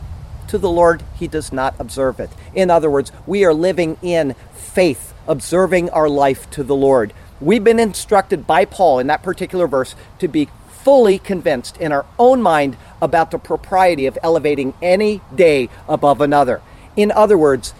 to 0.49 0.59
the 0.59 0.71
Lord 0.71 1.03
he 1.17 1.29
does 1.29 1.53
not 1.53 1.75
observe 1.79 2.19
it. 2.19 2.31
In 2.55 2.71
other 2.71 2.91
words, 2.91 3.13
we 3.27 3.45
are 3.45 3.55
living 3.55 3.99
in 4.03 4.35
faith, 4.53 5.15
observing 5.29 5.91
our 5.91 6.09
life 6.09 6.51
to 6.51 6.65
the 6.65 6.75
Lord. 6.75 7.13
We've 7.41 7.63
been 7.63 7.79
instructed 7.79 8.47
by 8.47 8.65
Paul 8.65 8.99
in 8.99 9.07
that 9.07 9.23
particular 9.23 9.67
verse 9.67 9.95
to 10.19 10.29
be 10.29 10.49
fully 10.83 11.19
convinced 11.19 11.77
in 11.77 11.93
our 11.93 12.07
own 12.19 12.41
mind 12.43 12.77
about 13.03 13.31
the 13.31 13.39
propriety 13.39 14.07
of 14.07 14.19
elevating 14.23 14.75
any 14.81 15.21
day 15.35 15.69
above 15.89 16.21
another. 16.21 16.61
In 16.97 17.11
other 17.11 17.39
words, 17.39 17.75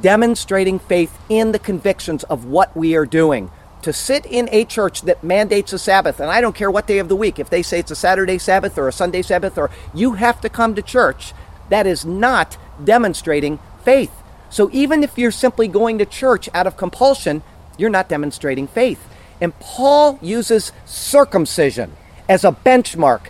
demonstrating 0.00 0.78
faith 0.78 1.18
in 1.28 1.52
the 1.52 1.58
convictions 1.58 2.24
of 2.24 2.44
what 2.44 2.76
we 2.76 2.94
are 2.96 3.06
doing 3.06 3.50
to 3.82 3.92
sit 3.92 4.24
in 4.24 4.48
a 4.50 4.64
church 4.64 5.02
that 5.02 5.22
mandates 5.22 5.72
a 5.72 5.78
Sabbath, 5.78 6.18
and 6.18 6.30
I 6.30 6.40
don't 6.40 6.54
care 6.54 6.70
what 6.70 6.86
day 6.86 6.98
of 6.98 7.08
the 7.08 7.16
week, 7.16 7.38
if 7.38 7.50
they 7.50 7.62
say 7.62 7.80
it's 7.80 7.90
a 7.90 7.96
Saturday 7.96 8.38
Sabbath 8.38 8.78
or 8.78 8.88
a 8.88 8.92
Sunday 8.92 9.20
Sabbath, 9.20 9.58
or 9.58 9.70
you 9.92 10.14
have 10.14 10.40
to 10.40 10.48
come 10.48 10.74
to 10.74 10.80
church, 10.80 11.34
that 11.68 11.86
is 11.86 12.04
not 12.04 12.56
demonstrating 12.82 13.58
faith. 13.84 14.10
So 14.48 14.70
even 14.72 15.02
if 15.02 15.18
you're 15.18 15.30
simply 15.30 15.68
going 15.68 15.98
to 15.98 16.06
church 16.06 16.48
out 16.54 16.66
of 16.66 16.78
compulsion, 16.78 17.42
you're 17.76 17.90
not 17.90 18.08
demonstrating 18.08 18.68
faith. 18.68 19.06
And 19.38 19.58
Paul 19.60 20.18
uses 20.22 20.72
circumcision 20.86 21.94
as 22.28 22.44
a 22.44 22.52
benchmark 22.52 23.28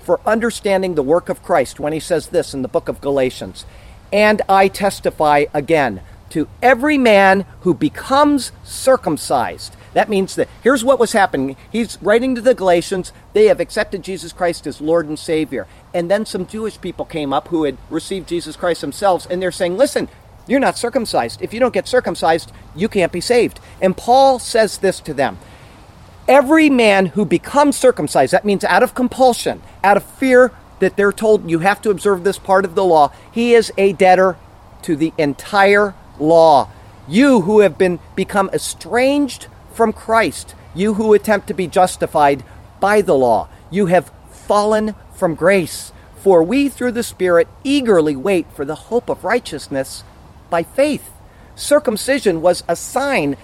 for 0.00 0.20
understanding 0.26 0.94
the 0.94 1.02
work 1.02 1.28
of 1.28 1.42
Christ 1.42 1.80
when 1.80 1.92
he 1.92 2.00
says 2.00 2.28
this 2.28 2.54
in 2.54 2.62
the 2.62 2.68
book 2.68 2.88
of 2.88 3.00
Galatians. 3.00 3.64
And 4.12 4.42
I 4.48 4.68
testify 4.68 5.46
again 5.52 6.00
to 6.30 6.48
every 6.62 6.98
man 6.98 7.44
who 7.60 7.74
becomes 7.74 8.52
circumcised 8.64 9.76
that 9.96 10.10
means 10.10 10.34
that 10.34 10.50
here's 10.62 10.84
what 10.84 10.98
was 10.98 11.12
happening. 11.12 11.56
He's 11.72 11.96
writing 12.02 12.34
to 12.34 12.42
the 12.42 12.54
Galatians. 12.54 13.14
They 13.32 13.46
have 13.46 13.60
accepted 13.60 14.02
Jesus 14.02 14.30
Christ 14.30 14.66
as 14.66 14.78
Lord 14.78 15.08
and 15.08 15.18
Savior. 15.18 15.66
And 15.94 16.10
then 16.10 16.26
some 16.26 16.44
Jewish 16.44 16.78
people 16.78 17.06
came 17.06 17.32
up 17.32 17.48
who 17.48 17.64
had 17.64 17.78
received 17.88 18.28
Jesus 18.28 18.56
Christ 18.56 18.82
themselves, 18.82 19.24
and 19.24 19.40
they're 19.40 19.50
saying, 19.50 19.78
listen, 19.78 20.10
you're 20.46 20.60
not 20.60 20.76
circumcised. 20.76 21.40
If 21.40 21.54
you 21.54 21.60
don't 21.60 21.72
get 21.72 21.88
circumcised, 21.88 22.52
you 22.74 22.90
can't 22.90 23.10
be 23.10 23.22
saved. 23.22 23.58
And 23.80 23.96
Paul 23.96 24.38
says 24.38 24.76
this 24.76 25.00
to 25.00 25.14
them 25.14 25.38
Every 26.28 26.68
man 26.68 27.06
who 27.06 27.24
becomes 27.24 27.76
circumcised, 27.76 28.32
that 28.32 28.44
means 28.44 28.64
out 28.64 28.82
of 28.82 28.94
compulsion, 28.94 29.62
out 29.84 29.96
of 29.96 30.02
fear 30.02 30.50
that 30.80 30.96
they're 30.96 31.12
told 31.12 31.48
you 31.48 31.60
have 31.60 31.80
to 31.82 31.90
observe 31.90 32.24
this 32.24 32.38
part 32.38 32.64
of 32.64 32.74
the 32.74 32.84
law, 32.84 33.12
he 33.30 33.54
is 33.54 33.72
a 33.78 33.92
debtor 33.92 34.36
to 34.82 34.96
the 34.96 35.12
entire 35.16 35.94
law. 36.18 36.68
You 37.06 37.42
who 37.42 37.60
have 37.60 37.78
been 37.78 38.00
become 38.16 38.50
estranged 38.52 39.46
from 39.72 39.92
Christ, 39.92 40.56
you 40.74 40.94
who 40.94 41.12
attempt 41.12 41.46
to 41.46 41.54
be 41.54 41.68
justified 41.68 42.42
by 42.80 43.02
the 43.02 43.14
law. 43.14 43.48
You 43.70 43.86
have 43.86 44.10
fallen 44.30 44.94
from 45.14 45.36
grace. 45.36 45.92
For 46.16 46.42
we, 46.42 46.68
through 46.68 46.92
the 46.92 47.04
Spirit, 47.04 47.46
eagerly 47.62 48.16
wait 48.16 48.46
for 48.52 48.64
the 48.64 48.74
hope 48.74 49.08
of 49.08 49.22
righteousness 49.22 50.02
by 50.50 50.64
faith. 50.64 51.12
Circumcision 51.56 52.42
was 52.42 52.62
a 52.68 52.76
sign 52.76 53.36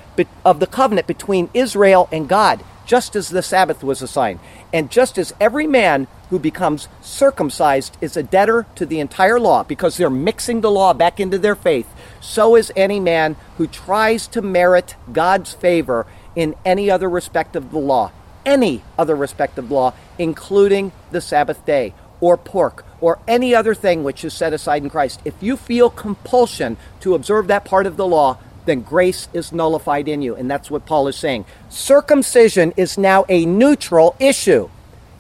of 0.45 0.61
the 0.61 0.67
covenant 0.67 1.07
between 1.07 1.49
Israel 1.55 2.11
and 2.13 2.29
God, 2.29 2.63
just 2.85 3.17
as 3.17 3.31
the 3.31 3.43
Sabbath 3.43 3.83
was 3.83 4.03
a 4.03 4.07
sign. 4.07 4.39
And 4.71 4.91
just 4.91 5.17
as 5.17 5.33
every 5.41 5.67
man 5.67 6.09
who 6.29 6.39
becomes 6.39 6.89
circumcised 7.01 7.97
is 8.03 8.17
a 8.17 8.23
debtor 8.23 8.67
to 8.75 8.85
the 8.85 9.01
entire 9.01 9.41
law 9.41 9.63
because 9.65 9.97
they're 9.97 10.11
mixing 10.11 10.61
the 10.61 10.71
law 10.71 10.93
back 10.93 11.21
into 11.21 11.39
their 11.39 11.55
faith, 11.55 11.89
so 12.21 12.55
is 12.55 12.71
any 12.77 13.01
man 13.01 13.37
who 13.57 13.67
tries 13.67 14.27
to 14.29 14.43
merit 14.43 14.95
God's 15.11 15.55
favor 15.55 16.07
in 16.37 16.55
any 16.67 16.91
other 16.91 17.09
respect 17.09 17.57
of 17.57 17.71
the 17.71 17.79
law, 17.79 18.13
any 18.45 18.83
other 18.99 19.17
respect 19.17 19.57
of 19.57 19.71
law, 19.71 19.95
including 20.19 20.93
the 21.11 21.21
Sabbath 21.21 21.65
day 21.65 21.95
or 22.23 22.39
pork 22.39 22.87
or 23.03 23.19
any 23.29 23.55
other 23.55 23.75
thing 23.75 24.05
which 24.05 24.25
is 24.25 24.33
set 24.33 24.55
aside 24.55 24.83
in 24.83 24.89
Christ. 24.89 25.21
If 25.27 25.35
you 25.43 25.59
feel 25.59 25.91
compulsion 25.91 26.79
to 27.01 27.15
observe 27.15 27.49
that 27.49 27.67
part 27.67 27.85
of 27.85 27.99
the 27.99 28.07
law, 28.07 28.39
then 28.65 28.81
grace 28.81 29.29
is 29.35 29.53
nullified 29.53 30.07
in 30.07 30.23
you. 30.23 30.37
And 30.37 30.49
that's 30.49 30.71
what 30.71 30.87
Paul 30.87 31.09
is 31.09 31.17
saying. 31.17 31.45
Circumcision 31.69 32.73
is 32.77 32.97
now 32.97 33.27
a 33.29 33.45
neutral 33.45 34.15
issue. 34.21 34.71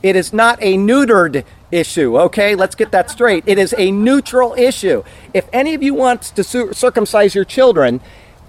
It 0.00 0.14
is 0.14 0.32
not 0.32 0.58
a 0.62 0.76
neutered 0.76 1.44
issue, 1.72 2.18
okay? 2.18 2.54
Let's 2.54 2.76
get 2.76 2.92
that 2.92 3.10
straight. 3.10 3.42
It 3.46 3.58
is 3.58 3.74
a 3.76 3.90
neutral 3.90 4.54
issue. 4.54 5.02
If 5.34 5.48
any 5.52 5.74
of 5.74 5.82
you 5.82 5.94
wants 5.94 6.30
to 6.30 6.44
circumcise 6.44 7.34
your 7.34 7.44
children, 7.44 8.00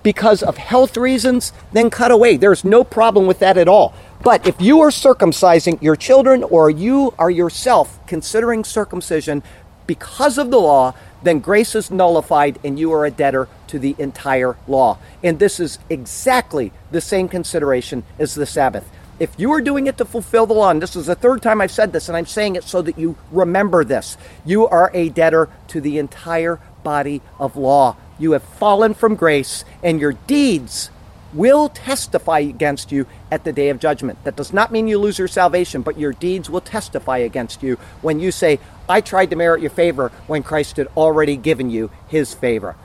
because 0.03 0.43
of 0.43 0.57
health 0.57 0.97
reasons, 0.97 1.53
then 1.71 1.89
cut 1.89 2.11
away. 2.11 2.37
There's 2.37 2.63
no 2.63 2.83
problem 2.83 3.25
with 3.25 3.39
that 3.39 3.57
at 3.57 3.67
all. 3.67 3.93
But 4.21 4.45
if 4.45 4.61
you 4.61 4.81
are 4.81 4.89
circumcising 4.89 5.81
your 5.81 5.95
children 5.95 6.43
or 6.43 6.69
you 6.69 7.13
are 7.17 7.31
yourself 7.31 7.99
considering 8.05 8.63
circumcision 8.63 9.43
because 9.87 10.37
of 10.37 10.51
the 10.51 10.59
law, 10.59 10.93
then 11.23 11.39
grace 11.39 11.75
is 11.75 11.91
nullified 11.91 12.59
and 12.63 12.77
you 12.77 12.91
are 12.93 13.05
a 13.05 13.11
debtor 13.11 13.47
to 13.67 13.79
the 13.79 13.95
entire 13.97 14.55
law. 14.67 14.97
And 15.23 15.39
this 15.39 15.59
is 15.59 15.79
exactly 15.89 16.71
the 16.91 17.01
same 17.01 17.27
consideration 17.27 18.03
as 18.19 18.35
the 18.35 18.45
Sabbath. 18.45 18.89
If 19.19 19.31
you 19.37 19.51
are 19.53 19.61
doing 19.61 19.87
it 19.87 19.97
to 19.97 20.05
fulfill 20.05 20.45
the 20.45 20.53
law, 20.53 20.69
and 20.71 20.81
this 20.81 20.95
is 20.95 21.05
the 21.05 21.15
third 21.15 21.41
time 21.41 21.61
I've 21.61 21.71
said 21.71 21.93
this, 21.93 22.07
and 22.07 22.17
I'm 22.17 22.25
saying 22.25 22.55
it 22.55 22.63
so 22.63 22.81
that 22.81 22.97
you 22.97 23.15
remember 23.31 23.83
this, 23.83 24.17
you 24.45 24.67
are 24.67 24.89
a 24.93 25.09
debtor 25.09 25.49
to 25.69 25.81
the 25.81 25.97
entire 25.97 26.59
body 26.83 27.21
of 27.39 27.55
law. 27.55 27.95
You 28.20 28.32
have 28.34 28.43
fallen 28.43 28.93
from 28.93 29.16
grace, 29.16 29.66
and 29.82 29.99
your 29.99 30.14
deeds 30.14 30.89
will 31.34 31.70
testify 31.70 32.39
against 32.39 32.91
you 32.91 33.07
at 33.32 33.43
the 33.43 33.51
day 33.51 33.70
of 33.70 33.80
judgment. 33.80 34.24
That 34.24 34.36
does 34.36 34.53
not 34.53 34.72
mean 34.72 34.88
you 34.88 34.99
lose 34.99 35.18
your 35.18 35.28
salvation, 35.28 35.82
but 35.82 35.97
your 35.97 36.14
deeds 36.14 36.49
will 36.49 36.61
testify 36.61 37.18
against 37.18 37.64
you 37.64 37.78
when 38.01 38.20
you 38.20 38.32
say, 38.32 38.59
I 38.88 39.01
tried 39.01 39.32
to 39.32 39.36
merit 39.36 39.61
your 39.61 39.72
favor 39.72 40.09
when 40.28 40.43
Christ 40.43 40.78
had 40.78 40.88
already 40.95 41.36
given 41.36 41.70
you 41.70 41.89
his 42.07 42.34
favor. 42.34 42.76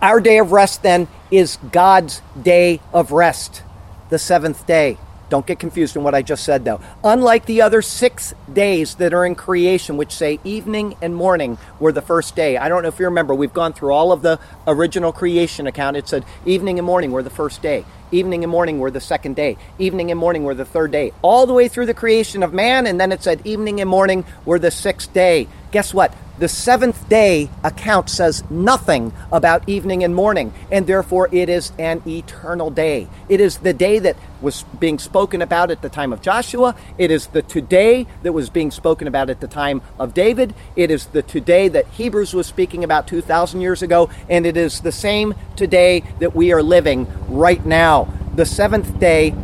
Our 0.00 0.20
day 0.20 0.38
of 0.38 0.52
rest 0.52 0.82
then 0.82 1.08
is 1.30 1.58
God's 1.72 2.22
day 2.40 2.80
of 2.92 3.12
rest, 3.12 3.62
the 4.08 4.18
seventh 4.18 4.66
day. 4.66 4.98
Don't 5.28 5.46
get 5.46 5.58
confused 5.58 5.96
in 5.96 6.04
what 6.04 6.14
I 6.14 6.22
just 6.22 6.44
said, 6.44 6.64
though. 6.64 6.80
Unlike 7.02 7.46
the 7.46 7.62
other 7.62 7.82
six 7.82 8.32
days 8.52 8.94
that 8.96 9.12
are 9.12 9.26
in 9.26 9.34
creation, 9.34 9.96
which 9.96 10.12
say 10.12 10.38
evening 10.44 10.96
and 11.02 11.16
morning 11.16 11.58
were 11.80 11.90
the 11.90 12.02
first 12.02 12.36
day. 12.36 12.56
I 12.56 12.68
don't 12.68 12.82
know 12.82 12.88
if 12.88 13.00
you 13.00 13.06
remember, 13.06 13.34
we've 13.34 13.52
gone 13.52 13.72
through 13.72 13.92
all 13.92 14.12
of 14.12 14.22
the 14.22 14.38
original 14.66 15.12
creation 15.12 15.66
account. 15.66 15.96
It 15.96 16.08
said 16.08 16.24
evening 16.44 16.78
and 16.78 16.86
morning 16.86 17.10
were 17.10 17.24
the 17.24 17.30
first 17.30 17.60
day, 17.60 17.84
evening 18.12 18.44
and 18.44 18.50
morning 18.50 18.78
were 18.78 18.90
the 18.90 19.00
second 19.00 19.34
day, 19.34 19.56
evening 19.78 20.12
and 20.12 20.20
morning 20.20 20.44
were 20.44 20.54
the 20.54 20.64
third 20.64 20.92
day, 20.92 21.12
all 21.22 21.46
the 21.46 21.52
way 21.52 21.66
through 21.66 21.86
the 21.86 21.94
creation 21.94 22.44
of 22.44 22.52
man, 22.52 22.86
and 22.86 23.00
then 23.00 23.10
it 23.10 23.22
said 23.22 23.40
evening 23.44 23.80
and 23.80 23.90
morning 23.90 24.24
were 24.44 24.60
the 24.60 24.70
sixth 24.70 25.12
day. 25.12 25.48
Guess 25.72 25.92
what? 25.92 26.14
The 26.38 26.48
seventh 26.48 27.08
day 27.08 27.48
account 27.64 28.10
says 28.10 28.44
nothing 28.50 29.14
about 29.32 29.66
evening 29.66 30.04
and 30.04 30.14
morning, 30.14 30.52
and 30.70 30.86
therefore 30.86 31.30
it 31.32 31.48
is 31.48 31.72
an 31.78 32.02
eternal 32.06 32.68
day. 32.68 33.08
It 33.30 33.40
is 33.40 33.56
the 33.56 33.72
day 33.72 33.98
that 34.00 34.16
was 34.42 34.64
being 34.78 34.98
spoken 34.98 35.40
about 35.40 35.70
at 35.70 35.80
the 35.80 35.88
time 35.88 36.12
of 36.12 36.20
Joshua. 36.20 36.76
It 36.98 37.10
is 37.10 37.28
the 37.28 37.40
today 37.40 38.06
that 38.22 38.34
was 38.34 38.50
being 38.50 38.70
spoken 38.70 39.08
about 39.08 39.30
at 39.30 39.40
the 39.40 39.48
time 39.48 39.80
of 39.98 40.12
David. 40.12 40.52
It 40.76 40.90
is 40.90 41.06
the 41.06 41.22
today 41.22 41.68
that 41.68 41.86
Hebrews 41.86 42.34
was 42.34 42.46
speaking 42.46 42.84
about 42.84 43.08
2,000 43.08 43.62
years 43.62 43.80
ago, 43.80 44.10
and 44.28 44.44
it 44.44 44.58
is 44.58 44.80
the 44.80 44.92
same 44.92 45.34
today 45.56 46.00
that 46.18 46.36
we 46.36 46.52
are 46.52 46.62
living 46.62 47.06
right 47.28 47.64
now. 47.64 48.12
The 48.34 48.44
seventh 48.44 49.00
day 49.00 49.34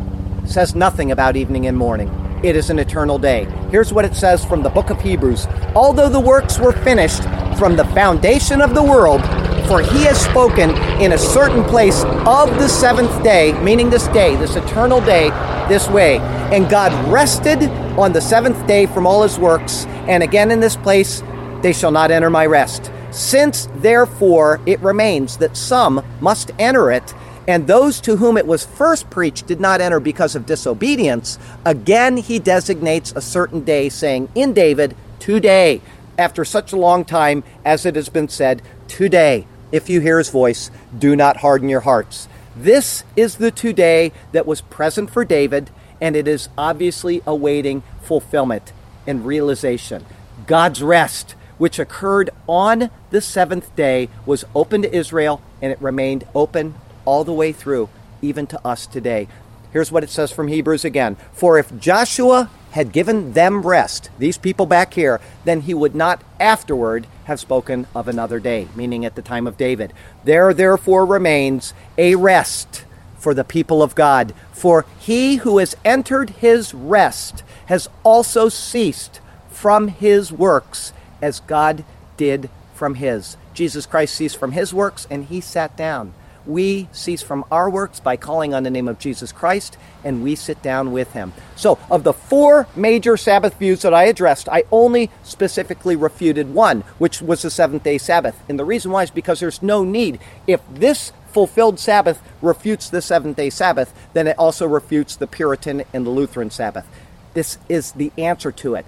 says 0.45 0.75
nothing 0.75 1.11
about 1.11 1.37
evening 1.37 1.67
and 1.67 1.79
morning 1.79 2.22
it 2.43 2.57
is 2.57 2.71
an 2.71 2.79
eternal 2.79 3.19
day. 3.19 3.47
Here's 3.71 3.93
what 3.93 4.05
it 4.05 4.15
says 4.15 4.45
from 4.45 4.63
the 4.63 4.71
book 4.71 4.91
of 4.91 5.01
Hebrews 5.01 5.47
Although 5.75 6.09
the 6.09 6.21
works 6.21 6.59
were 6.59 6.73
finished 6.73 7.23
from 7.59 7.77
the 7.77 7.85
foundation 7.87 8.61
of 8.61 8.75
the 8.75 8.83
world, 8.83 9.23
for 9.69 9.81
he 9.81 10.05
has 10.05 10.21
spoken 10.21 10.71
in 11.01 11.13
a 11.13 11.19
certain 11.19 11.65
place 11.65 12.03
of 12.05 12.51
the 12.59 12.69
seventh 12.69 13.23
day, 13.23 13.53
meaning 13.63 13.91
this 13.91 14.09
day, 14.09 14.37
this 14.37 14.57
eternal 14.57 15.01
day, 15.01 15.31
this 15.69 15.89
way. 15.89 16.19
And 16.19 16.69
God 16.69 16.93
rested 17.11 17.63
on 17.99 18.13
the 18.13 18.21
seventh 18.21 18.67
day 18.67 18.87
from 18.87 19.07
all 19.07 19.23
his 19.23 19.39
works, 19.39 19.87
and 20.09 20.23
again 20.23 20.51
in 20.51 20.61
this 20.61 20.77
place, 20.77 21.23
they 21.63 21.73
shall 21.73 21.93
not 21.93 22.11
enter 22.11 22.29
my 22.29 22.45
rest. 22.47 22.91
Since 23.13 23.69
therefore 23.77 24.61
it 24.67 24.81
remains 24.81 25.37
that 25.37 25.57
some 25.57 26.05
must 26.21 26.51
enter 26.59 26.91
it, 26.91 27.15
and 27.49 27.67
those 27.67 28.01
to 28.03 28.17
whom 28.17 28.37
it 28.37 28.47
was 28.47 28.65
first 28.65 29.11
preached 29.11 29.47
did 29.47 29.61
not 29.61 29.81
enter 29.81 30.01
because 30.01 30.37
of 30.37 30.47
disobedience, 30.47 31.39
again 31.65 32.17
he 32.17 32.39
designates 32.39 33.13
a 33.13 33.21
certain 33.21 33.65
day, 33.65 33.89
saying, 33.89 34.29
In 34.35 34.53
David, 34.53 34.97
today, 35.19 35.81
after 36.19 36.45
such 36.45 36.73
a 36.73 36.79
long 36.79 37.05
time 37.05 37.43
as 37.65 37.85
it 37.85 37.97
has 37.97 38.09
been 38.09 38.29
said, 38.29 38.63
today, 38.87 39.47
if 39.73 39.89
you 39.89 40.01
hear 40.01 40.19
his 40.19 40.29
voice, 40.29 40.71
do 40.97 41.17
not 41.17 41.39
harden 41.39 41.69
your 41.69 41.81
hearts. 41.81 42.29
This 42.55 43.03
is 43.17 43.37
the 43.37 43.51
today 43.51 44.13
that 44.33 44.47
was 44.47 44.61
present 44.61 45.11
for 45.11 45.25
David, 45.25 45.71
and 46.01 46.15
it 46.15 46.29
is 46.29 46.49
obviously 46.59 47.23
awaiting 47.27 47.83
fulfillment 48.03 48.73
and 49.07 49.25
realization. 49.25 50.05
God's 50.47 50.83
rest, 50.83 51.35
which 51.57 51.79
occurred 51.79 52.31
on 52.47 52.91
the 53.11 53.21
seventh 53.21 53.75
day, 53.75 54.11
was 54.27 54.45
open 54.55 54.83
to 54.83 54.95
Israel, 54.95 55.41
and 55.63 55.73
it 55.73 55.81
remained 55.81 56.27
open 56.35 56.75
all 57.05 57.25
the 57.25 57.33
way 57.33 57.53
through, 57.53 57.89
even 58.21 58.47
to 58.49 58.67
us 58.67 58.87
today. 58.87 59.29
Here's 59.73 59.91
what 59.91 60.05
it 60.05 60.11
says 60.11 60.31
from 60.31 60.49
Hebrews 60.49 60.85
again 60.85 61.17
For 61.33 61.59
if 61.59 61.79
Joshua 61.79 62.51
had 62.73 62.93
given 62.93 63.33
them 63.33 63.63
rest, 63.63 64.11
these 64.19 64.39
people 64.39 64.67
back 64.67 64.95
here, 64.95 65.21
then 65.45 65.63
he 65.63 65.75
would 65.75 65.95
not 65.95 66.23
afterward 66.41 67.07
have 67.25 67.41
spoken 67.41 67.87
of 67.95 68.09
another 68.09 68.41
day, 68.41 68.69
meaning 68.75 69.05
at 69.05 69.15
the 69.15 69.23
time 69.23 69.47
of 69.47 69.57
David. 69.57 69.93
There 70.25 70.55
therefore 70.55 71.05
remains 71.05 71.75
a 71.99 72.15
rest 72.15 72.85
for 73.19 73.35
the 73.35 73.45
people 73.45 73.83
of 73.83 73.95
God. 73.95 74.35
For 74.53 74.85
he 74.99 75.37
who 75.37 75.59
has 75.59 75.77
entered 75.85 76.31
his 76.31 76.75
rest 76.75 77.43
has 77.67 77.89
also 78.05 78.49
ceased 78.49 79.21
from 79.51 79.89
his 79.89 80.33
works 80.33 80.93
as 81.21 81.41
God 81.41 81.85
did 82.17 82.51
from 82.75 82.97
his. 82.97 83.37
Jesus 83.55 83.87
Christ 83.87 84.15
ceased 84.15 84.37
from 84.37 84.53
his 84.53 84.75
works 84.75 85.07
and 85.11 85.27
he 85.27 85.41
sat 85.41 85.77
down 85.77 86.15
we 86.47 86.89
cease 86.93 87.23
from 87.23 87.45
our 87.51 87.69
works 87.71 88.01
by 88.01 88.17
calling 88.17 88.55
on 88.55 88.63
the 88.63 88.71
name 88.71 88.89
of 88.89 88.99
Jesus 88.99 89.33
Christ 89.33 89.77
and 90.05 90.23
we 90.23 90.35
sit 90.35 90.63
down 90.63 90.93
with 90.93 91.13
him. 91.13 91.33
So, 91.57 91.79
of 91.91 92.05
the 92.05 92.13
four 92.13 92.67
major 92.75 93.17
Sabbath 93.17 93.55
views 93.59 93.83
that 93.83 93.95
I 93.95 94.05
addressed, 94.05 94.49
I 94.49 94.65
only 94.73 95.11
specifically 95.23 95.97
refuted 95.97 96.53
one, 96.55 96.83
which 96.99 97.23
was 97.23 97.43
the 97.43 97.51
seventh 97.51 97.85
day 97.85 97.99
Sabbath. 97.99 98.41
And 98.49 98.59
the 98.59 98.65
reason 98.65 98.91
why 98.91 99.05
is 99.05 99.11
because 99.11 99.41
there's 99.41 99.63
no 99.63 99.85
need. 99.85 100.19
If 100.47 100.61
this 100.73 101.13
fulfilled 101.33 101.79
Sabbath 101.79 102.23
refutes 102.41 102.91
the 102.91 103.03
seventh 103.03 103.37
day 103.37 103.51
Sabbath, 103.51 103.93
then 104.13 104.27
it 104.27 104.39
also 104.39 104.67
refutes 104.67 105.17
the 105.17 105.27
Puritan 105.27 105.85
and 105.93 106.05
the 106.05 106.11
Lutheran 106.11 106.51
Sabbath. 106.51 106.87
This 107.35 107.59
is 107.69 107.93
the 107.93 108.13
answer 108.19 108.53
to 108.53 108.75
it. 108.75 108.85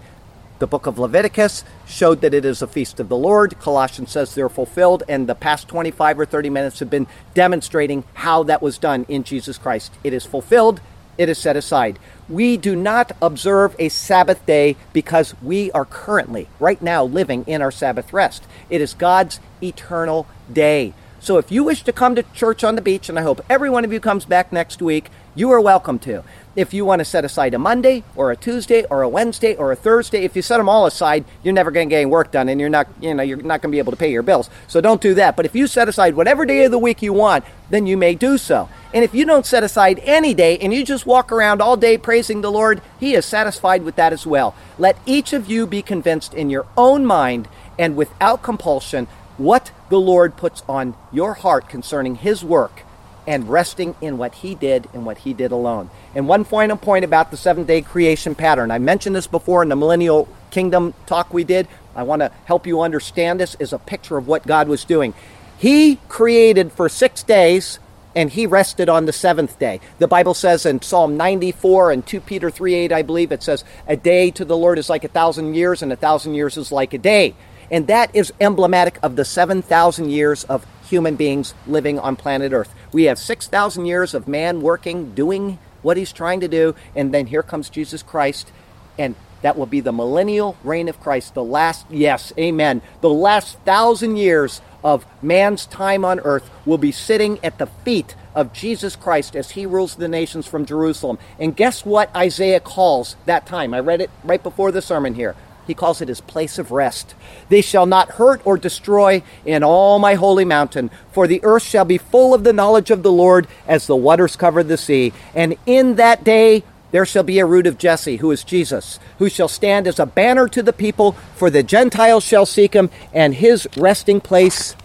The 0.60 0.66
book 0.68 0.86
of 0.86 0.98
Leviticus 0.98 1.64
showed 1.86 2.20
that 2.20 2.32
it 2.32 2.44
is 2.44 2.62
a 2.62 2.68
feast 2.68 3.00
of 3.00 3.08
the 3.08 3.16
Lord. 3.16 3.58
Colossians 3.58 4.12
says 4.12 4.34
they're 4.34 4.48
fulfilled, 4.48 5.02
and 5.08 5.28
the 5.28 5.34
past 5.34 5.66
25 5.66 6.20
or 6.20 6.26
30 6.26 6.48
minutes 6.48 6.78
have 6.78 6.90
been 6.90 7.08
demonstrating 7.34 8.04
how 8.14 8.44
that 8.44 8.62
was 8.62 8.78
done 8.78 9.04
in 9.08 9.24
Jesus 9.24 9.58
Christ. 9.58 9.92
It 10.04 10.12
is 10.12 10.24
fulfilled, 10.24 10.80
it 11.18 11.28
is 11.28 11.38
set 11.38 11.56
aside. 11.56 11.98
We 12.28 12.56
do 12.56 12.76
not 12.76 13.12
observe 13.20 13.74
a 13.78 13.88
Sabbath 13.88 14.46
day 14.46 14.76
because 14.92 15.34
we 15.42 15.72
are 15.72 15.84
currently, 15.84 16.48
right 16.60 16.80
now, 16.80 17.04
living 17.04 17.44
in 17.46 17.60
our 17.60 17.72
Sabbath 17.72 18.12
rest. 18.12 18.44
It 18.70 18.80
is 18.80 18.94
God's 18.94 19.40
eternal 19.62 20.26
day. 20.52 20.94
So 21.24 21.38
if 21.38 21.50
you 21.50 21.64
wish 21.64 21.82
to 21.84 21.92
come 21.92 22.14
to 22.16 22.22
church 22.34 22.62
on 22.64 22.74
the 22.74 22.82
beach, 22.82 23.08
and 23.08 23.18
I 23.18 23.22
hope 23.22 23.42
every 23.48 23.70
one 23.70 23.82
of 23.82 23.90
you 23.90 23.98
comes 23.98 24.26
back 24.26 24.52
next 24.52 24.82
week, 24.82 25.08
you 25.34 25.50
are 25.52 25.60
welcome 25.60 25.98
to 26.00 26.22
if 26.56 26.72
you 26.72 26.84
want 26.84 27.00
to 27.00 27.04
set 27.04 27.24
aside 27.24 27.54
a 27.54 27.58
Monday 27.58 28.04
or 28.14 28.30
a 28.30 28.36
Tuesday 28.36 28.84
or 28.84 29.02
a 29.02 29.08
Wednesday 29.08 29.56
or 29.56 29.72
a 29.72 29.76
Thursday, 29.76 30.24
if 30.24 30.36
you 30.36 30.42
set 30.42 30.58
them 30.58 30.68
all 30.68 30.86
aside, 30.86 31.24
you're 31.42 31.54
never 31.54 31.70
going 31.70 31.88
to 31.88 31.90
get 31.90 32.02
any 32.02 32.06
work 32.06 32.30
done 32.30 32.48
and 32.48 32.60
you're 32.60 32.68
not, 32.68 32.86
you 33.00 33.14
know, 33.14 33.22
you're 33.22 33.38
not 33.38 33.60
going 33.60 33.70
to 33.70 33.74
be 33.74 33.78
able 33.78 33.92
to 33.92 33.98
pay 33.98 34.12
your 34.12 34.22
bills. 34.22 34.48
So 34.68 34.80
don't 34.80 35.00
do 35.00 35.14
that. 35.14 35.36
But 35.36 35.46
if 35.46 35.54
you 35.54 35.66
set 35.66 35.88
aside 35.88 36.14
whatever 36.14 36.44
day 36.44 36.64
of 36.64 36.70
the 36.70 36.78
week 36.78 37.02
you 37.02 37.12
want, 37.12 37.44
then 37.70 37.86
you 37.86 37.96
may 37.96 38.14
do 38.14 38.38
so. 38.38 38.68
And 38.92 39.02
if 39.02 39.14
you 39.14 39.24
don't 39.24 39.46
set 39.46 39.64
aside 39.64 40.00
any 40.04 40.34
day 40.34 40.58
and 40.58 40.72
you 40.72 40.84
just 40.84 41.06
walk 41.06 41.32
around 41.32 41.60
all 41.60 41.76
day 41.76 41.98
praising 41.98 42.40
the 42.40 42.52
Lord, 42.52 42.80
He 43.00 43.14
is 43.14 43.24
satisfied 43.24 43.82
with 43.82 43.96
that 43.96 44.12
as 44.12 44.26
well. 44.26 44.54
Let 44.78 44.96
each 45.06 45.32
of 45.32 45.50
you 45.50 45.66
be 45.66 45.82
convinced 45.82 46.34
in 46.34 46.50
your 46.50 46.66
own 46.76 47.04
mind 47.04 47.48
and 47.78 47.96
without 47.96 48.42
compulsion 48.42 49.08
what 49.36 49.72
the 49.88 50.00
Lord 50.00 50.36
puts 50.36 50.62
on 50.68 50.94
your 51.12 51.34
heart 51.34 51.68
concerning 51.68 52.16
His 52.16 52.44
work 52.44 52.82
and 53.26 53.48
resting 53.48 53.94
in 54.00 54.18
what 54.18 54.34
He 54.36 54.54
did 54.54 54.88
and 54.92 55.06
what 55.06 55.18
He 55.18 55.32
did 55.32 55.52
alone. 55.52 55.90
And 56.14 56.28
one 56.28 56.44
final 56.44 56.76
point 56.76 57.04
about 57.04 57.30
the 57.30 57.36
seven 57.36 57.64
day 57.64 57.82
creation 57.82 58.34
pattern. 58.34 58.70
I 58.70 58.78
mentioned 58.78 59.16
this 59.16 59.26
before 59.26 59.62
in 59.62 59.68
the 59.68 59.76
millennial 59.76 60.28
kingdom 60.50 60.94
talk 61.06 61.32
we 61.32 61.44
did. 61.44 61.66
I 61.96 62.02
want 62.02 62.20
to 62.20 62.32
help 62.44 62.66
you 62.66 62.80
understand 62.80 63.40
this 63.40 63.54
as 63.56 63.72
a 63.72 63.78
picture 63.78 64.16
of 64.16 64.26
what 64.26 64.46
God 64.46 64.68
was 64.68 64.84
doing. 64.84 65.14
He 65.58 65.96
created 66.08 66.72
for 66.72 66.88
six 66.88 67.22
days 67.22 67.78
and 68.14 68.30
he 68.30 68.46
rested 68.46 68.88
on 68.88 69.06
the 69.06 69.12
seventh 69.12 69.58
day. 69.58 69.80
The 69.98 70.08
Bible 70.08 70.34
says 70.34 70.66
in 70.66 70.82
Psalm 70.82 71.16
94 71.16 71.90
and 71.90 72.06
2 72.06 72.20
Peter 72.20 72.50
3 72.50 72.74
8, 72.74 72.92
I 72.92 73.02
believe, 73.02 73.32
it 73.32 73.42
says, 73.42 73.64
A 73.86 73.96
day 73.96 74.30
to 74.32 74.44
the 74.44 74.56
Lord 74.56 74.78
is 74.78 74.88
like 74.88 75.04
a 75.04 75.08
thousand 75.08 75.54
years, 75.54 75.82
and 75.82 75.92
a 75.92 75.96
thousand 75.96 76.34
years 76.34 76.56
is 76.56 76.70
like 76.70 76.94
a 76.94 76.98
day. 76.98 77.34
And 77.74 77.88
that 77.88 78.14
is 78.14 78.32
emblematic 78.40 79.00
of 79.02 79.16
the 79.16 79.24
7,000 79.24 80.08
years 80.08 80.44
of 80.44 80.64
human 80.88 81.16
beings 81.16 81.54
living 81.66 81.98
on 81.98 82.14
planet 82.14 82.52
Earth. 82.52 82.72
We 82.92 83.04
have 83.06 83.18
6,000 83.18 83.84
years 83.84 84.14
of 84.14 84.28
man 84.28 84.62
working, 84.62 85.12
doing 85.12 85.58
what 85.82 85.96
he's 85.96 86.12
trying 86.12 86.38
to 86.38 86.46
do, 86.46 86.76
and 86.94 87.12
then 87.12 87.26
here 87.26 87.42
comes 87.42 87.68
Jesus 87.68 88.00
Christ, 88.00 88.52
and 88.96 89.16
that 89.42 89.58
will 89.58 89.66
be 89.66 89.80
the 89.80 89.90
millennial 89.90 90.56
reign 90.62 90.88
of 90.88 91.00
Christ, 91.00 91.34
the 91.34 91.42
last, 91.42 91.84
yes, 91.90 92.32
amen, 92.38 92.80
the 93.00 93.10
last 93.10 93.58
thousand 93.64 94.18
years 94.18 94.60
of 94.84 95.04
man's 95.20 95.66
time 95.66 96.04
on 96.04 96.20
earth 96.20 96.48
will 96.64 96.78
be 96.78 96.92
sitting 96.92 97.44
at 97.44 97.58
the 97.58 97.66
feet 97.66 98.14
of 98.36 98.52
Jesus 98.52 98.94
Christ 98.94 99.34
as 99.34 99.50
he 99.50 99.66
rules 99.66 99.96
the 99.96 100.06
nations 100.06 100.46
from 100.46 100.64
Jerusalem. 100.64 101.18
And 101.40 101.56
guess 101.56 101.84
what 101.84 102.14
Isaiah 102.14 102.60
calls 102.60 103.16
that 103.26 103.46
time? 103.46 103.74
I 103.74 103.80
read 103.80 104.00
it 104.00 104.10
right 104.22 104.42
before 104.44 104.70
the 104.70 104.80
sermon 104.80 105.14
here. 105.14 105.34
He 105.66 105.74
calls 105.74 106.00
it 106.00 106.08
his 106.08 106.20
place 106.20 106.58
of 106.58 106.70
rest. 106.70 107.14
They 107.48 107.60
shall 107.60 107.86
not 107.86 108.12
hurt 108.12 108.40
or 108.44 108.56
destroy 108.56 109.22
in 109.44 109.62
all 109.62 109.98
my 109.98 110.14
holy 110.14 110.44
mountain, 110.44 110.90
for 111.12 111.26
the 111.26 111.40
earth 111.42 111.62
shall 111.62 111.84
be 111.84 111.98
full 111.98 112.34
of 112.34 112.44
the 112.44 112.52
knowledge 112.52 112.90
of 112.90 113.02
the 113.02 113.12
Lord 113.12 113.46
as 113.66 113.86
the 113.86 113.96
waters 113.96 114.36
cover 114.36 114.62
the 114.62 114.76
sea. 114.76 115.12
And 115.34 115.56
in 115.66 115.96
that 115.96 116.24
day 116.24 116.64
there 116.90 117.06
shall 117.06 117.24
be 117.24 117.40
a 117.40 117.46
root 117.46 117.66
of 117.66 117.76
Jesse, 117.76 118.18
who 118.18 118.30
is 118.30 118.44
Jesus, 118.44 119.00
who 119.18 119.28
shall 119.28 119.48
stand 119.48 119.88
as 119.88 119.98
a 119.98 120.06
banner 120.06 120.46
to 120.48 120.62
the 120.62 120.72
people, 120.72 121.12
for 121.34 121.50
the 121.50 121.64
Gentiles 121.64 122.22
shall 122.22 122.46
seek 122.46 122.72
him, 122.72 122.88
and 123.12 123.34
his 123.34 123.66
resting 123.76 124.20
place 124.20 124.76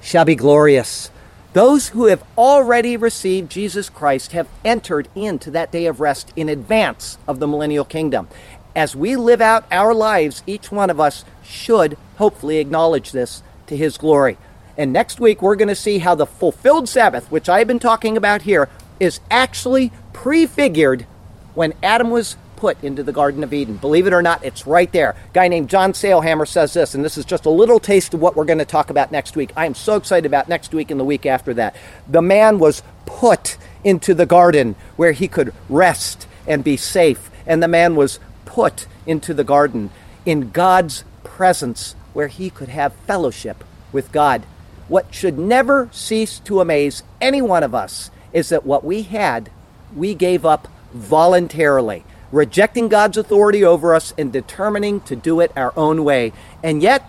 shall 0.00 0.24
be 0.24 0.36
glorious. 0.36 1.10
Those 1.54 1.88
who 1.88 2.04
have 2.04 2.22
already 2.36 2.98
received 2.98 3.50
Jesus 3.50 3.88
Christ 3.88 4.32
have 4.32 4.46
entered 4.62 5.08
into 5.14 5.50
that 5.52 5.72
day 5.72 5.86
of 5.86 6.00
rest 6.00 6.30
in 6.36 6.50
advance 6.50 7.16
of 7.26 7.40
the 7.40 7.48
millennial 7.48 7.84
kingdom. 7.86 8.28
As 8.76 8.94
we 8.94 9.16
live 9.16 9.40
out 9.40 9.64
our 9.72 9.94
lives, 9.94 10.42
each 10.46 10.70
one 10.70 10.90
of 10.90 11.00
us 11.00 11.24
should 11.42 11.96
hopefully 12.16 12.58
acknowledge 12.58 13.10
this 13.10 13.42
to 13.68 13.76
his 13.76 13.96
glory. 13.96 14.36
And 14.76 14.92
next 14.92 15.18
week, 15.18 15.40
we're 15.40 15.56
going 15.56 15.68
to 15.68 15.74
see 15.74 15.98
how 15.98 16.14
the 16.14 16.26
fulfilled 16.26 16.86
Sabbath, 16.86 17.30
which 17.30 17.48
I've 17.48 17.66
been 17.66 17.78
talking 17.78 18.18
about 18.18 18.42
here, 18.42 18.68
is 19.00 19.20
actually 19.30 19.92
prefigured 20.12 21.06
when 21.54 21.72
Adam 21.82 22.10
was 22.10 22.36
put 22.56 22.82
into 22.84 23.02
the 23.02 23.12
Garden 23.12 23.42
of 23.42 23.54
Eden. 23.54 23.78
Believe 23.78 24.06
it 24.06 24.12
or 24.12 24.20
not, 24.20 24.44
it's 24.44 24.66
right 24.66 24.92
there. 24.92 25.10
A 25.10 25.32
guy 25.32 25.48
named 25.48 25.70
John 25.70 25.94
Sailhamer 25.94 26.46
says 26.46 26.74
this, 26.74 26.94
and 26.94 27.02
this 27.02 27.16
is 27.16 27.24
just 27.24 27.46
a 27.46 27.50
little 27.50 27.80
taste 27.80 28.12
of 28.12 28.20
what 28.20 28.36
we're 28.36 28.44
going 28.44 28.58
to 28.58 28.66
talk 28.66 28.90
about 28.90 29.10
next 29.10 29.36
week. 29.36 29.52
I 29.56 29.64
am 29.64 29.74
so 29.74 29.96
excited 29.96 30.26
about 30.26 30.50
next 30.50 30.74
week 30.74 30.90
and 30.90 31.00
the 31.00 31.04
week 31.04 31.24
after 31.24 31.54
that. 31.54 31.76
The 32.06 32.20
man 32.20 32.58
was 32.58 32.82
put 33.06 33.56
into 33.84 34.12
the 34.12 34.26
garden 34.26 34.74
where 34.96 35.12
he 35.12 35.28
could 35.28 35.54
rest 35.70 36.26
and 36.46 36.62
be 36.62 36.76
safe, 36.76 37.30
and 37.46 37.62
the 37.62 37.68
man 37.68 37.96
was 37.96 38.20
put 38.56 38.86
into 39.04 39.34
the 39.34 39.44
garden 39.44 39.90
in 40.24 40.50
God's 40.50 41.04
presence 41.22 41.94
where 42.14 42.28
he 42.28 42.48
could 42.48 42.70
have 42.70 42.94
fellowship 43.06 43.62
with 43.92 44.10
God. 44.12 44.44
What 44.88 45.14
should 45.14 45.38
never 45.38 45.90
cease 45.92 46.38
to 46.38 46.62
amaze 46.62 47.02
any 47.20 47.42
one 47.42 47.62
of 47.62 47.74
us 47.74 48.10
is 48.32 48.48
that 48.48 48.64
what 48.64 48.82
we 48.82 49.02
had, 49.02 49.50
we 49.94 50.14
gave 50.14 50.46
up 50.46 50.68
voluntarily, 50.94 52.02
rejecting 52.32 52.88
God's 52.88 53.18
authority 53.18 53.62
over 53.62 53.94
us 53.94 54.14
and 54.16 54.32
determining 54.32 55.02
to 55.02 55.14
do 55.14 55.40
it 55.40 55.52
our 55.54 55.74
own 55.76 56.02
way. 56.02 56.32
And 56.64 56.82
yet, 56.82 57.04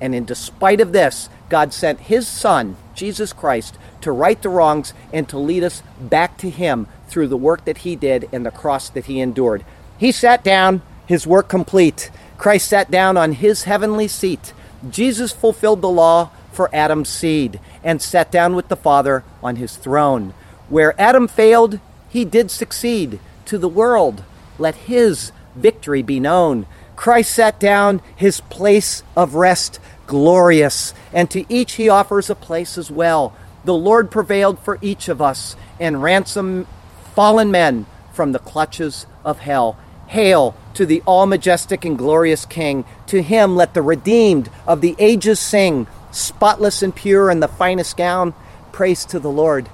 and 0.00 0.16
in 0.16 0.24
despite 0.24 0.80
of 0.80 0.90
this, 0.90 1.28
God 1.48 1.72
sent 1.72 2.00
his 2.00 2.26
son, 2.26 2.76
Jesus 2.96 3.32
Christ, 3.32 3.78
to 4.00 4.10
right 4.10 4.42
the 4.42 4.48
wrongs 4.48 4.94
and 5.12 5.28
to 5.28 5.38
lead 5.38 5.62
us 5.62 5.84
back 6.00 6.36
to 6.38 6.50
him 6.50 6.88
through 7.06 7.28
the 7.28 7.36
work 7.36 7.64
that 7.66 7.78
he 7.78 7.94
did 7.94 8.28
and 8.32 8.44
the 8.44 8.50
cross 8.50 8.88
that 8.90 9.04
he 9.04 9.20
endured. 9.20 9.64
He 9.98 10.12
sat 10.12 10.44
down, 10.44 10.82
his 11.08 11.26
work 11.26 11.48
complete. 11.48 12.10
Christ 12.36 12.68
sat 12.68 12.90
down 12.90 13.16
on 13.16 13.32
his 13.32 13.64
heavenly 13.64 14.06
seat. 14.06 14.52
Jesus 14.88 15.32
fulfilled 15.32 15.80
the 15.80 15.88
law 15.88 16.30
for 16.52 16.68
Adam's 16.72 17.08
seed 17.08 17.58
and 17.82 18.00
sat 18.00 18.30
down 18.30 18.54
with 18.54 18.68
the 18.68 18.76
Father 18.76 19.24
on 19.42 19.56
his 19.56 19.76
throne. 19.76 20.34
Where 20.68 20.94
Adam 21.00 21.26
failed, 21.26 21.80
he 22.10 22.24
did 22.26 22.50
succeed. 22.50 23.18
To 23.46 23.56
the 23.56 23.68
world, 23.68 24.22
let 24.58 24.74
his 24.74 25.32
victory 25.56 26.02
be 26.02 26.20
known. 26.20 26.66
Christ 26.94 27.32
sat 27.32 27.58
down, 27.58 28.02
his 28.14 28.40
place 28.42 29.02
of 29.16 29.34
rest 29.34 29.80
glorious, 30.06 30.92
and 31.12 31.30
to 31.30 31.44
each 31.48 31.74
he 31.74 31.88
offers 31.88 32.28
a 32.28 32.34
place 32.34 32.76
as 32.76 32.90
well. 32.90 33.36
The 33.64 33.74
Lord 33.74 34.10
prevailed 34.10 34.58
for 34.58 34.78
each 34.82 35.08
of 35.08 35.22
us 35.22 35.56
and 35.78 36.02
ransomed 36.02 36.66
fallen 37.14 37.50
men 37.50 37.86
from 38.12 38.32
the 38.32 38.38
clutches 38.38 39.06
of 39.24 39.38
hell. 39.38 39.78
Hail 40.08 40.54
to 40.74 40.84
the 40.84 41.02
all 41.06 41.26
majestic 41.26 41.84
and 41.84 41.96
glorious 41.96 42.44
King. 42.44 42.84
To 43.06 43.22
him 43.22 43.56
let 43.56 43.74
the 43.74 43.82
redeemed 43.82 44.50
of 44.66 44.80
the 44.80 44.96
ages 44.98 45.40
sing, 45.40 45.86
spotless 46.10 46.82
and 46.82 46.94
pure 46.94 47.30
in 47.30 47.40
the 47.40 47.48
finest 47.48 47.96
gown. 47.96 48.34
Praise 48.72 49.04
to 49.06 49.18
the 49.18 49.30
Lord. 49.30 49.68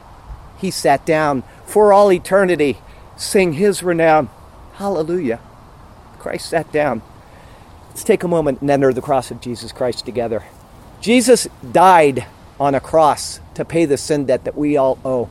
He 0.59 0.71
sat 0.71 1.05
down 1.05 1.43
for 1.67 1.93
all 1.93 2.13
eternity. 2.13 2.79
Sing 3.17 3.55
his 3.55 3.83
renown. 3.83 4.29
Hallelujah. 4.75 5.41
Christ 6.19 6.49
sat 6.49 6.73
down. 6.73 7.03
Let's 7.89 8.03
take 8.03 8.25
a 8.25 8.29
moment 8.29 8.61
and 8.61 8.71
enter 8.71 8.93
the 8.93 9.01
cross 9.01 9.31
of 9.31 9.41
Jesus 9.41 9.71
Christ 9.71 10.05
together. 10.05 10.43
Jesus 11.01 11.47
died 11.71 12.27
on 12.59 12.75
a 12.75 12.81
cross 12.81 13.41
to 13.55 13.65
pay 13.65 13.85
the 13.85 13.97
sin 13.97 14.25
debt 14.25 14.45
that 14.45 14.57
we 14.57 14.77
all 14.77 14.99
owe. 15.05 15.29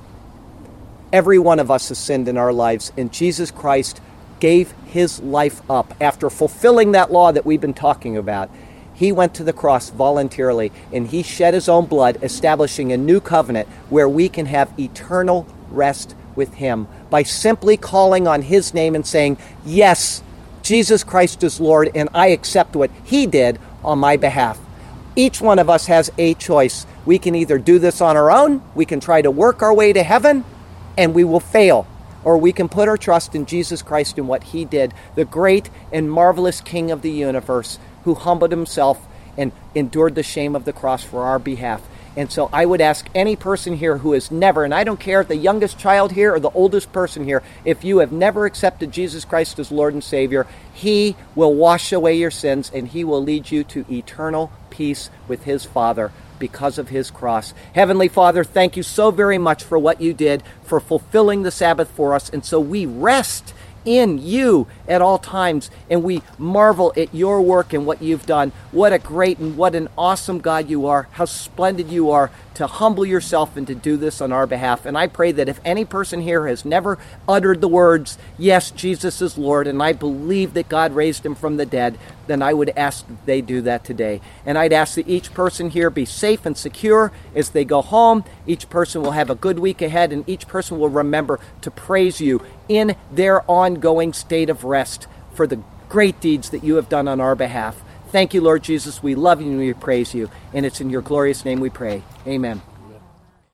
Every 1.11 1.39
one 1.39 1.59
of 1.59 1.69
us 1.69 1.89
has 1.89 1.97
sinned 1.97 2.27
in 2.27 2.37
our 2.37 2.53
lives, 2.53 2.91
and 2.97 3.11
Jesus 3.11 3.51
Christ 3.51 3.99
gave 4.43 4.73
his 4.87 5.21
life 5.21 5.61
up 5.69 5.93
after 6.01 6.29
fulfilling 6.29 6.91
that 6.91 7.09
law 7.09 7.31
that 7.31 7.45
we've 7.45 7.61
been 7.61 7.73
talking 7.73 8.17
about. 8.17 8.49
He 8.93 9.09
went 9.09 9.33
to 9.35 9.43
the 9.45 9.53
cross 9.53 9.89
voluntarily 9.89 10.69
and 10.91 11.07
he 11.07 11.23
shed 11.23 11.53
his 11.53 11.69
own 11.69 11.85
blood, 11.85 12.21
establishing 12.21 12.91
a 12.91 12.97
new 12.97 13.21
covenant 13.21 13.69
where 13.89 14.09
we 14.09 14.27
can 14.27 14.47
have 14.47 14.77
eternal 14.77 15.47
rest 15.69 16.13
with 16.35 16.55
him 16.55 16.89
by 17.09 17.23
simply 17.23 17.77
calling 17.77 18.27
on 18.27 18.41
his 18.41 18.73
name 18.73 18.95
and 18.95 19.07
saying, 19.07 19.37
Yes, 19.65 20.21
Jesus 20.61 21.05
Christ 21.05 21.41
is 21.41 21.61
Lord, 21.61 21.89
and 21.95 22.09
I 22.13 22.27
accept 22.27 22.75
what 22.75 22.91
he 23.05 23.25
did 23.25 23.61
on 23.81 23.97
my 23.99 24.17
behalf. 24.17 24.59
Each 25.15 25.39
one 25.39 25.57
of 25.57 25.69
us 25.69 25.85
has 25.85 26.11
a 26.17 26.33
choice. 26.33 26.85
We 27.05 27.17
can 27.17 27.33
either 27.33 27.57
do 27.57 27.79
this 27.79 28.01
on 28.01 28.17
our 28.17 28.29
own, 28.29 28.61
we 28.75 28.83
can 28.83 28.99
try 28.99 29.21
to 29.21 29.31
work 29.31 29.61
our 29.61 29.73
way 29.73 29.93
to 29.93 30.03
heaven, 30.03 30.43
and 30.97 31.13
we 31.13 31.23
will 31.23 31.39
fail. 31.39 31.87
Or 32.23 32.37
we 32.37 32.53
can 32.53 32.69
put 32.69 32.87
our 32.87 32.97
trust 32.97 33.35
in 33.35 33.45
Jesus 33.45 33.81
Christ 33.81 34.17
and 34.17 34.27
what 34.27 34.43
he 34.43 34.65
did, 34.65 34.93
the 35.15 35.25
great 35.25 35.69
and 35.91 36.11
marvelous 36.11 36.61
King 36.61 36.91
of 36.91 37.01
the 37.01 37.11
universe, 37.11 37.79
who 38.03 38.15
humbled 38.15 38.51
himself 38.51 39.05
and 39.37 39.51
endured 39.75 40.15
the 40.15 40.23
shame 40.23 40.55
of 40.55 40.65
the 40.65 40.73
cross 40.73 41.03
for 41.03 41.23
our 41.23 41.39
behalf. 41.39 41.81
And 42.15 42.31
so 42.31 42.47
I 42.53 42.65
would 42.65 42.81
ask 42.81 43.09
any 43.15 43.35
person 43.35 43.77
here 43.77 43.97
who 43.97 44.11
has 44.11 44.29
never, 44.29 44.63
and 44.63 44.73
I 44.73 44.83
don't 44.83 44.99
care 44.99 45.21
if 45.21 45.27
the 45.27 45.35
youngest 45.35 45.79
child 45.79 46.11
here 46.11 46.33
or 46.35 46.39
the 46.39 46.51
oldest 46.51 46.91
person 46.91 47.25
here, 47.25 47.41
if 47.65 47.83
you 47.83 47.97
have 47.99 48.11
never 48.11 48.45
accepted 48.45 48.91
Jesus 48.91 49.25
Christ 49.25 49.57
as 49.57 49.71
Lord 49.71 49.95
and 49.95 50.03
Savior, 50.03 50.45
He 50.73 51.15
will 51.33 51.55
wash 51.55 51.91
away 51.91 52.15
your 52.15 52.29
sins 52.29 52.69
and 52.73 52.89
He 52.89 53.03
will 53.03 53.23
lead 53.23 53.49
you 53.49 53.63
to 53.63 53.85
eternal 53.91 54.51
peace 54.69 55.09
with 55.27 55.43
His 55.45 55.65
Father 55.65 56.11
because 56.39 56.77
of 56.77 56.89
His 56.89 57.11
cross. 57.11 57.53
Heavenly 57.73 58.07
Father, 58.07 58.43
thank 58.43 58.77
you 58.77 58.83
so 58.83 59.11
very 59.11 59.37
much 59.37 59.63
for 59.63 59.77
what 59.77 60.01
you 60.01 60.13
did, 60.13 60.43
for 60.63 60.79
fulfilling 60.79 61.43
the 61.43 61.51
Sabbath 61.51 61.89
for 61.89 62.13
us. 62.13 62.29
And 62.29 62.43
so 62.45 62.59
we 62.59 62.85
rest 62.85 63.53
in 63.85 64.17
you 64.17 64.67
at 64.87 65.01
all 65.01 65.17
times, 65.17 65.69
and 65.89 66.03
we 66.03 66.21
marvel 66.37 66.93
at 66.95 67.13
your 67.13 67.41
work 67.41 67.73
and 67.73 67.85
what 67.85 68.01
you've 68.01 68.25
done. 68.25 68.51
What 68.71 68.93
a 68.93 68.99
great 68.99 69.39
and 69.39 69.57
what 69.57 69.75
an 69.75 69.89
awesome 69.97 70.39
God 70.39 70.69
you 70.69 70.85
are. 70.87 71.07
How 71.11 71.25
splendid 71.25 71.89
you 71.89 72.11
are 72.11 72.31
to 72.55 72.67
humble 72.67 73.05
yourself 73.05 73.57
and 73.57 73.65
to 73.67 73.75
do 73.75 73.97
this 73.97 74.21
on 74.21 74.31
our 74.31 74.45
behalf. 74.45 74.85
And 74.85 74.97
I 74.97 75.07
pray 75.07 75.31
that 75.33 75.49
if 75.49 75.59
any 75.65 75.85
person 75.85 76.21
here 76.21 76.47
has 76.47 76.63
never 76.63 76.99
uttered 77.27 77.61
the 77.61 77.67
words, 77.67 78.17
Yes, 78.37 78.71
Jesus 78.71 79.21
is 79.21 79.37
Lord, 79.37 79.67
and 79.67 79.81
I 79.81 79.93
believe 79.93 80.53
that 80.53 80.69
God 80.69 80.93
raised 80.93 81.25
him 81.25 81.35
from 81.35 81.57
the 81.57 81.65
dead, 81.65 81.97
then 82.27 82.41
I 82.41 82.53
would 82.53 82.69
ask 82.77 83.05
they 83.25 83.41
do 83.41 83.61
that 83.61 83.83
today. 83.83 84.21
And 84.45 84.57
I'd 84.57 84.73
ask 84.73 84.95
that 84.95 85.07
each 85.07 85.33
person 85.33 85.69
here 85.69 85.89
be 85.89 86.05
safe 86.05 86.45
and 86.45 86.57
secure 86.57 87.11
as 87.35 87.49
they 87.49 87.65
go 87.65 87.81
home. 87.81 88.23
Each 88.47 88.69
person 88.69 89.01
will 89.01 89.11
have 89.11 89.29
a 89.29 89.35
good 89.35 89.59
week 89.59 89.81
ahead, 89.81 90.11
and 90.11 90.27
each 90.27 90.47
person 90.47 90.79
will 90.79 90.89
remember 90.89 91.39
to 91.61 91.71
praise 91.71 92.21
you 92.21 92.41
in 92.67 92.95
their 93.11 93.49
ongoing 93.49 94.13
state 94.13 94.49
of 94.49 94.63
rest 94.63 95.07
for 95.33 95.47
the 95.47 95.61
great 95.89 96.19
deeds 96.19 96.49
that 96.49 96.63
you 96.63 96.75
have 96.75 96.89
done 96.89 97.07
on 97.07 97.21
our 97.21 97.35
behalf. 97.35 97.81
Thank 98.09 98.33
you, 98.33 98.41
Lord 98.41 98.63
Jesus. 98.63 99.01
We 99.01 99.15
love 99.15 99.41
you 99.41 99.49
and 99.49 99.59
we 99.59 99.73
praise 99.73 100.13
you. 100.13 100.29
And 100.53 100.65
it's 100.65 100.79
in 100.79 100.89
your 100.89 101.01
glorious 101.01 101.45
name 101.45 101.59
we 101.59 101.69
pray. 101.69 102.03
Amen. 102.27 102.61